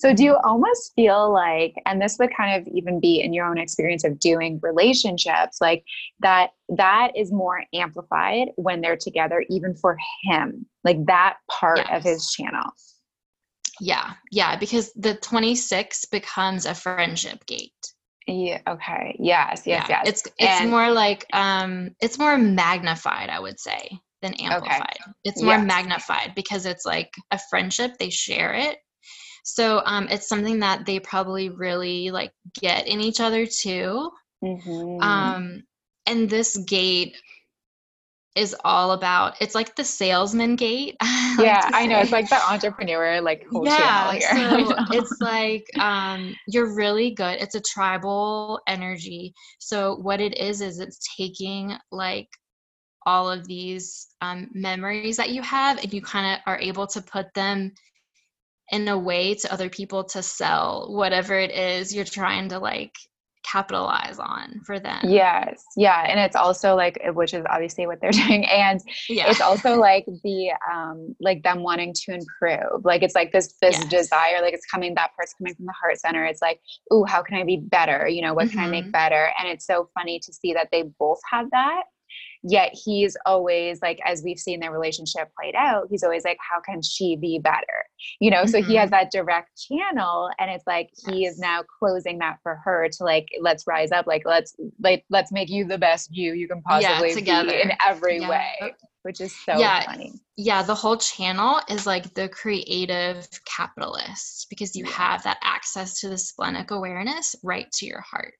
so, 0.00 0.14
do 0.14 0.24
you 0.24 0.38
almost 0.44 0.94
feel 0.96 1.30
like, 1.30 1.74
and 1.84 2.00
this 2.00 2.16
would 2.18 2.34
kind 2.34 2.58
of 2.58 2.66
even 2.72 3.00
be 3.00 3.20
in 3.20 3.34
your 3.34 3.44
own 3.44 3.58
experience 3.58 4.02
of 4.02 4.18
doing 4.18 4.58
relationships, 4.62 5.58
like 5.60 5.84
that 6.20 6.52
that 6.70 7.10
is 7.14 7.30
more 7.30 7.64
amplified 7.74 8.48
when 8.56 8.80
they're 8.80 8.96
together, 8.96 9.44
even 9.50 9.74
for 9.74 9.98
him, 10.22 10.64
like 10.84 11.04
that 11.04 11.36
part 11.50 11.80
yes. 11.80 11.88
of 11.92 12.02
his 12.02 12.30
channel? 12.30 12.64
Yeah, 13.78 14.14
yeah, 14.32 14.56
because 14.56 14.90
the 14.94 15.16
26 15.16 16.06
becomes 16.06 16.64
a 16.64 16.74
friendship 16.74 17.44
gate. 17.44 17.72
Yeah, 18.26 18.62
okay. 18.66 19.14
Yes, 19.20 19.64
yes, 19.66 19.84
yeah. 19.86 20.00
yes. 20.02 20.08
It's 20.08 20.22
it's 20.38 20.60
and, 20.62 20.70
more 20.70 20.90
like 20.90 21.26
um 21.34 21.90
it's 22.00 22.18
more 22.18 22.38
magnified, 22.38 23.28
I 23.28 23.38
would 23.38 23.60
say, 23.60 24.00
than 24.22 24.32
amplified. 24.40 24.80
Okay. 24.80 25.12
It's 25.24 25.42
more 25.42 25.56
yes. 25.56 25.66
magnified 25.66 26.32
because 26.34 26.64
it's 26.64 26.86
like 26.86 27.12
a 27.32 27.38
friendship, 27.50 27.98
they 27.98 28.08
share 28.08 28.54
it 28.54 28.78
so 29.44 29.82
um, 29.84 30.08
it's 30.08 30.28
something 30.28 30.60
that 30.60 30.86
they 30.86 31.00
probably 31.00 31.48
really 31.48 32.10
like 32.10 32.32
get 32.60 32.86
in 32.86 33.00
each 33.00 33.20
other 33.20 33.46
too. 33.46 34.10
Mm-hmm. 34.42 35.02
Um, 35.02 35.62
and 36.06 36.28
this 36.28 36.56
gate 36.66 37.16
is 38.36 38.54
all 38.64 38.92
about 38.92 39.34
it's 39.40 39.56
like 39.56 39.74
the 39.74 39.82
salesman 39.82 40.54
gate 40.54 40.96
like 41.02 41.46
yeah 41.46 41.68
i 41.74 41.84
know 41.84 41.98
it's 41.98 42.12
like 42.12 42.28
the 42.28 42.40
entrepreneur 42.48 43.20
like 43.20 43.44
whole 43.50 43.66
yeah 43.66 44.16
so 44.20 44.72
it's 44.92 45.20
like 45.20 45.64
um 45.80 46.32
you're 46.46 46.72
really 46.76 47.10
good 47.10 47.40
it's 47.40 47.56
a 47.56 47.60
tribal 47.60 48.60
energy 48.68 49.34
so 49.58 49.96
what 49.96 50.20
it 50.20 50.38
is 50.38 50.60
is 50.60 50.78
it's 50.78 51.00
taking 51.16 51.74
like 51.90 52.28
all 53.06 53.30
of 53.30 53.46
these 53.46 54.08
um, 54.20 54.48
memories 54.52 55.16
that 55.16 55.30
you 55.30 55.42
have 55.42 55.78
and 55.78 55.92
you 55.92 56.02
kind 56.02 56.34
of 56.34 56.40
are 56.46 56.58
able 56.60 56.86
to 56.86 57.00
put 57.00 57.32
them 57.34 57.72
in 58.70 58.86
a 58.88 58.98
way 58.98 59.34
to 59.34 59.52
other 59.52 59.68
people 59.68 60.04
to 60.04 60.22
sell 60.22 60.86
whatever 60.90 61.34
it 61.38 61.50
is 61.50 61.94
you're 61.94 62.04
trying 62.04 62.48
to 62.48 62.58
like 62.58 62.94
capitalize 63.42 64.18
on 64.18 64.60
for 64.64 64.78
them. 64.78 65.00
Yes. 65.02 65.64
Yeah. 65.76 66.04
And 66.06 66.20
it's 66.20 66.36
also 66.36 66.76
like 66.76 67.00
which 67.14 67.34
is 67.34 67.44
obviously 67.48 67.86
what 67.86 68.00
they're 68.00 68.10
doing. 68.26 68.44
And 68.46 68.80
yeah. 69.08 69.30
it's 69.30 69.40
also 69.40 69.76
like 69.76 70.04
the 70.24 70.52
um 70.70 71.14
like 71.20 71.42
them 71.42 71.62
wanting 71.62 71.94
to 72.04 72.14
improve. 72.14 72.84
Like 72.84 73.02
it's 73.02 73.14
like 73.14 73.32
this 73.32 73.54
this 73.60 73.78
yes. 73.78 73.88
desire, 73.88 74.42
like 74.42 74.54
it's 74.54 74.66
coming 74.66 74.94
that 74.94 75.10
part's 75.16 75.34
coming 75.34 75.54
from 75.54 75.66
the 75.66 75.74
heart 75.80 75.98
center. 75.98 76.24
It's 76.24 76.42
like, 76.42 76.60
oh, 76.90 77.04
how 77.04 77.22
can 77.22 77.38
I 77.38 77.44
be 77.44 77.56
better? 77.56 78.06
You 78.06 78.22
know, 78.22 78.34
what 78.34 78.48
mm-hmm. 78.48 78.58
can 78.58 78.68
I 78.68 78.70
make 78.70 78.84
mm-hmm. 78.84 78.92
better? 78.92 79.32
And 79.38 79.48
it's 79.48 79.66
so 79.66 79.88
funny 79.94 80.20
to 80.20 80.32
see 80.32 80.52
that 80.52 80.68
they 80.70 80.84
both 80.98 81.20
have 81.30 81.50
that 81.50 81.82
yet 82.42 82.72
he's 82.72 83.16
always 83.26 83.80
like 83.82 83.98
as 84.04 84.22
we've 84.22 84.38
seen 84.38 84.60
their 84.60 84.72
relationship 84.72 85.28
played 85.38 85.54
out 85.54 85.86
he's 85.90 86.02
always 86.02 86.24
like 86.24 86.38
how 86.40 86.60
can 86.60 86.80
she 86.82 87.16
be 87.16 87.38
better 87.38 87.84
you 88.18 88.30
know 88.30 88.38
mm-hmm. 88.38 88.48
so 88.50 88.62
he 88.62 88.74
has 88.76 88.90
mm-hmm. 88.90 89.02
that 89.02 89.10
direct 89.10 89.50
channel 89.68 90.30
and 90.38 90.50
it's 90.50 90.66
like 90.66 90.90
he 91.08 91.26
is 91.26 91.38
now 91.38 91.62
closing 91.78 92.18
that 92.18 92.38
for 92.42 92.56
her 92.64 92.88
to 92.88 93.04
like 93.04 93.28
let's 93.40 93.66
rise 93.66 93.92
up 93.92 94.06
like 94.06 94.22
let's 94.24 94.54
like 94.82 95.04
let's 95.10 95.30
make 95.32 95.50
you 95.50 95.64
the 95.64 95.78
best 95.78 96.08
you 96.12 96.32
you 96.32 96.48
can 96.48 96.62
possibly 96.62 97.08
yeah, 97.10 97.14
together. 97.14 97.50
be 97.50 97.60
in 97.60 97.72
every 97.86 98.20
yeah. 98.20 98.28
way 98.28 98.74
which 99.02 99.20
is 99.20 99.34
so 99.44 99.58
yeah, 99.58 99.82
funny 99.84 100.12
yeah 100.36 100.62
the 100.62 100.74
whole 100.74 100.96
channel 100.96 101.60
is 101.68 101.86
like 101.86 102.14
the 102.14 102.28
creative 102.28 103.28
capitalist 103.44 104.46
because 104.48 104.74
you 104.74 104.84
have 104.84 105.22
that 105.22 105.38
access 105.42 106.00
to 106.00 106.08
the 106.08 106.18
splenic 106.18 106.70
awareness 106.70 107.36
right 107.42 107.70
to 107.72 107.86
your 107.86 108.00
heart 108.00 108.34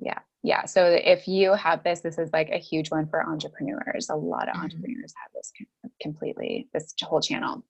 yeah 0.00 0.18
yeah 0.42 0.64
so 0.64 0.84
if 0.86 1.28
you 1.28 1.52
have 1.54 1.82
this 1.84 2.00
this 2.00 2.18
is 2.18 2.30
like 2.32 2.48
a 2.50 2.58
huge 2.58 2.90
one 2.90 3.06
for 3.06 3.26
entrepreneurs 3.26 4.08
a 4.10 4.14
lot 4.14 4.48
of 4.48 4.54
mm-hmm. 4.54 4.64
entrepreneurs 4.64 5.12
have 5.22 5.32
this 5.34 5.52
completely 6.00 6.68
this 6.72 6.94
whole 7.02 7.20
channel 7.20 7.64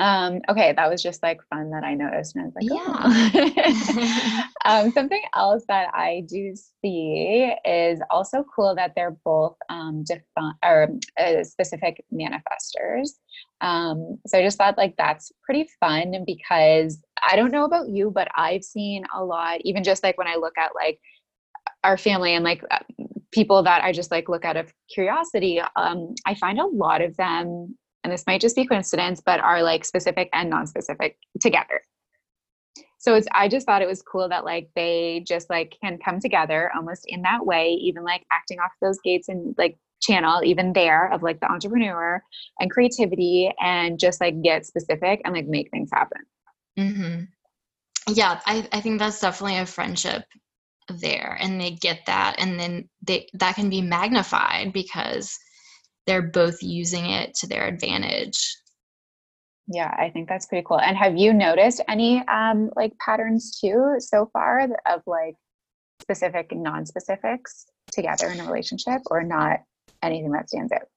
Um, 0.00 0.40
okay, 0.48 0.72
that 0.72 0.88
was 0.88 1.02
just 1.02 1.22
like 1.22 1.40
fun 1.50 1.70
that 1.72 1.84
I 1.84 1.92
noticed, 1.92 2.34
and 2.34 2.44
I 2.44 2.46
was 2.46 2.54
like, 2.54 2.64
yeah. 2.72 4.44
oh. 4.64 4.84
um, 4.86 4.92
something 4.92 5.20
else 5.36 5.64
that 5.68 5.90
I 5.92 6.24
do 6.26 6.54
see 6.80 7.52
is 7.66 8.00
also 8.08 8.42
cool 8.56 8.74
that 8.76 8.94
they're 8.96 9.18
both 9.26 9.56
um, 9.68 10.02
defi- 10.04 10.56
or 10.64 10.88
uh, 11.18 11.44
specific 11.44 12.02
manifestors. 12.10 13.10
Um, 13.60 14.18
so 14.26 14.38
I 14.38 14.42
just 14.42 14.56
thought 14.56 14.78
like 14.78 14.94
that's 14.96 15.32
pretty 15.44 15.68
fun 15.80 16.24
because 16.26 16.98
I 17.28 17.36
don't 17.36 17.52
know 17.52 17.64
about 17.64 17.88
you, 17.88 18.10
but 18.10 18.28
I've 18.34 18.64
seen 18.64 19.04
a 19.14 19.24
lot, 19.24 19.60
even 19.62 19.84
just 19.84 20.02
like 20.02 20.18
when 20.18 20.28
I 20.28 20.36
look 20.36 20.56
at 20.58 20.74
like 20.74 21.00
our 21.84 21.96
family 21.96 22.34
and 22.34 22.44
like 22.44 22.62
people 23.32 23.62
that 23.62 23.84
I 23.84 23.92
just 23.92 24.10
like 24.10 24.28
look 24.28 24.44
out 24.44 24.56
of 24.56 24.72
curiosity, 24.92 25.60
um, 25.76 26.14
I 26.26 26.34
find 26.34 26.58
a 26.58 26.66
lot 26.66 27.02
of 27.02 27.16
them 27.16 27.76
and 28.02 28.12
this 28.12 28.26
might 28.26 28.40
just 28.40 28.56
be 28.56 28.66
coincidence, 28.66 29.20
but 29.24 29.40
are 29.40 29.62
like 29.62 29.84
specific 29.84 30.28
and 30.32 30.48
non-specific 30.48 31.18
together. 31.40 31.82
So 32.98 33.14
it's 33.14 33.26
I 33.32 33.48
just 33.48 33.66
thought 33.66 33.82
it 33.82 33.88
was 33.88 34.02
cool 34.02 34.28
that 34.28 34.44
like 34.44 34.68
they 34.74 35.24
just 35.26 35.48
like 35.48 35.74
can 35.82 35.98
come 35.98 36.20
together 36.20 36.70
almost 36.74 37.04
in 37.06 37.22
that 37.22 37.46
way, 37.46 37.72
even 37.72 38.04
like 38.04 38.24
acting 38.30 38.58
off 38.58 38.72
those 38.82 38.98
gates 39.02 39.28
and 39.28 39.54
like 39.56 39.78
channel 40.02 40.42
even 40.44 40.72
there 40.72 41.12
of 41.12 41.22
like 41.22 41.40
the 41.40 41.50
entrepreneur 41.50 42.22
and 42.58 42.70
creativity 42.70 43.52
and 43.60 43.98
just 43.98 44.20
like 44.20 44.40
get 44.42 44.66
specific 44.66 45.20
and 45.24 45.34
like 45.34 45.46
make 45.46 45.70
things 45.70 45.90
happen. 45.92 46.20
Mm-hmm. 46.80 47.24
Yeah, 48.14 48.40
I, 48.46 48.66
I 48.72 48.80
think 48.80 48.98
that's 48.98 49.20
definitely 49.20 49.58
a 49.58 49.66
friendship 49.66 50.24
there 50.88 51.36
and 51.40 51.60
they 51.60 51.70
get 51.70 52.00
that 52.06 52.34
and 52.38 52.58
then 52.58 52.88
they 53.02 53.28
that 53.34 53.54
can 53.54 53.70
be 53.70 53.80
magnified 53.80 54.72
because 54.72 55.38
they're 56.06 56.22
both 56.22 56.62
using 56.62 57.06
it 57.06 57.34
to 57.34 57.46
their 57.46 57.66
advantage. 57.66 58.56
Yeah, 59.72 59.94
I 59.96 60.10
think 60.10 60.28
that's 60.28 60.46
pretty 60.46 60.64
cool. 60.66 60.80
And 60.80 60.96
have 60.96 61.16
you 61.16 61.32
noticed 61.32 61.80
any 61.88 62.26
um, 62.26 62.70
like 62.74 62.92
patterns 62.98 63.60
too 63.60 63.96
so 63.98 64.28
far 64.32 64.66
of 64.86 65.02
like 65.06 65.36
specific 66.02 66.50
non-specifics 66.52 67.66
together 67.92 68.26
in 68.28 68.40
a 68.40 68.44
relationship, 68.44 69.02
or 69.10 69.22
not 69.22 69.60
anything 70.02 70.32
that 70.32 70.48
stands 70.48 70.72
out? 70.72 70.88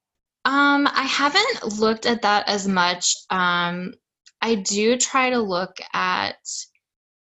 Um, 0.45 0.87
I 0.87 1.03
haven't 1.03 1.79
looked 1.79 2.07
at 2.07 2.23
that 2.23 2.49
as 2.49 2.67
much. 2.67 3.15
Um, 3.29 3.93
I 4.43 4.55
do 4.55 4.97
try 4.97 5.29
to 5.29 5.39
look 5.39 5.77
at 5.93 6.35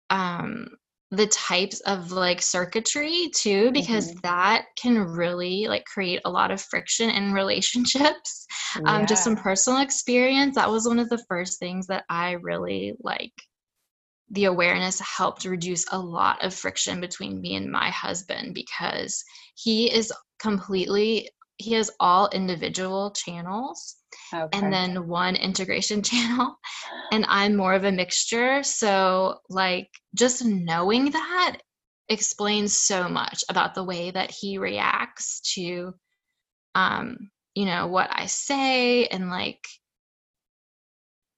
um, 0.08 0.68
the 1.10 1.26
types 1.26 1.80
of 1.80 2.12
like 2.12 2.40
circuitry 2.40 3.30
too 3.36 3.70
because 3.72 4.08
mm-hmm. 4.08 4.20
that 4.22 4.64
can 4.80 4.98
really 4.98 5.66
like 5.68 5.84
create 5.84 6.20
a 6.24 6.30
lot 6.30 6.50
of 6.50 6.60
friction 6.60 7.10
in 7.10 7.32
relationships 7.34 8.46
yeah. 8.80 8.90
um, 8.90 9.06
just 9.06 9.22
from 9.22 9.36
personal 9.36 9.80
experience 9.80 10.54
that 10.54 10.70
was 10.70 10.88
one 10.88 10.98
of 10.98 11.08
the 11.10 11.22
first 11.28 11.58
things 11.58 11.86
that 11.86 12.04
i 12.08 12.32
really 12.32 12.94
like 13.00 13.32
the 14.30 14.46
awareness 14.46 14.98
helped 15.00 15.44
reduce 15.44 15.84
a 15.92 15.98
lot 15.98 16.42
of 16.42 16.54
friction 16.54 17.00
between 17.00 17.40
me 17.40 17.54
and 17.54 17.70
my 17.70 17.90
husband 17.90 18.54
because 18.54 19.22
he 19.54 19.92
is 19.92 20.12
completely 20.40 21.28
he 21.58 21.72
has 21.74 21.90
all 22.00 22.28
individual 22.32 23.10
channels 23.12 23.96
okay. 24.32 24.48
and 24.52 24.72
then 24.72 25.06
one 25.06 25.36
integration 25.36 26.02
channel 26.10 26.56
and 27.12 27.24
i'm 27.28 27.56
more 27.56 27.74
of 27.74 27.84
a 27.84 27.92
mixture 27.92 28.62
so 28.62 29.38
like 29.48 29.88
just 30.14 30.44
knowing 30.44 31.10
that 31.10 31.58
explains 32.08 32.76
so 32.76 33.08
much 33.08 33.42
about 33.48 33.74
the 33.74 33.84
way 33.84 34.10
that 34.10 34.30
he 34.30 34.58
reacts 34.58 35.40
to 35.54 35.94
um 36.74 37.16
you 37.54 37.64
know 37.64 37.86
what 37.86 38.10
i 38.12 38.26
say 38.26 39.06
and 39.06 39.30
like 39.30 39.64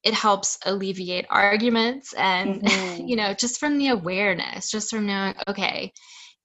it 0.03 0.15
helps 0.15 0.59
alleviate 0.65 1.27
arguments 1.31 2.13
and 2.15 2.63
mm-hmm. 2.63 3.07
you 3.07 3.17
know 3.17 3.35
just 3.35 3.61
from 3.61 3.77
the 3.77 3.89
awareness 3.89 4.71
just 4.71 4.91
from 4.91 5.07
knowing 5.07 5.35
okay 5.47 5.93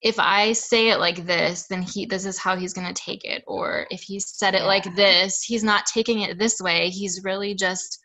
if 0.02 0.20
I 0.20 0.54
say 0.54 0.89
it 0.89 0.99
like 0.99 1.28
this, 1.28 1.68
then 1.68 1.82
he 1.82 2.06
this 2.06 2.26
is 2.26 2.39
how 2.39 2.56
he's 2.56 2.74
going 2.74 2.91
to 2.91 2.93
take 2.93 3.24
it. 3.24 3.43
Or 3.45 3.88
if 3.91 4.02
he 4.02 4.20
said 4.20 4.56
it 4.56 4.62
yeah. 4.62 4.68
like 4.68 4.95
this, 4.95 5.43
he's 5.43 5.64
not 5.64 5.86
taking 5.86 6.22
it 6.22 6.39
this 6.39 6.60
way. 6.60 6.89
He's 6.89 7.24
really 7.24 7.54
just. 7.54 7.99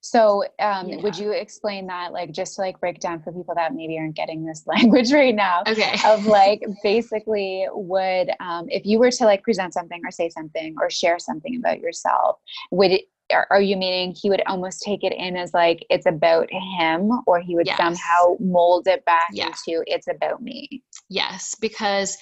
So, 0.00 0.44
um, 0.60 0.90
yeah. 0.90 0.96
would 1.00 1.16
you 1.16 1.30
explain 1.30 1.86
that, 1.86 2.12
like, 2.12 2.30
just 2.30 2.56
to 2.56 2.60
like 2.60 2.78
break 2.78 3.00
down 3.00 3.22
for 3.22 3.32
people 3.32 3.54
that 3.54 3.74
maybe 3.74 3.98
aren't 3.98 4.14
getting 4.14 4.44
this 4.44 4.64
language 4.66 5.10
right 5.12 5.34
now? 5.34 5.62
Okay. 5.66 5.96
Of 6.04 6.26
like, 6.26 6.62
basically, 6.82 7.66
would 7.72 8.30
um, 8.38 8.66
if 8.68 8.84
you 8.84 8.98
were 8.98 9.10
to 9.10 9.24
like 9.24 9.42
present 9.42 9.72
something 9.72 10.02
or 10.04 10.10
say 10.10 10.28
something 10.28 10.76
or 10.78 10.90
share 10.90 11.18
something 11.18 11.56
about 11.56 11.80
yourself, 11.80 12.36
would 12.70 12.92
it 12.92 13.04
are, 13.32 13.46
are 13.50 13.60
you 13.60 13.76
meaning 13.76 14.14
he 14.20 14.30
would 14.30 14.42
almost 14.46 14.82
take 14.82 15.02
it 15.02 15.12
in 15.12 15.36
as 15.36 15.52
like 15.54 15.84
it's 15.90 16.06
about 16.06 16.48
him 16.78 17.10
or 17.26 17.40
he 17.40 17.54
would 17.54 17.66
yes. 17.66 17.76
somehow 17.76 18.36
mold 18.38 18.86
it 18.86 19.04
back 19.04 19.28
yeah. 19.32 19.46
into 19.46 19.82
it's 19.86 20.08
about 20.08 20.42
me 20.42 20.82
yes 21.08 21.54
because 21.60 22.16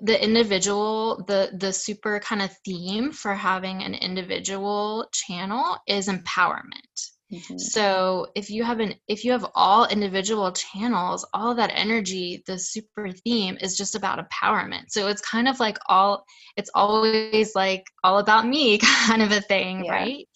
the 0.00 0.22
individual 0.22 1.24
the 1.26 1.50
the 1.58 1.72
super 1.72 2.20
kind 2.20 2.42
of 2.42 2.54
theme 2.64 3.12
for 3.12 3.34
having 3.34 3.82
an 3.82 3.94
individual 3.94 5.06
channel 5.12 5.76
is 5.86 6.08
empowerment 6.08 7.10
mm-hmm. 7.32 7.58
so 7.58 8.26
if 8.34 8.50
you 8.50 8.62
have 8.64 8.80
an 8.80 8.94
if 9.08 9.24
you 9.24 9.32
have 9.32 9.46
all 9.54 9.86
individual 9.86 10.52
channels 10.52 11.26
all 11.34 11.54
that 11.54 11.72
energy 11.74 12.42
the 12.46 12.58
super 12.58 13.10
theme 13.10 13.56
is 13.60 13.76
just 13.76 13.94
about 13.94 14.18
empowerment 14.18 14.84
so 14.88 15.08
it's 15.08 15.22
kind 15.22 15.48
of 15.48 15.58
like 15.60 15.78
all 15.88 16.24
it's 16.56 16.70
always 16.74 17.54
like 17.54 17.84
all 18.04 18.18
about 18.18 18.46
me 18.46 18.78
kind 19.06 19.22
of 19.22 19.32
a 19.32 19.40
thing 19.40 19.84
yeah. 19.84 19.92
right 19.92 20.26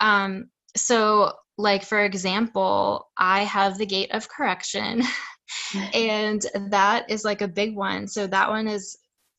um, 0.00 0.50
so, 0.76 1.32
like, 1.56 1.84
for 1.84 2.04
example, 2.04 3.08
I 3.16 3.44
have 3.44 3.78
the 3.78 3.86
gate 3.86 4.12
of 4.12 4.28
correction, 4.28 5.02
and 5.94 6.44
that 6.70 7.10
is 7.10 7.24
like 7.24 7.42
a 7.42 7.48
big 7.48 7.74
one. 7.74 8.06
So, 8.08 8.26
that 8.26 8.48
one 8.48 8.68
is 8.68 8.96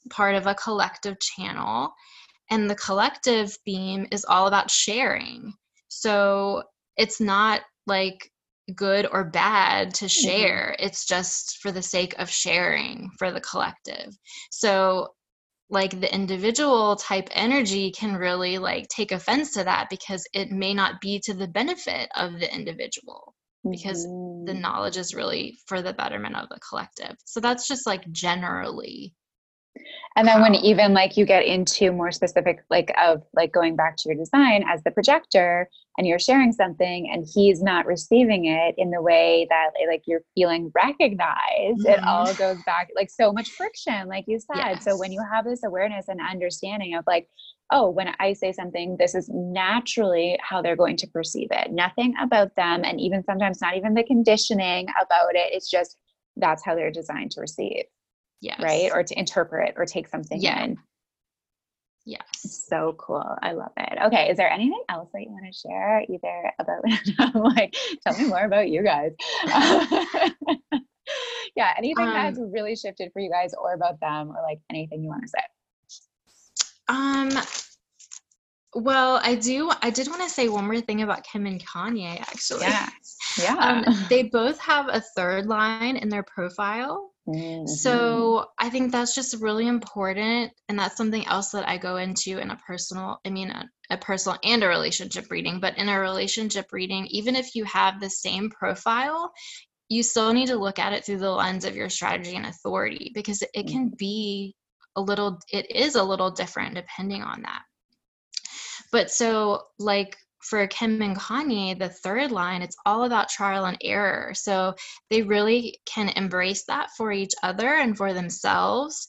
part 0.10 0.36
of 0.36 0.48
a 0.48 0.56
collective 0.56 1.20
channel. 1.20 1.92
And 2.52 2.70
the 2.70 2.76
collective 2.76 3.56
theme 3.64 4.08
is 4.12 4.26
all 4.26 4.48
about 4.48 4.72
sharing. 4.72 5.54
So, 5.88 6.64
it's 7.00 7.22
not 7.22 7.62
like 7.88 8.30
good 8.76 9.08
or 9.12 9.24
bad 9.24 9.94
to 9.96 10.06
mm-hmm. 10.06 10.28
share. 10.28 10.76
Mm-hmm. 10.78 10.86
It's 10.86 11.08
just 11.08 11.58
for 11.62 11.72
the 11.72 11.82
sake 11.82 12.14
of 12.20 12.30
sharing 12.30 13.10
for 13.18 13.32
the 13.32 13.42
collective. 13.42 14.16
So 14.52 15.10
like 15.72 16.00
the 16.00 16.14
individual 16.14 16.96
type 16.96 17.30
energy 17.32 17.92
can 17.92 18.16
really 18.16 18.58
like 18.58 18.88
take 18.90 19.12
offense 19.12 19.54
to 19.54 19.64
that 19.64 19.88
because 19.90 20.24
it 20.34 20.52
may 20.52 20.74
not 20.74 21.00
be 21.00 21.20
to 21.20 21.34
the 21.34 21.48
benefit 21.48 22.10
of 22.16 22.34
the 22.34 22.54
individual 22.54 23.36
because 23.70 24.06
mm-hmm. 24.06 24.46
the 24.46 24.54
knowledge 24.54 24.98
is 24.98 25.14
really 25.14 25.58
for 25.68 25.82
the 25.82 25.94
betterment 25.94 26.36
of 26.36 26.48
the 26.50 26.60
collective 26.68 27.16
so 27.26 27.40
that's 27.40 27.68
just 27.68 27.86
like 27.86 28.10
generally 28.12 29.14
and 30.16 30.28
then 30.28 30.42
when 30.42 30.56
even 30.56 30.94
like 30.94 31.18
you 31.18 31.26
get 31.26 31.46
into 31.46 31.92
more 31.92 32.12
specific 32.12 32.64
like 32.70 32.92
of 33.02 33.24
like 33.34 33.54
going 33.54 33.76
back 33.76 33.96
to 33.98 34.10
your 34.10 34.18
design 34.18 34.64
as 34.68 34.84
the 34.84 34.92
projector 34.92 35.70
and 35.98 36.08
you're 36.08 36.20
sharing 36.20 36.52
something 36.52 37.10
and 37.12 37.28
he's 37.34 37.62
not 37.62 37.86
receiving 37.86 38.46
it 38.46 38.76
in 38.78 38.92
the 38.92 39.02
way 39.02 39.48
that 39.50 39.70
like 39.88 40.04
you're 40.06 40.24
feeling 40.36 40.72
recognized 40.76 41.86
mm-hmm. 41.86 41.88
it 41.88 42.04
all 42.04 42.34
goes 42.36 42.58
back 42.66 42.90
like 42.96 43.10
so 43.10 43.32
much 43.32 43.52
friction 43.52 44.08
like 44.08 44.26
you 44.28 44.40
said. 44.40 44.58
Yes. 44.58 44.84
so 44.84 44.98
when 44.98 45.12
you 45.12 45.24
have 45.32 45.46
this 45.46 45.64
awareness 45.64 46.08
and 46.08 46.20
understanding 46.20 46.96
of 46.96 47.04
like 47.08 47.28
oh 47.72 47.90
when 47.90 48.14
i 48.20 48.34
say 48.34 48.52
something 48.52 48.98
this 48.98 49.16
is 49.16 49.30
naturally 49.32 50.38
how 50.42 50.62
they're 50.62 50.76
going 50.76 50.98
to 50.98 51.08
perceive 51.08 51.50
it. 51.52 51.72
Nothing 51.72 52.14
about 52.22 52.56
them 52.56 52.84
and 52.84 53.00
even 53.00 53.24
sometimes 53.24 53.62
not 53.62 53.78
even 53.78 53.94
the 53.94 54.04
conditioning 54.04 54.88
about 55.02 55.36
it. 55.36 55.54
It's 55.54 55.70
just 55.70 55.98
that's 56.36 56.64
how 56.64 56.76
they're 56.76 56.92
designed 56.92 57.32
to 57.32 57.42
receive 57.42 57.84
yes. 58.42 58.60
right 58.62 58.92
or 58.94 59.04
to 59.04 59.18
interpret 59.18 59.74
or 59.78 59.86
take 59.86 60.08
something 60.08 60.42
yeah. 60.42 60.64
in 60.64 60.78
yes 62.06 62.24
so 62.70 62.96
cool 62.98 63.24
i 63.42 63.52
love 63.52 63.72
it 63.78 63.98
okay 64.02 64.30
is 64.30 64.38
there 64.38 64.50
anything 64.50 64.82
else 64.90 65.10
that 65.14 65.22
you 65.22 65.30
want 65.30 65.46
to 65.46 65.54
share 65.54 66.04
either 66.10 66.52
about 66.60 66.82
like 67.56 67.76
tell 68.06 68.18
me 68.18 68.26
more 68.28 68.46
about 68.46 68.70
you 68.70 68.82
guys 68.84 69.12
yeah 71.56 71.74
anything 71.78 72.08
um, 72.08 72.14
that's 72.14 72.40
really 72.40 72.76
shifted 72.76 73.12
for 73.14 73.20
you 73.20 73.30
guys 73.30 73.54
or 73.54 73.74
about 73.74 74.00
them 74.00 74.30
or 74.30 74.42
like 74.42 74.60
anything 74.70 75.04
you 75.04 75.10
want 75.10 75.22
to 75.22 75.28
say 75.28 75.44
um 76.88 77.30
well, 78.76 79.20
I 79.24 79.36
do. 79.36 79.72
I 79.82 79.90
did 79.90 80.08
want 80.08 80.22
to 80.22 80.30
say 80.30 80.48
one 80.48 80.66
more 80.66 80.80
thing 80.80 81.02
about 81.02 81.24
Kim 81.24 81.46
and 81.48 81.64
Kanye, 81.64 82.20
actually. 82.20 82.62
Yeah. 82.62 82.90
Yeah. 83.38 83.56
Um, 83.86 83.86
they 84.10 84.24
both 84.24 84.60
have 84.60 84.88
a 84.90 85.00
third 85.00 85.46
line 85.46 85.96
in 85.96 86.10
their 86.10 86.24
profile. 86.24 87.09
Mm-hmm. 87.28 87.68
So 87.68 88.48
I 88.58 88.70
think 88.70 88.92
that's 88.92 89.14
just 89.14 89.42
really 89.42 89.68
important. 89.68 90.52
And 90.68 90.80
that's 90.80 90.98
something 90.98 91.26
else 91.28 91.52
that 91.52 91.68
I 91.68 91.78
go 91.78 91.98
into 91.98 92.40
in 92.40 92.50
a 92.52 92.60
personal, 92.68 93.20
I 93.26 93.30
mean, 93.30 93.52
a, 93.52 93.70
a 93.92 93.98
personal 93.98 94.40
and 94.44 94.64
a 94.64 94.68
relationship 94.68 95.30
reading. 95.30 95.60
But 95.60 95.78
in 95.78 95.90
a 95.90 96.00
relationship 96.00 96.72
reading, 96.72 97.06
even 97.08 97.36
if 97.36 97.56
you 97.56 97.66
have 97.66 98.00
the 98.00 98.10
same 98.10 98.50
profile, 98.50 99.32
you 99.90 100.04
still 100.04 100.34
need 100.34 100.48
to 100.48 100.56
look 100.56 100.80
at 100.80 100.94
it 100.94 101.06
through 101.06 101.18
the 101.18 101.32
lens 101.32 101.66
of 101.66 101.76
your 101.76 101.90
strategy 101.90 102.36
and 102.36 102.46
authority 102.46 103.12
because 103.14 103.42
it 103.42 103.68
can 103.68 103.88
mm-hmm. 103.88 103.96
be 103.98 104.56
a 104.96 105.02
little, 105.02 105.40
it 105.52 105.70
is 105.72 105.96
a 105.96 106.04
little 106.04 106.32
different 106.32 106.76
depending 106.76 107.22
on 107.22 107.42
that. 107.44 107.62
But 108.92 109.12
so, 109.12 109.64
like, 109.78 110.18
for 110.42 110.66
Kim 110.68 111.02
and 111.02 111.18
Kanye, 111.18 111.78
the 111.78 111.90
third 111.90 112.32
line, 112.32 112.62
it's 112.62 112.78
all 112.86 113.04
about 113.04 113.30
trial 113.30 113.66
and 113.66 113.78
error. 113.82 114.32
So 114.34 114.76
they 115.10 115.22
really 115.22 115.80
can 115.86 116.10
embrace 116.10 116.66
that 116.66 116.90
for 116.98 117.12
each 117.12 117.34
other 117.44 117.68
and 117.68 117.98
for 117.98 118.14
themselves. 118.14 119.08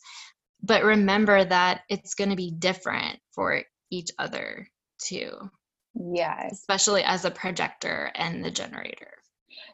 But 0.62 0.84
remember 0.84 1.44
that 1.44 1.82
it's 1.88 2.14
going 2.14 2.30
to 2.30 2.36
be 2.36 2.50
different 2.50 3.18
for 3.32 3.62
each 3.90 4.10
other 4.18 4.68
too. 4.98 5.50
Yeah. 5.94 6.48
Especially 6.50 7.02
as 7.02 7.24
a 7.24 7.30
projector 7.30 8.10
and 8.14 8.44
the 8.44 8.50
generator. 8.50 9.14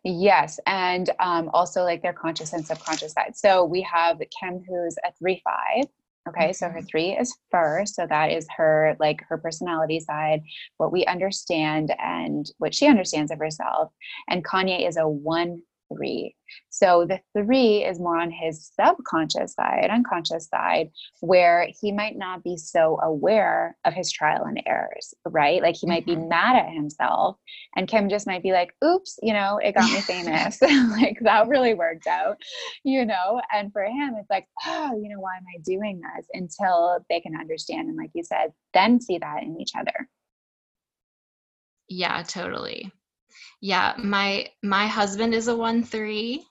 Yes. 0.04 0.61
And 0.66 1.11
um, 1.18 1.50
also 1.52 1.82
like 1.82 2.02
their 2.02 2.12
conscious 2.12 2.52
and 2.52 2.64
subconscious 2.64 3.12
side. 3.12 3.36
So 3.36 3.64
we 3.64 3.82
have 3.82 4.18
Kim, 4.38 4.62
who's 4.66 4.96
a 5.04 5.12
3 5.18 5.42
5. 5.44 5.86
Okay, 6.29 6.53
so 6.53 6.68
her 6.68 6.79
mm-hmm. 6.79 6.87
three 6.87 7.11
is 7.12 7.37
first. 7.51 7.95
So 7.95 8.07
that 8.07 8.33
is 8.33 8.47
her, 8.57 8.97
like 8.99 9.22
her 9.29 9.39
personality 9.39 10.01
side, 10.01 10.43
what 10.77 10.93
we 10.93 11.05
understand 11.07 11.95
and 11.99 12.51
what 12.59 12.74
she 12.74 12.87
understands 12.87 13.31
of 13.31 13.39
herself. 13.39 13.93
And 14.29 14.45
Kanye 14.45 14.87
is 14.87 14.97
a 14.97 15.09
one 15.09 15.62
three. 15.93 16.34
So 16.70 17.07
the 17.09 17.20
three 17.32 17.84
is 17.84 17.99
more 17.99 18.18
on 18.18 18.30
his 18.30 18.70
subconscious 18.78 19.55
side, 19.55 19.89
unconscious 19.91 20.47
side, 20.49 20.91
where 21.20 21.68
he 21.80 21.93
might 21.93 22.16
not 22.16 22.45
be 22.45 22.57
so 22.57 22.99
aware 23.03 23.76
of 23.84 23.95
his 23.95 24.12
trial 24.12 24.45
and 24.45 24.62
errors, 24.66 25.14
right? 25.24 25.62
Like 25.62 25.76
he 25.76 25.87
might 25.87 26.07
mm-hmm. 26.07 26.22
be 26.22 26.28
mad 26.28 26.57
at 26.57 26.72
himself, 26.72 27.37
and 27.76 27.89
Kim 27.89 28.09
just 28.09 28.26
might 28.26 28.43
be 28.43 28.53
like, 28.53 28.72
oops, 28.84 29.18
you 29.22 29.32
know, 29.32 29.59
it 29.59 29.74
got 29.74 29.91
me 29.91 30.01
famous. 30.01 30.61
like 31.01 31.18
that 31.22 31.49
really 31.49 31.74
worked 31.74 32.07
out, 32.07 32.37
you 32.84 33.05
know? 33.05 33.41
And 33.53 33.72
for 33.72 33.84
him, 33.84 34.14
it's 34.18 34.30
like, 34.30 34.47
oh, 34.66 34.99
you 35.03 35.09
know, 35.09 35.20
why 35.20 35.37
am 35.37 35.45
I 35.55 35.61
doing 35.64 36.01
this? 36.01 36.26
Until 36.32 37.05
they 37.09 37.20
can 37.20 37.37
understand. 37.37 37.89
And 37.89 37.97
like 37.97 38.11
you 38.14 38.22
said, 38.22 38.53
then 38.74 39.01
see 39.01 39.18
that 39.18 39.43
in 39.43 39.61
each 39.61 39.72
other. 39.78 40.09
Yeah, 41.89 42.22
totally 42.24 42.93
yeah 43.61 43.95
my 43.99 44.47
my 44.62 44.87
husband 44.87 45.34
is 45.34 45.49
a 45.49 45.57
one 45.57 45.82
three 45.82 46.45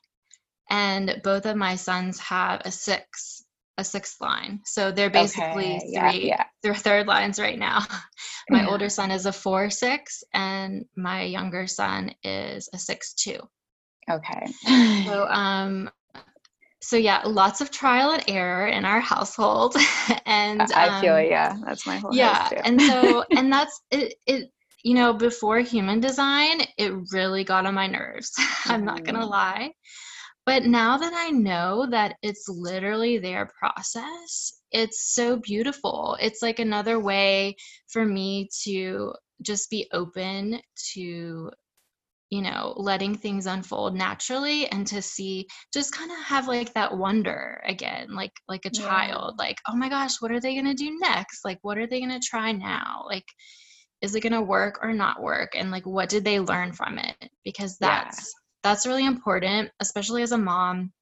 and 0.69 1.19
both 1.23 1.45
of 1.45 1.55
my 1.55 1.75
sons 1.75 2.19
have 2.19 2.61
a 2.65 2.71
six 2.71 3.43
a 3.77 3.83
sixth 3.83 4.21
line 4.21 4.61
so 4.65 4.91
they're 4.91 5.09
basically 5.09 5.75
okay. 5.75 5.85
yeah, 5.87 6.11
three 6.11 6.27
yeah. 6.27 6.43
they're 6.63 6.73
third 6.73 7.07
lines 7.07 7.39
right 7.39 7.59
now 7.59 7.79
my 8.49 8.61
yeah. 8.61 8.69
older 8.69 8.89
son 8.89 9.11
is 9.11 9.25
a 9.25 9.33
four 9.33 9.69
six 9.69 10.23
and 10.33 10.85
my 10.95 11.23
younger 11.23 11.67
son 11.67 12.11
is 12.23 12.69
a 12.73 12.77
six 12.77 13.13
two 13.13 13.39
okay 14.09 14.45
so 15.05 15.27
um 15.27 15.89
so 16.81 16.95
yeah 16.95 17.21
lots 17.25 17.61
of 17.61 17.71
trial 17.71 18.11
and 18.11 18.23
error 18.27 18.67
in 18.67 18.85
our 18.85 18.99
household 18.99 19.75
and 20.25 20.61
i 20.61 21.01
feel 21.01 21.15
um, 21.15 21.25
yeah 21.25 21.57
that's 21.65 21.85
my 21.85 21.97
whole 21.97 22.15
yeah 22.15 22.49
and 22.63 22.81
so 22.81 23.25
and 23.35 23.51
that's 23.51 23.81
it, 23.91 24.13
it 24.25 24.51
you 24.85 24.93
know, 24.93 25.13
before 25.13 25.57
human 25.61 25.99
design, 25.99 26.61
it 26.77 26.93
really 27.11 27.43
got 27.43 27.65
on 27.65 27.73
my 27.73 27.87
nerves. 27.87 28.31
I'm 28.65 28.85
not 28.85 29.03
going 29.03 29.15
to 29.15 29.21
mm-hmm. 29.21 29.31
lie. 29.31 29.71
But 30.45 30.65
now 30.65 30.95
that 30.97 31.11
I 31.11 31.31
know 31.31 31.87
that 31.89 32.17
it's 32.21 32.45
literally 32.47 33.17
their 33.17 33.49
process, 33.57 34.61
it's 34.71 35.11
so 35.15 35.37
beautiful. 35.37 36.15
It's 36.21 36.43
like 36.43 36.59
another 36.59 36.99
way 36.99 37.55
for 37.87 38.05
me 38.05 38.47
to 38.63 39.13
just 39.41 39.71
be 39.71 39.89
open 39.91 40.61
to 40.93 41.49
you 42.31 42.41
know 42.41 42.73
letting 42.77 43.15
things 43.15 43.45
unfold 43.45 43.95
naturally 43.95 44.67
and 44.71 44.87
to 44.87 44.99
see 45.01 45.45
just 45.71 45.93
kind 45.93 46.11
of 46.11 46.17
have 46.25 46.47
like 46.47 46.73
that 46.73 46.97
wonder 46.97 47.61
again 47.67 48.07
like 48.15 48.31
like 48.47 48.65
a 48.65 48.71
yeah. 48.73 48.81
child 48.81 49.35
like 49.37 49.57
oh 49.67 49.75
my 49.75 49.89
gosh 49.89 50.19
what 50.21 50.31
are 50.31 50.39
they 50.39 50.55
going 50.55 50.65
to 50.65 50.73
do 50.73 50.97
next 50.99 51.45
like 51.45 51.59
what 51.61 51.77
are 51.77 51.85
they 51.85 51.99
going 51.99 52.09
to 52.09 52.27
try 52.27 52.51
now 52.51 53.05
like 53.07 53.25
is 54.05 54.15
it 54.15 54.21
going 54.21 54.33
to 54.33 54.41
work 54.41 54.79
or 54.81 54.93
not 54.93 55.21
work? 55.21 55.53
And 55.55 55.71
like 55.71 55.85
what 55.85 56.09
did 56.09 56.23
they 56.23 56.39
learn 56.39 56.71
from 56.71 56.97
it? 56.97 57.15
Because 57.43 57.77
that's 57.77 58.17
yeah. 58.17 58.39
that's 58.63 58.85
really 58.85 59.05
important 59.05 59.71
especially 59.79 60.21
as 60.21 60.31
a 60.31 60.37
mom. 60.37 60.93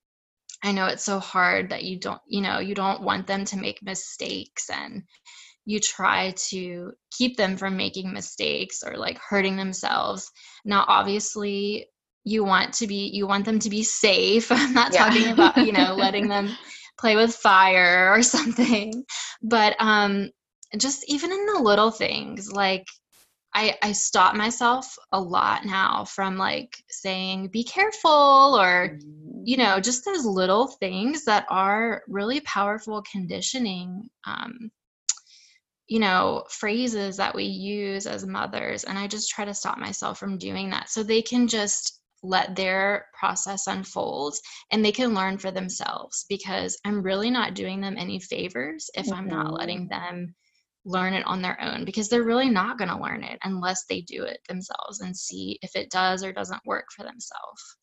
I 0.64 0.72
know 0.72 0.88
it's 0.88 1.04
so 1.04 1.20
hard 1.20 1.70
that 1.70 1.84
you 1.84 2.00
don't 2.00 2.22
you 2.26 2.42
know 2.42 2.60
you 2.60 2.74
don't 2.74 3.04
want 3.04 3.28
them 3.28 3.46
to 3.46 3.58
make 3.58 3.84
mistakes 3.84 4.70
and 4.70 5.04
you 5.66 5.80
try 5.80 6.34
to 6.50 6.92
keep 7.12 7.38
them 7.38 7.56
from 7.58 7.78
making 7.78 8.12
mistakes 8.12 8.84
or 8.86 8.98
like 8.98 9.18
hurting 9.18 9.58
themselves. 9.58 10.32
Now 10.66 10.86
obviously 10.88 11.88
you 12.24 12.44
want 12.44 12.74
to 12.76 12.88
be 12.88 13.10
you 13.14 13.28
want 13.28 13.46
them 13.46 13.60
to 13.60 13.70
be 13.70 13.84
safe. 13.84 14.52
I'm 14.52 14.74
not 14.74 14.94
yeah. 14.94 15.06
talking 15.06 15.32
about 15.32 15.58
you 15.58 15.74
know 15.74 15.96
letting 15.96 16.28
them 16.34 16.50
play 16.98 17.16
with 17.16 17.36
fire 17.36 18.14
or 18.14 18.24
something. 18.36 19.04
But 19.42 19.76
um 19.80 20.30
just 20.78 21.04
even 21.08 21.32
in 21.32 21.46
the 21.46 21.60
little 21.60 21.92
things 21.92 22.52
like 22.52 22.86
I, 23.56 23.78
I 23.84 23.92
stop 23.92 24.36
myself 24.36 24.98
a 25.12 25.22
lot 25.22 25.64
now 25.64 26.06
from 26.06 26.38
like 26.38 26.76
saying 26.90 27.50
be 27.50 27.64
careful 27.64 28.58
or 28.60 28.98
you 29.44 29.58
know 29.58 29.80
just 29.80 30.06
those 30.06 30.26
little 30.26 30.68
things 30.68 31.26
that 31.26 31.46
are 31.50 32.02
really 32.08 32.40
powerful 32.42 33.04
conditioning 33.12 34.10
um, 34.26 34.72
you 35.88 36.00
know 36.00 36.44
phrases 36.50 37.18
that 37.18 37.36
we 37.36 37.44
use 37.44 38.08
as 38.08 38.26
mothers 38.26 38.84
and 38.86 38.98
i 38.98 39.06
just 39.06 39.30
try 39.30 39.46
to 39.46 39.54
stop 39.54 39.78
myself 39.78 40.18
from 40.18 40.38
doing 40.38 40.70
that 40.70 40.90
so 40.90 41.04
they 41.04 41.22
can 41.22 41.48
just 41.48 42.00
let 42.24 42.56
their 42.56 43.08
process 43.20 43.68
unfold 43.68 44.34
and 44.72 44.84
they 44.84 44.94
can 44.94 45.14
learn 45.14 45.38
for 45.38 45.52
themselves 45.52 46.26
because 46.30 46.80
i'm 46.86 47.04
really 47.04 47.30
not 47.30 47.54
doing 47.54 47.82
them 47.82 47.96
any 47.98 48.20
favors 48.20 48.90
if 48.96 49.06
mm-hmm. 49.08 49.16
i'm 49.16 49.28
not 49.28 49.52
letting 49.54 49.90
mm-hmm. 49.90 50.14
them 50.14 50.36
learn 50.86 51.14
it 51.14 51.26
on 51.26 51.42
their 51.42 51.60
own 51.62 51.86
because 51.86 52.10
they're 52.10 52.24
really 52.24 52.50
not 52.50 52.78
going 52.78 52.90
to 52.90 53.02
learn 53.02 53.24
it 53.24 53.40
unless 53.44 53.86
they 53.86 54.02
do 54.02 54.24
it 54.24 54.40
themselves 54.48 55.00
and 55.02 55.16
see 55.16 55.58
if 55.62 55.76
it 55.76 55.90
does 55.90 56.24
or 56.24 56.34
doesn't 56.34 56.66
work 56.66 56.86
for 56.96 57.04
themselves. 57.04 57.78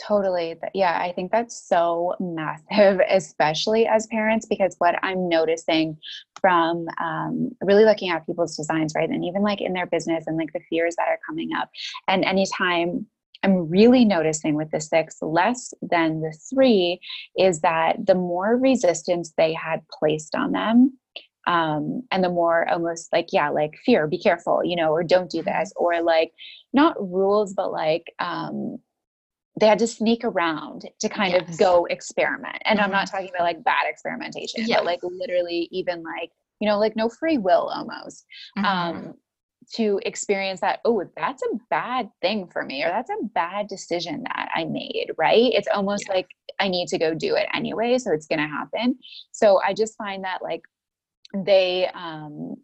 Totally. 0.00 0.56
Yeah, 0.74 0.98
I 0.98 1.12
think 1.12 1.30
that's 1.30 1.68
so 1.68 2.14
massive, 2.18 3.00
especially 3.08 3.86
as 3.86 4.06
parents, 4.06 4.46
because 4.46 4.74
what 4.78 4.96
I'm 5.02 5.28
noticing 5.28 5.98
from 6.40 6.86
um, 7.00 7.50
really 7.62 7.84
looking 7.84 8.10
at 8.10 8.26
people's 8.26 8.56
designs, 8.56 8.94
right? 8.96 9.08
And 9.08 9.24
even 9.24 9.42
like 9.42 9.60
in 9.60 9.72
their 9.72 9.86
business 9.86 10.24
and 10.26 10.36
like 10.36 10.52
the 10.52 10.60
fears 10.68 10.96
that 10.96 11.08
are 11.08 11.18
coming 11.26 11.50
up. 11.56 11.68
And 12.08 12.24
anytime 12.24 13.06
I'm 13.42 13.68
really 13.68 14.04
noticing 14.04 14.54
with 14.54 14.70
the 14.70 14.80
six 14.80 15.18
less 15.20 15.74
than 15.82 16.20
the 16.20 16.36
three 16.50 17.00
is 17.36 17.60
that 17.60 18.06
the 18.06 18.14
more 18.14 18.56
resistance 18.56 19.32
they 19.36 19.52
had 19.52 19.82
placed 19.88 20.34
on 20.34 20.52
them, 20.52 20.98
um, 21.46 22.02
and 22.10 22.22
the 22.22 22.28
more 22.28 22.68
almost 22.68 23.12
like 23.12 23.28
yeah 23.32 23.48
like 23.48 23.74
fear 23.84 24.06
be 24.06 24.18
careful 24.18 24.64
you 24.64 24.76
know 24.76 24.90
or 24.90 25.02
don't 25.02 25.30
do 25.30 25.38
mm-hmm. 25.38 25.58
this 25.58 25.72
or 25.76 26.00
like 26.02 26.32
not 26.72 27.00
rules 27.00 27.52
but 27.54 27.72
like 27.72 28.12
um, 28.18 28.78
they 29.60 29.66
had 29.66 29.78
to 29.78 29.86
sneak 29.86 30.24
around 30.24 30.88
to 31.00 31.08
kind 31.08 31.32
yes. 31.32 31.48
of 31.48 31.58
go 31.58 31.84
experiment 31.86 32.58
and 32.64 32.78
mm-hmm. 32.78 32.86
i'm 32.86 32.90
not 32.90 33.06
mm-hmm. 33.06 33.16
talking 33.16 33.30
about 33.34 33.44
like 33.44 33.62
bad 33.64 33.84
experimentation 33.86 34.66
yeah. 34.66 34.76
but 34.76 34.86
like 34.86 35.00
literally 35.02 35.68
even 35.70 36.02
like 36.02 36.30
you 36.60 36.68
know 36.68 36.78
like 36.78 36.96
no 36.96 37.08
free 37.08 37.38
will 37.38 37.68
almost 37.68 38.24
mm-hmm. 38.56 38.64
um, 38.64 39.14
to 39.72 40.00
experience 40.04 40.60
that 40.60 40.80
oh 40.84 41.02
that's 41.16 41.42
a 41.42 41.56
bad 41.70 42.10
thing 42.20 42.48
for 42.48 42.64
me 42.64 42.82
or 42.82 42.88
that's 42.88 43.10
a 43.10 43.24
bad 43.34 43.68
decision 43.68 44.22
that 44.24 44.48
i 44.54 44.64
made 44.64 45.06
right 45.16 45.52
it's 45.52 45.68
almost 45.74 46.04
yeah. 46.08 46.14
like 46.14 46.28
i 46.58 46.68
need 46.68 46.88
to 46.88 46.98
go 46.98 47.14
do 47.14 47.34
it 47.34 47.46
anyway 47.54 47.98
so 47.98 48.12
it's 48.12 48.26
going 48.26 48.40
to 48.40 48.46
happen 48.46 48.96
so 49.32 49.60
i 49.64 49.72
just 49.72 49.96
find 49.96 50.24
that 50.24 50.42
like 50.42 50.62
they 51.34 51.88
um 51.94 52.56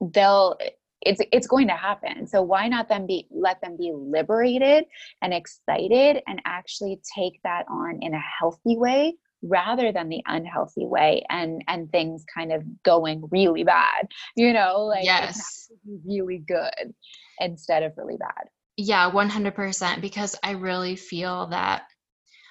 they'll 0.00 0.56
it's 1.04 1.20
it's 1.32 1.46
going 1.46 1.68
to 1.68 1.74
happen. 1.74 2.26
So 2.26 2.42
why 2.42 2.68
not 2.68 2.88
then 2.88 3.06
be 3.06 3.26
let 3.30 3.60
them 3.60 3.76
be 3.76 3.92
liberated 3.94 4.84
and 5.20 5.34
excited 5.34 6.22
and 6.26 6.40
actually 6.44 7.00
take 7.16 7.40
that 7.44 7.66
on 7.68 7.98
in 8.02 8.14
a 8.14 8.22
healthy 8.38 8.76
way 8.76 9.14
rather 9.42 9.90
than 9.92 10.08
the 10.08 10.22
unhealthy 10.26 10.86
way 10.86 11.24
and 11.28 11.62
and 11.66 11.90
things 11.90 12.24
kind 12.32 12.52
of 12.52 12.62
going 12.84 13.24
really 13.30 13.64
bad 13.64 14.06
you 14.36 14.52
know 14.52 14.84
like 14.84 15.04
yes. 15.04 15.68
really 16.06 16.38
good 16.38 16.94
instead 17.40 17.82
of 17.82 17.92
really 17.96 18.16
bad. 18.16 18.48
Yeah 18.76 19.10
100% 19.10 20.00
because 20.00 20.36
i 20.44 20.52
really 20.52 20.96
feel 20.96 21.48
that 21.48 21.82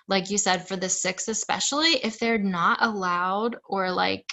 like 0.08 0.30
you 0.30 0.38
said 0.38 0.68
for 0.68 0.76
the 0.76 0.90
six 0.90 1.30
especially 1.30 1.92
if 2.04 2.20
they're 2.20 2.38
not 2.38 2.80
allowed 2.82 3.56
or 3.66 3.90
like 3.92 4.26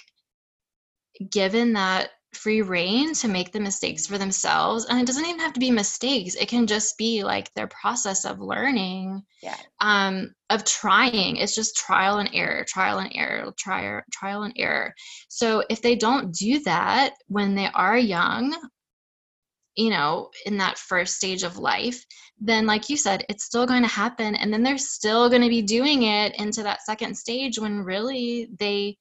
given 1.29 1.73
that 1.73 2.09
free 2.33 2.61
reign 2.61 3.13
to 3.13 3.27
make 3.27 3.51
the 3.51 3.59
mistakes 3.59 4.05
for 4.05 4.19
themselves 4.19 4.85
and 4.85 4.99
it 4.99 5.07
doesn't 5.07 5.25
even 5.25 5.39
have 5.39 5.51
to 5.51 5.59
be 5.59 5.71
mistakes 5.71 6.35
it 6.35 6.47
can 6.47 6.67
just 6.67 6.95
be 6.95 7.23
like 7.23 7.51
their 7.55 7.65
process 7.67 8.23
of 8.23 8.39
learning 8.39 9.19
yeah. 9.41 9.55
um 9.81 10.31
of 10.49 10.65
trying. 10.65 11.37
It's 11.37 11.55
just 11.55 11.77
trial 11.77 12.17
and 12.17 12.29
error 12.33 12.65
trial 12.67 12.99
and 12.99 13.11
error 13.13 13.53
trial 13.57 14.01
trial 14.11 14.43
and 14.43 14.53
error. 14.57 14.93
So 15.27 15.63
if 15.69 15.81
they 15.81 15.95
don't 15.95 16.33
do 16.33 16.59
that 16.61 17.13
when 17.27 17.55
they 17.55 17.67
are 17.67 17.97
young 17.97 18.55
you 19.75 19.89
know 19.89 20.29
in 20.45 20.57
that 20.57 20.77
first 20.77 21.15
stage 21.15 21.43
of 21.43 21.57
life 21.57 22.03
then 22.41 22.65
like 22.65 22.89
you 22.89 22.97
said 22.97 23.23
it's 23.29 23.45
still 23.45 23.67
going 23.67 23.83
to 23.83 23.87
happen 23.87 24.35
and 24.35 24.51
then 24.51 24.63
they're 24.63 24.79
still 24.79 25.29
going 25.29 25.43
to 25.43 25.47
be 25.47 25.61
doing 25.61 26.03
it 26.03 26.35
into 26.39 26.63
that 26.63 26.83
second 26.83 27.15
stage 27.15 27.59
when 27.59 27.79
really 27.79 28.49
they 28.59 28.97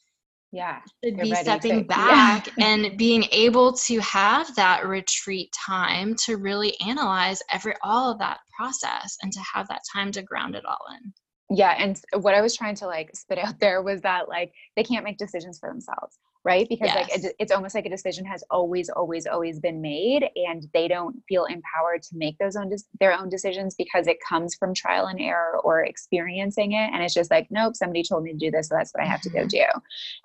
yeah 0.52 0.80
should 1.04 1.18
be 1.18 1.34
stepping 1.34 1.78
to, 1.78 1.84
back 1.84 2.48
yeah. 2.56 2.66
and 2.66 2.96
being 2.96 3.24
able 3.32 3.72
to 3.72 3.98
have 4.00 4.54
that 4.56 4.86
retreat 4.86 5.52
time 5.52 6.14
to 6.24 6.36
really 6.36 6.74
analyze 6.80 7.42
every 7.52 7.74
all 7.82 8.10
of 8.10 8.18
that 8.18 8.38
process 8.56 9.16
and 9.22 9.32
to 9.32 9.40
have 9.54 9.68
that 9.68 9.82
time 9.92 10.10
to 10.10 10.22
ground 10.22 10.54
it 10.54 10.64
all 10.64 10.84
in 10.94 11.56
yeah 11.56 11.74
and 11.78 12.00
what 12.22 12.34
i 12.34 12.40
was 12.40 12.56
trying 12.56 12.74
to 12.74 12.86
like 12.86 13.10
spit 13.14 13.38
out 13.38 13.58
there 13.60 13.82
was 13.82 14.00
that 14.00 14.28
like 14.28 14.52
they 14.76 14.82
can't 14.82 15.04
make 15.04 15.18
decisions 15.18 15.58
for 15.58 15.68
themselves 15.68 16.18
right 16.44 16.68
because 16.68 16.88
yes. 16.88 16.96
like 16.96 17.24
it, 17.24 17.34
it's 17.38 17.52
almost 17.52 17.74
like 17.74 17.86
a 17.86 17.90
decision 17.90 18.24
has 18.24 18.44
always 18.50 18.88
always 18.88 19.26
always 19.26 19.58
been 19.58 19.80
made 19.80 20.28
and 20.36 20.66
they 20.72 20.88
don't 20.88 21.16
feel 21.28 21.44
empowered 21.46 22.02
to 22.02 22.10
make 22.14 22.36
those 22.38 22.56
own 22.56 22.70
their 23.00 23.12
own 23.12 23.28
decisions 23.28 23.74
because 23.76 24.06
it 24.06 24.18
comes 24.26 24.54
from 24.54 24.74
trial 24.74 25.06
and 25.06 25.20
error 25.20 25.58
or 25.64 25.84
experiencing 25.84 26.72
it 26.72 26.90
and 26.92 27.02
it's 27.02 27.14
just 27.14 27.30
like 27.30 27.46
nope 27.50 27.74
somebody 27.74 28.02
told 28.02 28.22
me 28.22 28.32
to 28.32 28.38
do 28.38 28.50
this 28.50 28.68
so 28.68 28.74
that's 28.76 28.92
what 28.92 29.02
i 29.02 29.06
have 29.06 29.20
to 29.20 29.30
go 29.30 29.40
mm-hmm. 29.40 29.48
do 29.48 29.64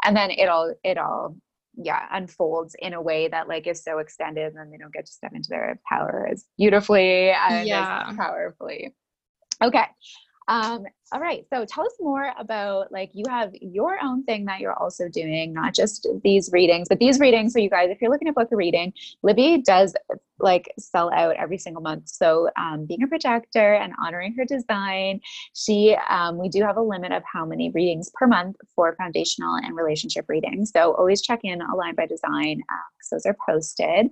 and 0.04 0.16
then 0.16 0.30
it 0.32 0.48
all 0.48 0.74
it 0.84 0.98
all 0.98 1.36
yeah 1.76 2.06
unfolds 2.12 2.76
in 2.80 2.94
a 2.94 3.02
way 3.02 3.28
that 3.28 3.48
like 3.48 3.66
is 3.66 3.84
so 3.84 3.98
extended 3.98 4.48
and 4.48 4.58
then 4.58 4.70
they 4.70 4.78
don't 4.78 4.94
get 4.94 5.06
to 5.06 5.12
step 5.12 5.32
into 5.34 5.50
their 5.50 5.80
power 5.90 6.28
as 6.32 6.46
beautifully 6.58 7.32
and 7.32 7.68
yeah. 7.68 8.06
as 8.08 8.16
powerfully 8.16 8.94
okay 9.64 9.86
um, 10.48 10.86
all 11.12 11.20
right. 11.20 11.46
So 11.52 11.66
tell 11.66 11.86
us 11.86 11.94
more 12.00 12.34
about 12.38 12.92
like 12.92 13.12
you 13.14 13.26
have 13.30 13.54
your 13.62 14.04
own 14.04 14.24
thing 14.24 14.46
that 14.46 14.60
you're 14.60 14.74
also 14.74 15.08
doing, 15.08 15.54
not 15.54 15.74
just 15.74 16.08
these 16.24 16.50
readings, 16.52 16.90
but 16.90 17.00
these 17.00 17.20
readings. 17.20 17.54
So 17.54 17.60
you 17.60 17.70
guys, 17.70 17.90
if 17.90 18.02
you're 18.02 18.12
looking 18.12 18.28
to 18.28 18.34
book 18.34 18.50
a 18.52 18.56
reading, 18.56 18.94
Libby 19.22 19.62
does 19.62 19.94
like 20.40 20.72
sell 20.78 21.12
out 21.14 21.36
every 21.38 21.58
single 21.58 21.82
month. 21.82 22.10
So 22.10 22.50
um, 22.58 22.86
being 22.86 23.04
a 23.04 23.08
projector 23.08 23.76
and 23.76 23.94
honoring 24.04 24.36
her 24.36 24.46
design, 24.46 25.22
she 25.54 25.96
um, 26.10 26.38
we 26.38 26.50
do 26.50 26.62
have 26.64 26.78
a 26.78 26.82
limit 26.82 27.12
of 27.12 27.24
how 27.32 27.46
many 27.46 27.70
readings 27.70 28.12
per 28.14 28.28
month 28.28 28.58
for 28.76 28.96
foundational 28.96 29.56
and 29.56 29.76
relationship 29.76 30.26
readings. 30.28 30.72
So 30.72 30.94
always 30.96 31.22
check 31.22 31.42
in 31.44 31.62
Align 31.62 31.96
by 31.96 32.08
Design 32.08 32.58
because 32.58 33.10
those 33.12 33.26
are 33.26 33.38
posted. 33.46 34.10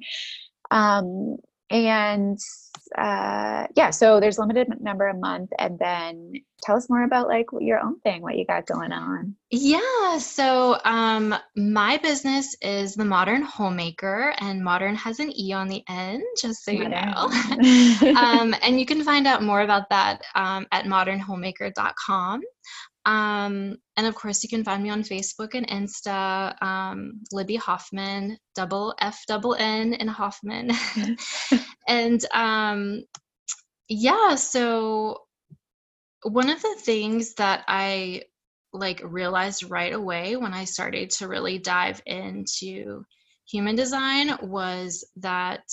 Um, 0.70 1.38
and 1.72 2.38
uh, 2.98 3.68
yeah, 3.76 3.90
so 3.90 4.20
there's 4.20 4.38
limited 4.38 4.68
number 4.82 5.08
a 5.08 5.18
month, 5.18 5.50
and 5.58 5.80
then 5.80 6.34
tell 6.62 6.76
us 6.76 6.90
more 6.90 7.04
about 7.04 7.28
like 7.28 7.46
your 7.60 7.80
own 7.80 8.00
thing, 8.02 8.22
what 8.22 8.38
you 8.38 8.46
got 8.46 8.66
going 8.66 8.92
on. 8.92 9.36
Yeah, 9.50 10.18
so 10.18 10.78
um, 10.84 11.34
my 11.56 11.98
business 11.98 12.56
is 12.62 12.96
the 12.96 13.06
Moderne 13.06 13.44
Homemaker, 13.44 14.34
and 14.40 14.64
Modern 14.64 14.96
has 14.96 15.20
an 15.20 15.32
e 15.38 15.54
on 15.54 15.70
the 15.70 15.84
end, 15.88 16.24
just 16.42 16.66
so 16.66 16.72
you 16.72 16.90
know. 16.90 16.98
um, 18.18 18.54
and 18.62 18.80
you 18.80 18.86
can 18.86 19.04
find 19.04 19.26
out 19.26 19.42
more 19.42 19.62
about 19.62 19.90
that 19.90 20.22
um, 20.36 20.68
at 20.72 20.86
modernehomemaker.com. 20.86 22.42
Um, 23.06 23.78
and 23.98 24.06
of 24.08 24.16
course, 24.16 24.44
you 24.44 24.50
can 24.50 24.64
find 24.64 24.84
me 24.84 24.90
on 24.90 25.04
Facebook 25.04 25.56
and 25.56 25.68
Insta, 25.68 26.62
um, 26.62 27.22
Libby 27.32 27.56
Hoffmann, 27.56 28.38
double 28.56 28.94
F 29.02 29.24
double 29.28 29.56
N 29.56 29.94
in 29.94 30.08
Hoffmann. 30.08 30.72
and 31.88 32.24
um, 32.34 33.04
yeah, 33.90 34.36
so 34.36 35.18
one 36.24 36.50
of 36.50 36.62
the 36.62 36.76
things 36.80 37.34
that 37.36 37.64
I 37.68 38.24
like 38.74 39.02
realized 39.04 39.70
right 39.70 39.94
away 39.94 40.36
when 40.36 40.54
I 40.54 40.66
started 40.66 41.10
to 41.12 41.28
really 41.28 41.58
dive 41.58 42.02
into 42.06 43.04
human 43.50 43.76
design 43.76 44.38
was 44.42 45.06
that 45.18 45.64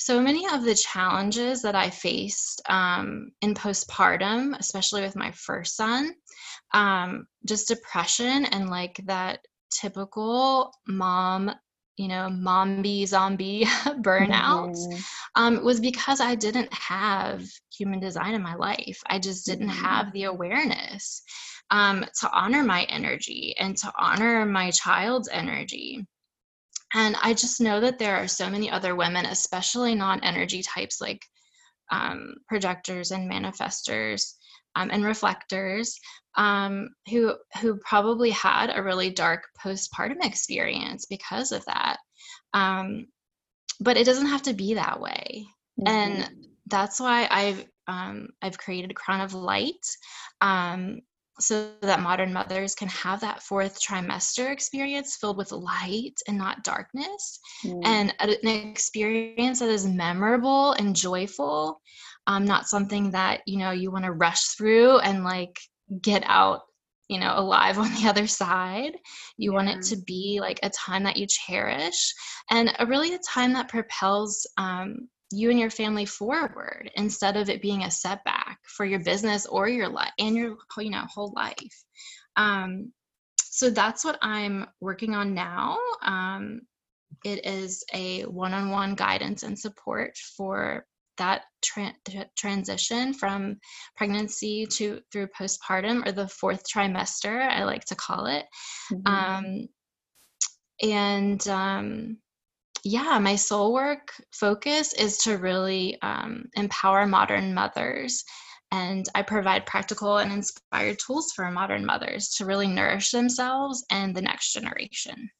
so 0.00 0.18
many 0.18 0.46
of 0.46 0.64
the 0.64 0.74
challenges 0.74 1.60
that 1.60 1.74
I 1.74 1.90
faced 1.90 2.62
um, 2.70 3.32
in 3.42 3.52
postpartum, 3.52 4.58
especially 4.58 5.02
with 5.02 5.14
my 5.14 5.30
first 5.32 5.76
son, 5.76 6.14
um, 6.72 7.26
just 7.46 7.68
depression 7.68 8.46
and 8.46 8.70
like 8.70 8.98
that 9.04 9.40
typical 9.70 10.72
mom, 10.88 11.50
you 11.98 12.08
know, 12.08 12.30
momby 12.30 13.04
zombie 13.04 13.64
burnout, 14.00 14.74
mm-hmm. 14.74 15.00
um, 15.34 15.62
was 15.62 15.80
because 15.80 16.22
I 16.22 16.34
didn't 16.34 16.72
have 16.72 17.44
human 17.70 18.00
design 18.00 18.32
in 18.32 18.40
my 18.40 18.54
life. 18.54 19.02
I 19.06 19.18
just 19.18 19.44
didn't 19.44 19.68
mm-hmm. 19.68 19.84
have 19.84 20.12
the 20.14 20.24
awareness 20.24 21.22
um, 21.70 22.06
to 22.20 22.30
honor 22.32 22.64
my 22.64 22.84
energy 22.84 23.54
and 23.58 23.76
to 23.76 23.92
honor 23.98 24.46
my 24.46 24.70
child's 24.70 25.28
energy. 25.30 26.06
And 26.94 27.16
I 27.22 27.34
just 27.34 27.60
know 27.60 27.80
that 27.80 27.98
there 27.98 28.16
are 28.16 28.28
so 28.28 28.50
many 28.50 28.70
other 28.70 28.96
women, 28.96 29.26
especially 29.26 29.94
non 29.94 30.20
energy 30.24 30.62
types 30.62 31.00
like 31.00 31.24
um, 31.90 32.34
projectors 32.48 33.10
and 33.10 33.30
manifestors 33.30 34.34
um, 34.76 34.90
and 34.92 35.04
reflectors, 35.04 35.98
um, 36.36 36.88
who 37.08 37.34
who 37.60 37.78
probably 37.84 38.30
had 38.30 38.70
a 38.74 38.82
really 38.82 39.10
dark 39.10 39.44
postpartum 39.64 40.24
experience 40.24 41.06
because 41.06 41.52
of 41.52 41.64
that. 41.66 41.98
Um, 42.54 43.06
but 43.80 43.96
it 43.96 44.04
doesn't 44.04 44.26
have 44.26 44.42
to 44.42 44.52
be 44.52 44.74
that 44.74 45.00
way, 45.00 45.46
mm-hmm. 45.80 45.88
and 45.88 46.30
that's 46.66 47.00
why 47.00 47.26
I've 47.30 47.64
um, 47.88 48.28
I've 48.42 48.58
created 48.58 48.94
Crown 48.94 49.20
of 49.20 49.34
Light 49.34 49.84
um, 50.40 51.00
so 51.40 51.70
that 51.82 52.00
modern 52.00 52.32
mothers 52.32 52.74
can 52.74 52.88
have 52.88 53.20
that 53.20 53.42
fourth 53.42 53.80
trimester 53.80 54.52
experience 54.52 55.16
filled 55.16 55.36
with 55.36 55.52
light 55.52 56.14
and 56.28 56.36
not 56.36 56.62
darkness 56.62 57.40
mm. 57.64 57.80
and 57.84 58.14
an 58.20 58.46
experience 58.46 59.60
that 59.60 59.68
is 59.68 59.86
memorable 59.86 60.72
and 60.72 60.94
joyful 60.94 61.80
um, 62.26 62.44
not 62.44 62.66
something 62.66 63.10
that 63.10 63.40
you 63.46 63.58
know 63.58 63.70
you 63.70 63.90
want 63.90 64.04
to 64.04 64.12
rush 64.12 64.42
through 64.56 64.98
and 64.98 65.24
like 65.24 65.58
get 66.00 66.22
out 66.26 66.62
you 67.08 67.18
know 67.18 67.32
alive 67.36 67.78
on 67.78 67.92
the 67.94 68.08
other 68.08 68.26
side 68.26 68.92
you 69.36 69.50
yeah. 69.50 69.56
want 69.56 69.68
it 69.68 69.82
to 69.82 69.96
be 70.06 70.38
like 70.40 70.60
a 70.62 70.70
time 70.70 71.02
that 71.02 71.16
you 71.16 71.26
cherish 71.26 72.12
and 72.50 72.72
a 72.78 72.86
really 72.86 73.14
a 73.14 73.18
time 73.18 73.52
that 73.52 73.68
propels 73.68 74.46
um, 74.56 75.08
you 75.32 75.50
and 75.50 75.58
your 75.58 75.70
family 75.70 76.04
forward 76.04 76.90
instead 76.96 77.36
of 77.36 77.48
it 77.48 77.62
being 77.62 77.84
a 77.84 77.90
setback 77.90 78.58
for 78.64 78.84
your 78.84 79.00
business 79.00 79.46
or 79.46 79.68
your 79.68 79.88
life 79.88 80.12
and 80.18 80.36
your 80.36 80.56
you 80.78 80.90
know 80.90 81.04
whole 81.12 81.32
life. 81.36 81.84
Um, 82.36 82.92
so 83.42 83.68
that's 83.68 84.04
what 84.04 84.18
i'm 84.22 84.66
working 84.80 85.14
on 85.14 85.34
now. 85.34 85.78
Um, 86.02 86.62
it 87.24 87.44
is 87.44 87.84
a 87.92 88.22
one-on-one 88.22 88.94
guidance 88.94 89.42
and 89.42 89.58
support 89.58 90.16
for 90.36 90.86
that 91.18 91.42
tra- 91.62 91.94
transition 92.36 93.12
from 93.12 93.58
pregnancy 93.96 94.64
to 94.64 95.00
through 95.12 95.28
postpartum 95.38 96.06
or 96.06 96.12
the 96.12 96.28
fourth 96.28 96.62
trimester 96.64 97.48
i 97.48 97.64
like 97.64 97.84
to 97.84 97.94
call 97.94 98.26
it. 98.26 98.46
Mm-hmm. 98.92 99.14
um, 99.14 99.68
and 100.82 101.46
um, 101.48 102.16
yeah, 102.84 103.18
my 103.18 103.36
soul 103.36 103.72
work 103.72 104.12
focus 104.32 104.92
is 104.94 105.18
to 105.18 105.38
really 105.38 106.00
um, 106.02 106.44
empower 106.54 107.06
modern 107.06 107.54
mothers. 107.54 108.24
And 108.72 109.06
I 109.14 109.22
provide 109.22 109.66
practical 109.66 110.18
and 110.18 110.32
inspired 110.32 110.98
tools 111.04 111.32
for 111.34 111.50
modern 111.50 111.84
mothers 111.84 112.28
to 112.36 112.46
really 112.46 112.68
nourish 112.68 113.10
themselves 113.10 113.84
and 113.90 114.14
the 114.14 114.22
next 114.22 114.52
generation. 114.52 115.30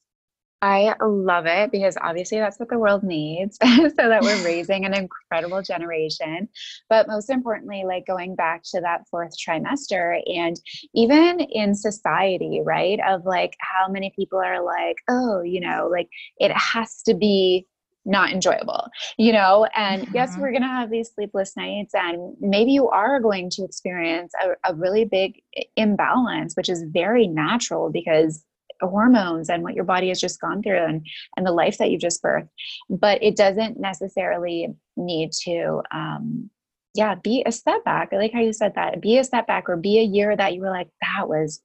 I 0.63 0.95
love 1.03 1.47
it 1.47 1.73
because 1.73 1.97
obviously 2.03 2.39
that's 2.39 2.59
what 2.59 2.69
the 2.69 2.79
world 2.79 3.03
needs 3.03 3.57
so 3.63 3.89
that 3.97 4.23
we're 4.23 4.45
raising 4.45 4.85
an 4.85 4.93
incredible 4.93 5.63
generation. 5.63 6.49
But 6.91 7.09
most 7.09 7.31
importantly, 7.31 7.85
like 7.87 8.07
going 8.07 8.35
back 8.35 8.63
to 8.73 8.81
that 8.83 9.09
fourth 9.11 9.33
trimester 9.39 10.21
and 10.27 10.61
even 10.95 11.41
in 11.41 11.75
society, 11.75 12.61
right? 12.63 13.01
Of 13.09 13.25
like 13.25 13.57
how 13.61 13.91
many 13.91 14.13
people 14.15 14.39
are 14.39 14.63
like, 14.63 14.97
oh, 15.09 15.41
you 15.41 15.61
know, 15.61 15.89
like 15.91 16.09
it 16.37 16.53
has 16.53 17.03
to 17.05 17.15
be 17.15 17.67
not 18.05 18.31
enjoyable, 18.31 18.89
you 19.17 19.33
know? 19.33 19.67
And 19.75 20.03
mm-hmm. 20.03 20.15
yes, 20.15 20.37
we're 20.37 20.51
going 20.51 20.63
to 20.63 20.69
have 20.69 20.91
these 20.91 21.11
sleepless 21.15 21.57
nights, 21.57 21.95
and 21.95 22.35
maybe 22.41 22.73
you 22.73 22.89
are 22.89 23.21
going 23.21 23.51
to 23.51 23.65
experience 23.65 24.33
a, 24.43 24.73
a 24.73 24.75
really 24.75 25.05
big 25.05 25.41
imbalance, 25.77 26.55
which 26.55 26.69
is 26.69 26.85
very 26.91 27.27
natural 27.27 27.91
because 27.91 28.45
hormones 28.89 29.49
and 29.49 29.62
what 29.62 29.74
your 29.74 29.85
body 29.85 30.09
has 30.09 30.20
just 30.20 30.41
gone 30.41 30.62
through 30.62 30.85
and 30.85 31.07
and 31.37 31.47
the 31.47 31.53
life 31.53 31.78
that 31.78 31.91
you've 31.91 32.01
just 32.01 32.22
birthed. 32.22 32.49
But 32.89 33.22
it 33.22 33.37
doesn't 33.37 33.78
necessarily 33.81 34.68
need 34.97 35.33
to 35.45 35.83
um 35.91 36.51
yeah 36.95 37.14
be 37.14 37.43
a 37.47 37.53
setback 37.53 38.12
i 38.12 38.16
like 38.16 38.33
how 38.33 38.41
you 38.41 38.53
said 38.53 38.74
that. 38.74 39.01
Be 39.01 39.18
a 39.18 39.24
setback 39.24 39.68
or 39.68 39.76
be 39.76 39.99
a 39.99 40.05
year 40.05 40.37
that 40.37 40.55
you 40.55 40.61
were 40.61 40.70
like 40.70 40.89
that 41.01 41.28
was 41.28 41.62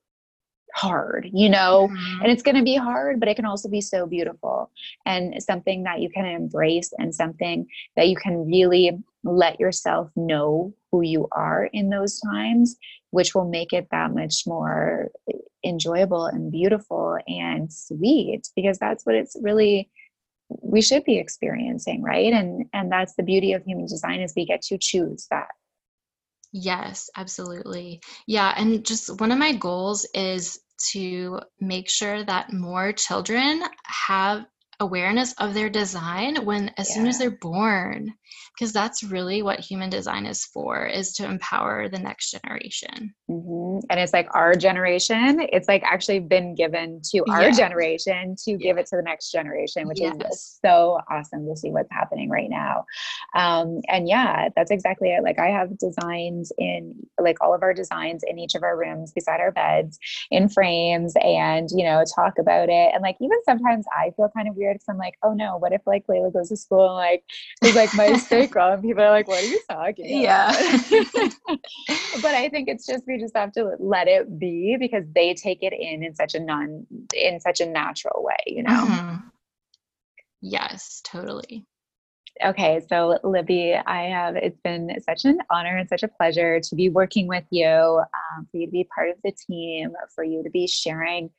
hard 0.74 1.30
you 1.34 1.47
know? 1.49 1.88
Mm-hmm. 1.89 2.22
and 2.22 2.32
it's 2.32 2.43
going 2.43 2.57
to 2.57 2.63
be 2.63 2.76
hard 2.76 3.20
but 3.20 3.30
it 3.30 3.36
can 3.36 3.45
also 3.45 3.70
be 3.70 3.80
so 3.82 4.05
beautiful 4.05 4.72
and 5.05 5.41
something 5.41 5.84
that 5.84 6.01
you 6.01 6.09
can 6.09 6.26
embrace 6.26 6.91
and 6.97 7.16
something 7.16 7.68
that 7.95 8.09
you 8.09 8.18
can 8.18 8.45
really 8.45 8.91
let 9.24 9.59
yourself 9.59 10.11
know 10.16 10.74
who 10.96 11.02
you 11.02 11.28
are 11.34 11.70
in 11.74 11.89
those 11.89 12.22
times 12.22 12.78
which 13.12 13.36
will 13.36 13.50
make 13.50 13.74
it 13.74 13.88
that 13.91 14.14
much 14.14 14.43
more 14.46 15.10
eh, 15.30 15.38
enjoyable 15.66 16.26
and 16.26 16.52
beautiful 16.52 17.18
and 17.28 17.72
sweet 17.72 18.48
because 18.56 18.78
that's 18.78 19.06
what 19.06 19.16
it's 19.16 19.36
really 19.41 19.89
we 20.62 20.82
should 20.82 21.04
be 21.04 21.18
experiencing 21.18 22.02
right? 22.02 22.32
And 22.32 22.66
and 22.72 22.91
that's 22.91 23.16
the 23.16 23.24
beauty 23.24 23.54
of 23.54 23.64
human 23.64 23.88
design 23.88 24.22
is 24.22 24.34
we 24.36 24.46
get 24.46 24.62
to 24.64 24.78
choose 24.78 25.28
that. 25.32 25.50
Yes 26.54 27.10
absolutely. 27.18 28.02
Yeah 28.28 28.54
and 28.56 28.86
just 28.86 29.20
one 29.20 29.32
of 29.32 29.38
my 29.38 29.54
goals 29.54 30.08
is 30.14 30.60
to 30.91 31.39
make 31.60 31.89
sure 31.89 32.24
that 32.24 32.54
more 32.54 32.93
children 32.93 33.64
have 33.86 34.46
awareness 34.80 35.34
of 35.39 35.53
their 35.53 35.69
design 35.69 36.45
when 36.45 36.71
as 36.78 36.89
yeah. 36.89 36.95
soon 36.95 37.07
as 37.07 37.17
they're 37.17 37.32
born 37.32 38.13
because 38.57 38.71
that's 38.71 39.03
really 39.03 39.41
what 39.41 39.59
human 39.59 39.89
design 39.89 40.26
is 40.26 40.45
for 40.45 40.86
is 40.86 41.13
to 41.13 41.26
empower 41.26 41.89
the 41.89 41.99
next 41.99 42.32
generation 42.32 43.13
mm-hmm. 43.30 43.80
and 43.89 43.99
it's 43.99 44.13
like 44.13 44.28
our 44.34 44.53
generation 44.55 45.45
it's 45.51 45.67
like 45.67 45.84
actually 45.84 46.19
been 46.19 46.55
given 46.55 47.01
to 47.03 47.23
our 47.30 47.43
yeah. 47.43 47.51
generation 47.51 48.36
to 48.36 48.51
yeah. 48.51 48.57
give 48.57 48.78
it 48.78 48.86
to 48.86 48.95
the 48.95 49.01
next 49.01 49.32
generation 49.32 49.88
which 49.88 49.99
yes. 49.99 50.15
is 50.32 50.59
so 50.63 50.99
awesome 51.09 51.45
to 51.47 51.55
see 51.55 51.69
what's 51.69 51.91
happening 51.91 52.30
right 52.30 52.49
now 52.49 52.86
um, 53.36 53.82
and 53.88 54.07
yeah 54.07 54.49
that's 54.55 54.71
exactly 54.71 55.09
it 55.09 55.23
like 55.23 55.39
i 55.39 55.47
have 55.47 55.78
designs 55.78 56.51
in 56.57 56.95
like 57.19 57.38
all 57.41 57.53
of 57.53 57.61
our 57.61 57.73
designs 57.73 58.23
in 58.28 58.39
each 58.39 58.55
of 58.55 58.63
our 58.63 58.78
rooms 58.78 59.11
beside 59.11 59.39
our 59.39 59.51
beds 59.51 59.99
in 60.32 60.49
frames 60.49 61.13
and 61.21 61.69
you 61.71 61.84
know 61.84 62.03
talk 62.15 62.34
about 62.39 62.69
it 62.69 62.91
and 62.93 63.01
like 63.01 63.17
even 63.21 63.38
sometimes 63.43 63.86
i 63.97 64.11
feel 64.15 64.30
kind 64.36 64.47
of 64.47 64.55
weird 64.55 64.64
because 64.74 64.88
i'm 64.89 64.97
like 64.97 65.16
oh 65.24 65.34
no 65.34 65.57
what 65.57 65.72
if 65.74 65.82
like 65.86 66.05
layla 66.07 66.32
goes 66.32 66.49
to 66.49 66.57
school 66.57 66.86
and 66.86 66.95
like 66.95 67.24
is 67.63 67.76
like 67.76 67.93
my 67.95 68.13
sacral 68.18 68.72
and 68.74 68.84
people 68.84 69.03
are 69.03 69.11
like 69.11 69.28
what 69.28 69.43
are 69.43 69.47
you 69.47 69.61
talking 69.70 70.22
yeah. 70.22 70.51
but 72.22 72.34
i 72.34 72.49
think 72.49 72.68
it's 72.68 72.86
just 72.86 73.03
we 73.07 73.20
just 73.20 73.36
have 73.36 73.51
to 73.51 73.72
let 73.80 74.07
it 74.07 74.39
be 74.39 74.78
because 74.80 75.03
they 75.13 75.34
take 75.34 75.61
it 75.61 75.74
in 75.74 76.03
in 76.03 76.16
such 76.16 76.36
a 76.36 76.39
non 76.39 76.86
in 77.13 77.39
such 77.39 77.59
a 77.61 77.66
natural 77.66 78.24
way 78.24 78.38
you 78.45 78.63
know? 78.63 78.86
Mm-hmm. 78.86 79.16
yes 80.41 81.01
totally 81.03 81.66
okay 82.44 82.82
so 82.90 83.18
libby 83.24 83.76
i 83.86 84.04
have 84.04 84.36
it's 84.36 84.60
been 84.62 84.92
such 85.02 85.24
an 85.26 85.38
honor 85.50 85.78
and 85.78 85.88
such 85.88 86.04
a 86.04 86.08
pleasure 86.08 86.60
to 86.60 86.76
be 86.76 86.90
working 86.90 87.28
with 87.28 87.46
you 87.50 87.66
um, 87.68 88.48
for 88.52 88.58
you 88.58 88.66
to 88.66 88.72
be 88.72 88.88
part 88.94 89.10
of 89.10 89.16
the 89.24 89.32
team 89.32 89.92
for 90.14 90.24
you 90.24 90.44
to 90.44 90.50
be 90.50 90.68
sharing 90.68 91.30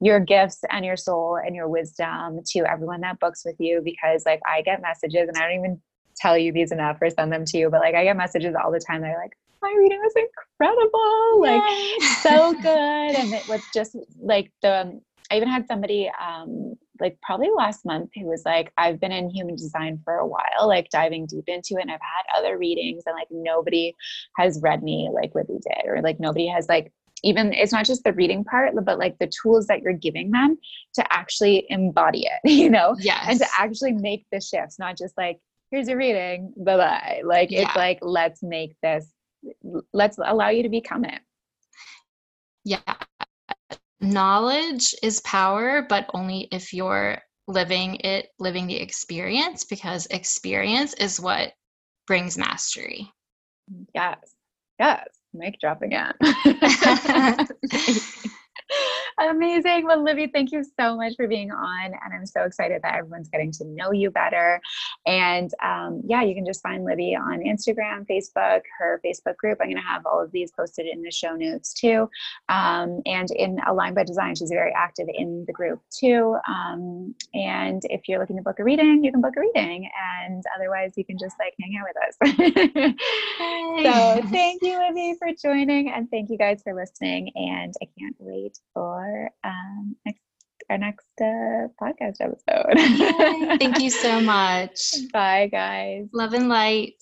your 0.00 0.20
gifts 0.20 0.62
and 0.70 0.84
your 0.84 0.96
soul 0.96 1.38
and 1.44 1.56
your 1.56 1.68
wisdom 1.68 2.40
to 2.46 2.60
everyone 2.60 3.00
that 3.00 3.18
books 3.18 3.42
with 3.44 3.56
you 3.58 3.80
because 3.84 4.22
like 4.26 4.40
i 4.46 4.62
get 4.62 4.80
messages 4.80 5.28
and 5.28 5.36
i 5.36 5.40
don't 5.40 5.58
even 5.58 5.80
tell 6.16 6.38
you 6.38 6.52
these 6.52 6.72
enough 6.72 6.98
or 7.00 7.10
send 7.10 7.32
them 7.32 7.44
to 7.44 7.58
you, 7.58 7.70
but 7.70 7.80
like 7.80 7.94
I 7.94 8.04
get 8.04 8.16
messages 8.16 8.54
all 8.62 8.70
the 8.70 8.80
time. 8.80 9.02
They're 9.02 9.18
like, 9.20 9.36
my 9.62 9.74
reading 9.78 10.00
was 10.00 10.12
incredible, 10.16 11.46
Yay. 11.46 11.60
like 11.60 12.22
so 12.22 12.54
good. 12.62 13.16
And 13.16 13.34
it 13.34 13.46
was 13.48 13.60
just 13.72 13.96
like 14.20 14.50
the, 14.62 15.00
I 15.30 15.36
even 15.36 15.48
had 15.48 15.66
somebody 15.66 16.10
um, 16.20 16.74
like 17.00 17.18
probably 17.22 17.50
last 17.56 17.84
month 17.84 18.10
who 18.14 18.26
was 18.26 18.42
like, 18.44 18.72
I've 18.76 19.00
been 19.00 19.12
in 19.12 19.28
human 19.28 19.56
design 19.56 20.00
for 20.04 20.14
a 20.14 20.26
while, 20.26 20.68
like 20.68 20.90
diving 20.90 21.26
deep 21.26 21.44
into 21.48 21.74
it. 21.76 21.82
And 21.82 21.90
I've 21.90 22.00
had 22.00 22.38
other 22.38 22.58
readings 22.58 23.04
and 23.06 23.14
like 23.14 23.28
nobody 23.30 23.94
has 24.36 24.60
read 24.62 24.82
me 24.82 25.10
like 25.12 25.34
Libby 25.34 25.54
did, 25.54 25.88
or 25.88 26.00
like 26.02 26.20
nobody 26.20 26.46
has 26.46 26.68
like 26.68 26.92
even 27.24 27.52
it's 27.52 27.72
not 27.72 27.86
just 27.86 28.04
the 28.04 28.12
reading 28.12 28.44
part 28.44 28.72
but 28.84 28.98
like 28.98 29.18
the 29.18 29.30
tools 29.42 29.66
that 29.66 29.80
you're 29.80 29.94
giving 29.94 30.30
them 30.30 30.58
to 30.94 31.12
actually 31.12 31.66
embody 31.70 32.26
it 32.26 32.40
you 32.50 32.70
know 32.70 32.94
yeah 33.00 33.24
and 33.28 33.38
to 33.40 33.46
actually 33.58 33.92
make 33.92 34.26
the 34.30 34.40
shifts 34.40 34.78
not 34.78 34.96
just 34.96 35.16
like 35.16 35.38
here's 35.70 35.88
your 35.88 35.96
reading 35.96 36.52
bye 36.56 36.76
bye 36.76 37.22
like 37.24 37.50
yeah. 37.50 37.62
it's 37.62 37.76
like 37.76 37.98
let's 38.02 38.42
make 38.42 38.76
this 38.82 39.10
let's 39.92 40.18
allow 40.24 40.48
you 40.50 40.62
to 40.62 40.68
become 40.68 41.04
it 41.04 41.20
yeah 42.64 42.78
knowledge 44.04 44.94
is 45.02 45.20
power 45.20 45.84
but 45.88 46.08
only 46.14 46.48
if 46.52 46.72
you're 46.72 47.18
living 47.46 47.96
it 47.96 48.28
living 48.38 48.66
the 48.66 48.76
experience 48.76 49.64
because 49.64 50.06
experience 50.06 50.94
is 50.94 51.20
what 51.20 51.52
brings 52.06 52.38
mastery. 52.38 53.10
Yes. 53.94 54.18
Yes. 54.78 55.08
Mic 55.32 55.58
drop 55.60 55.82
again 55.82 56.12
Amazing. 59.18 59.84
Well, 59.86 60.02
Libby, 60.02 60.26
thank 60.26 60.52
you 60.52 60.64
so 60.78 60.96
much 60.96 61.14
for 61.16 61.28
being 61.28 61.50
on. 61.50 61.84
And 61.84 62.14
I'm 62.14 62.26
so 62.26 62.42
excited 62.42 62.82
that 62.82 62.96
everyone's 62.96 63.28
getting 63.28 63.52
to 63.52 63.64
know 63.64 63.92
you 63.92 64.10
better. 64.10 64.60
And 65.06 65.50
um, 65.62 66.02
yeah, 66.04 66.22
you 66.22 66.34
can 66.34 66.44
just 66.44 66.62
find 66.62 66.84
Libby 66.84 67.14
on 67.14 67.40
Instagram, 67.40 68.06
Facebook, 68.06 68.62
her 68.78 69.00
Facebook 69.04 69.36
group. 69.36 69.58
I'm 69.60 69.68
going 69.68 69.76
to 69.76 69.82
have 69.82 70.04
all 70.06 70.22
of 70.22 70.32
these 70.32 70.50
posted 70.50 70.86
in 70.86 71.02
the 71.02 71.10
show 71.10 71.34
notes 71.36 71.72
too. 71.72 72.08
Um, 72.48 73.02
and 73.06 73.30
in 73.32 73.58
Aligned 73.66 73.94
by 73.94 74.04
Design, 74.04 74.34
she's 74.34 74.50
very 74.50 74.72
active 74.76 75.06
in 75.12 75.44
the 75.46 75.52
group 75.52 75.80
too. 75.90 76.36
Um, 76.48 77.14
and 77.34 77.82
if 77.84 78.08
you're 78.08 78.18
looking 78.18 78.36
to 78.36 78.42
book 78.42 78.58
a 78.58 78.64
reading, 78.64 79.04
you 79.04 79.12
can 79.12 79.20
book 79.20 79.34
a 79.36 79.40
reading. 79.40 79.88
And 80.26 80.42
otherwise, 80.56 80.92
you 80.96 81.04
can 81.04 81.18
just 81.18 81.36
like 81.38 81.54
hang 81.60 81.78
out 81.78 81.86
with 81.88 81.96
us. 82.02 82.14
so 84.22 84.28
thank 84.28 84.62
you, 84.62 84.78
Libby, 84.78 85.14
for 85.18 85.28
joining. 85.40 85.90
And 85.90 86.10
thank 86.10 86.30
you 86.30 86.38
guys 86.38 86.62
for 86.62 86.74
listening. 86.74 87.30
And 87.34 87.74
I 87.82 87.88
can't 87.98 88.16
wait 88.18 88.58
for 88.72 89.03
for 89.04 89.30
um, 89.44 89.96
next 90.06 90.20
our 90.70 90.78
next 90.78 91.06
uh, 91.20 91.68
podcast 91.80 92.16
episode. 92.20 93.58
Thank 93.58 93.80
you 93.80 93.90
so 93.90 94.20
much. 94.34 94.94
Bye, 95.12 95.48
guys. 95.50 96.06
Love 96.12 96.32
and 96.32 96.48
light. 96.48 96.94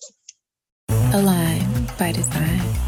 Aligned 1.13 1.97
by 1.99 2.13
design. 2.13 2.82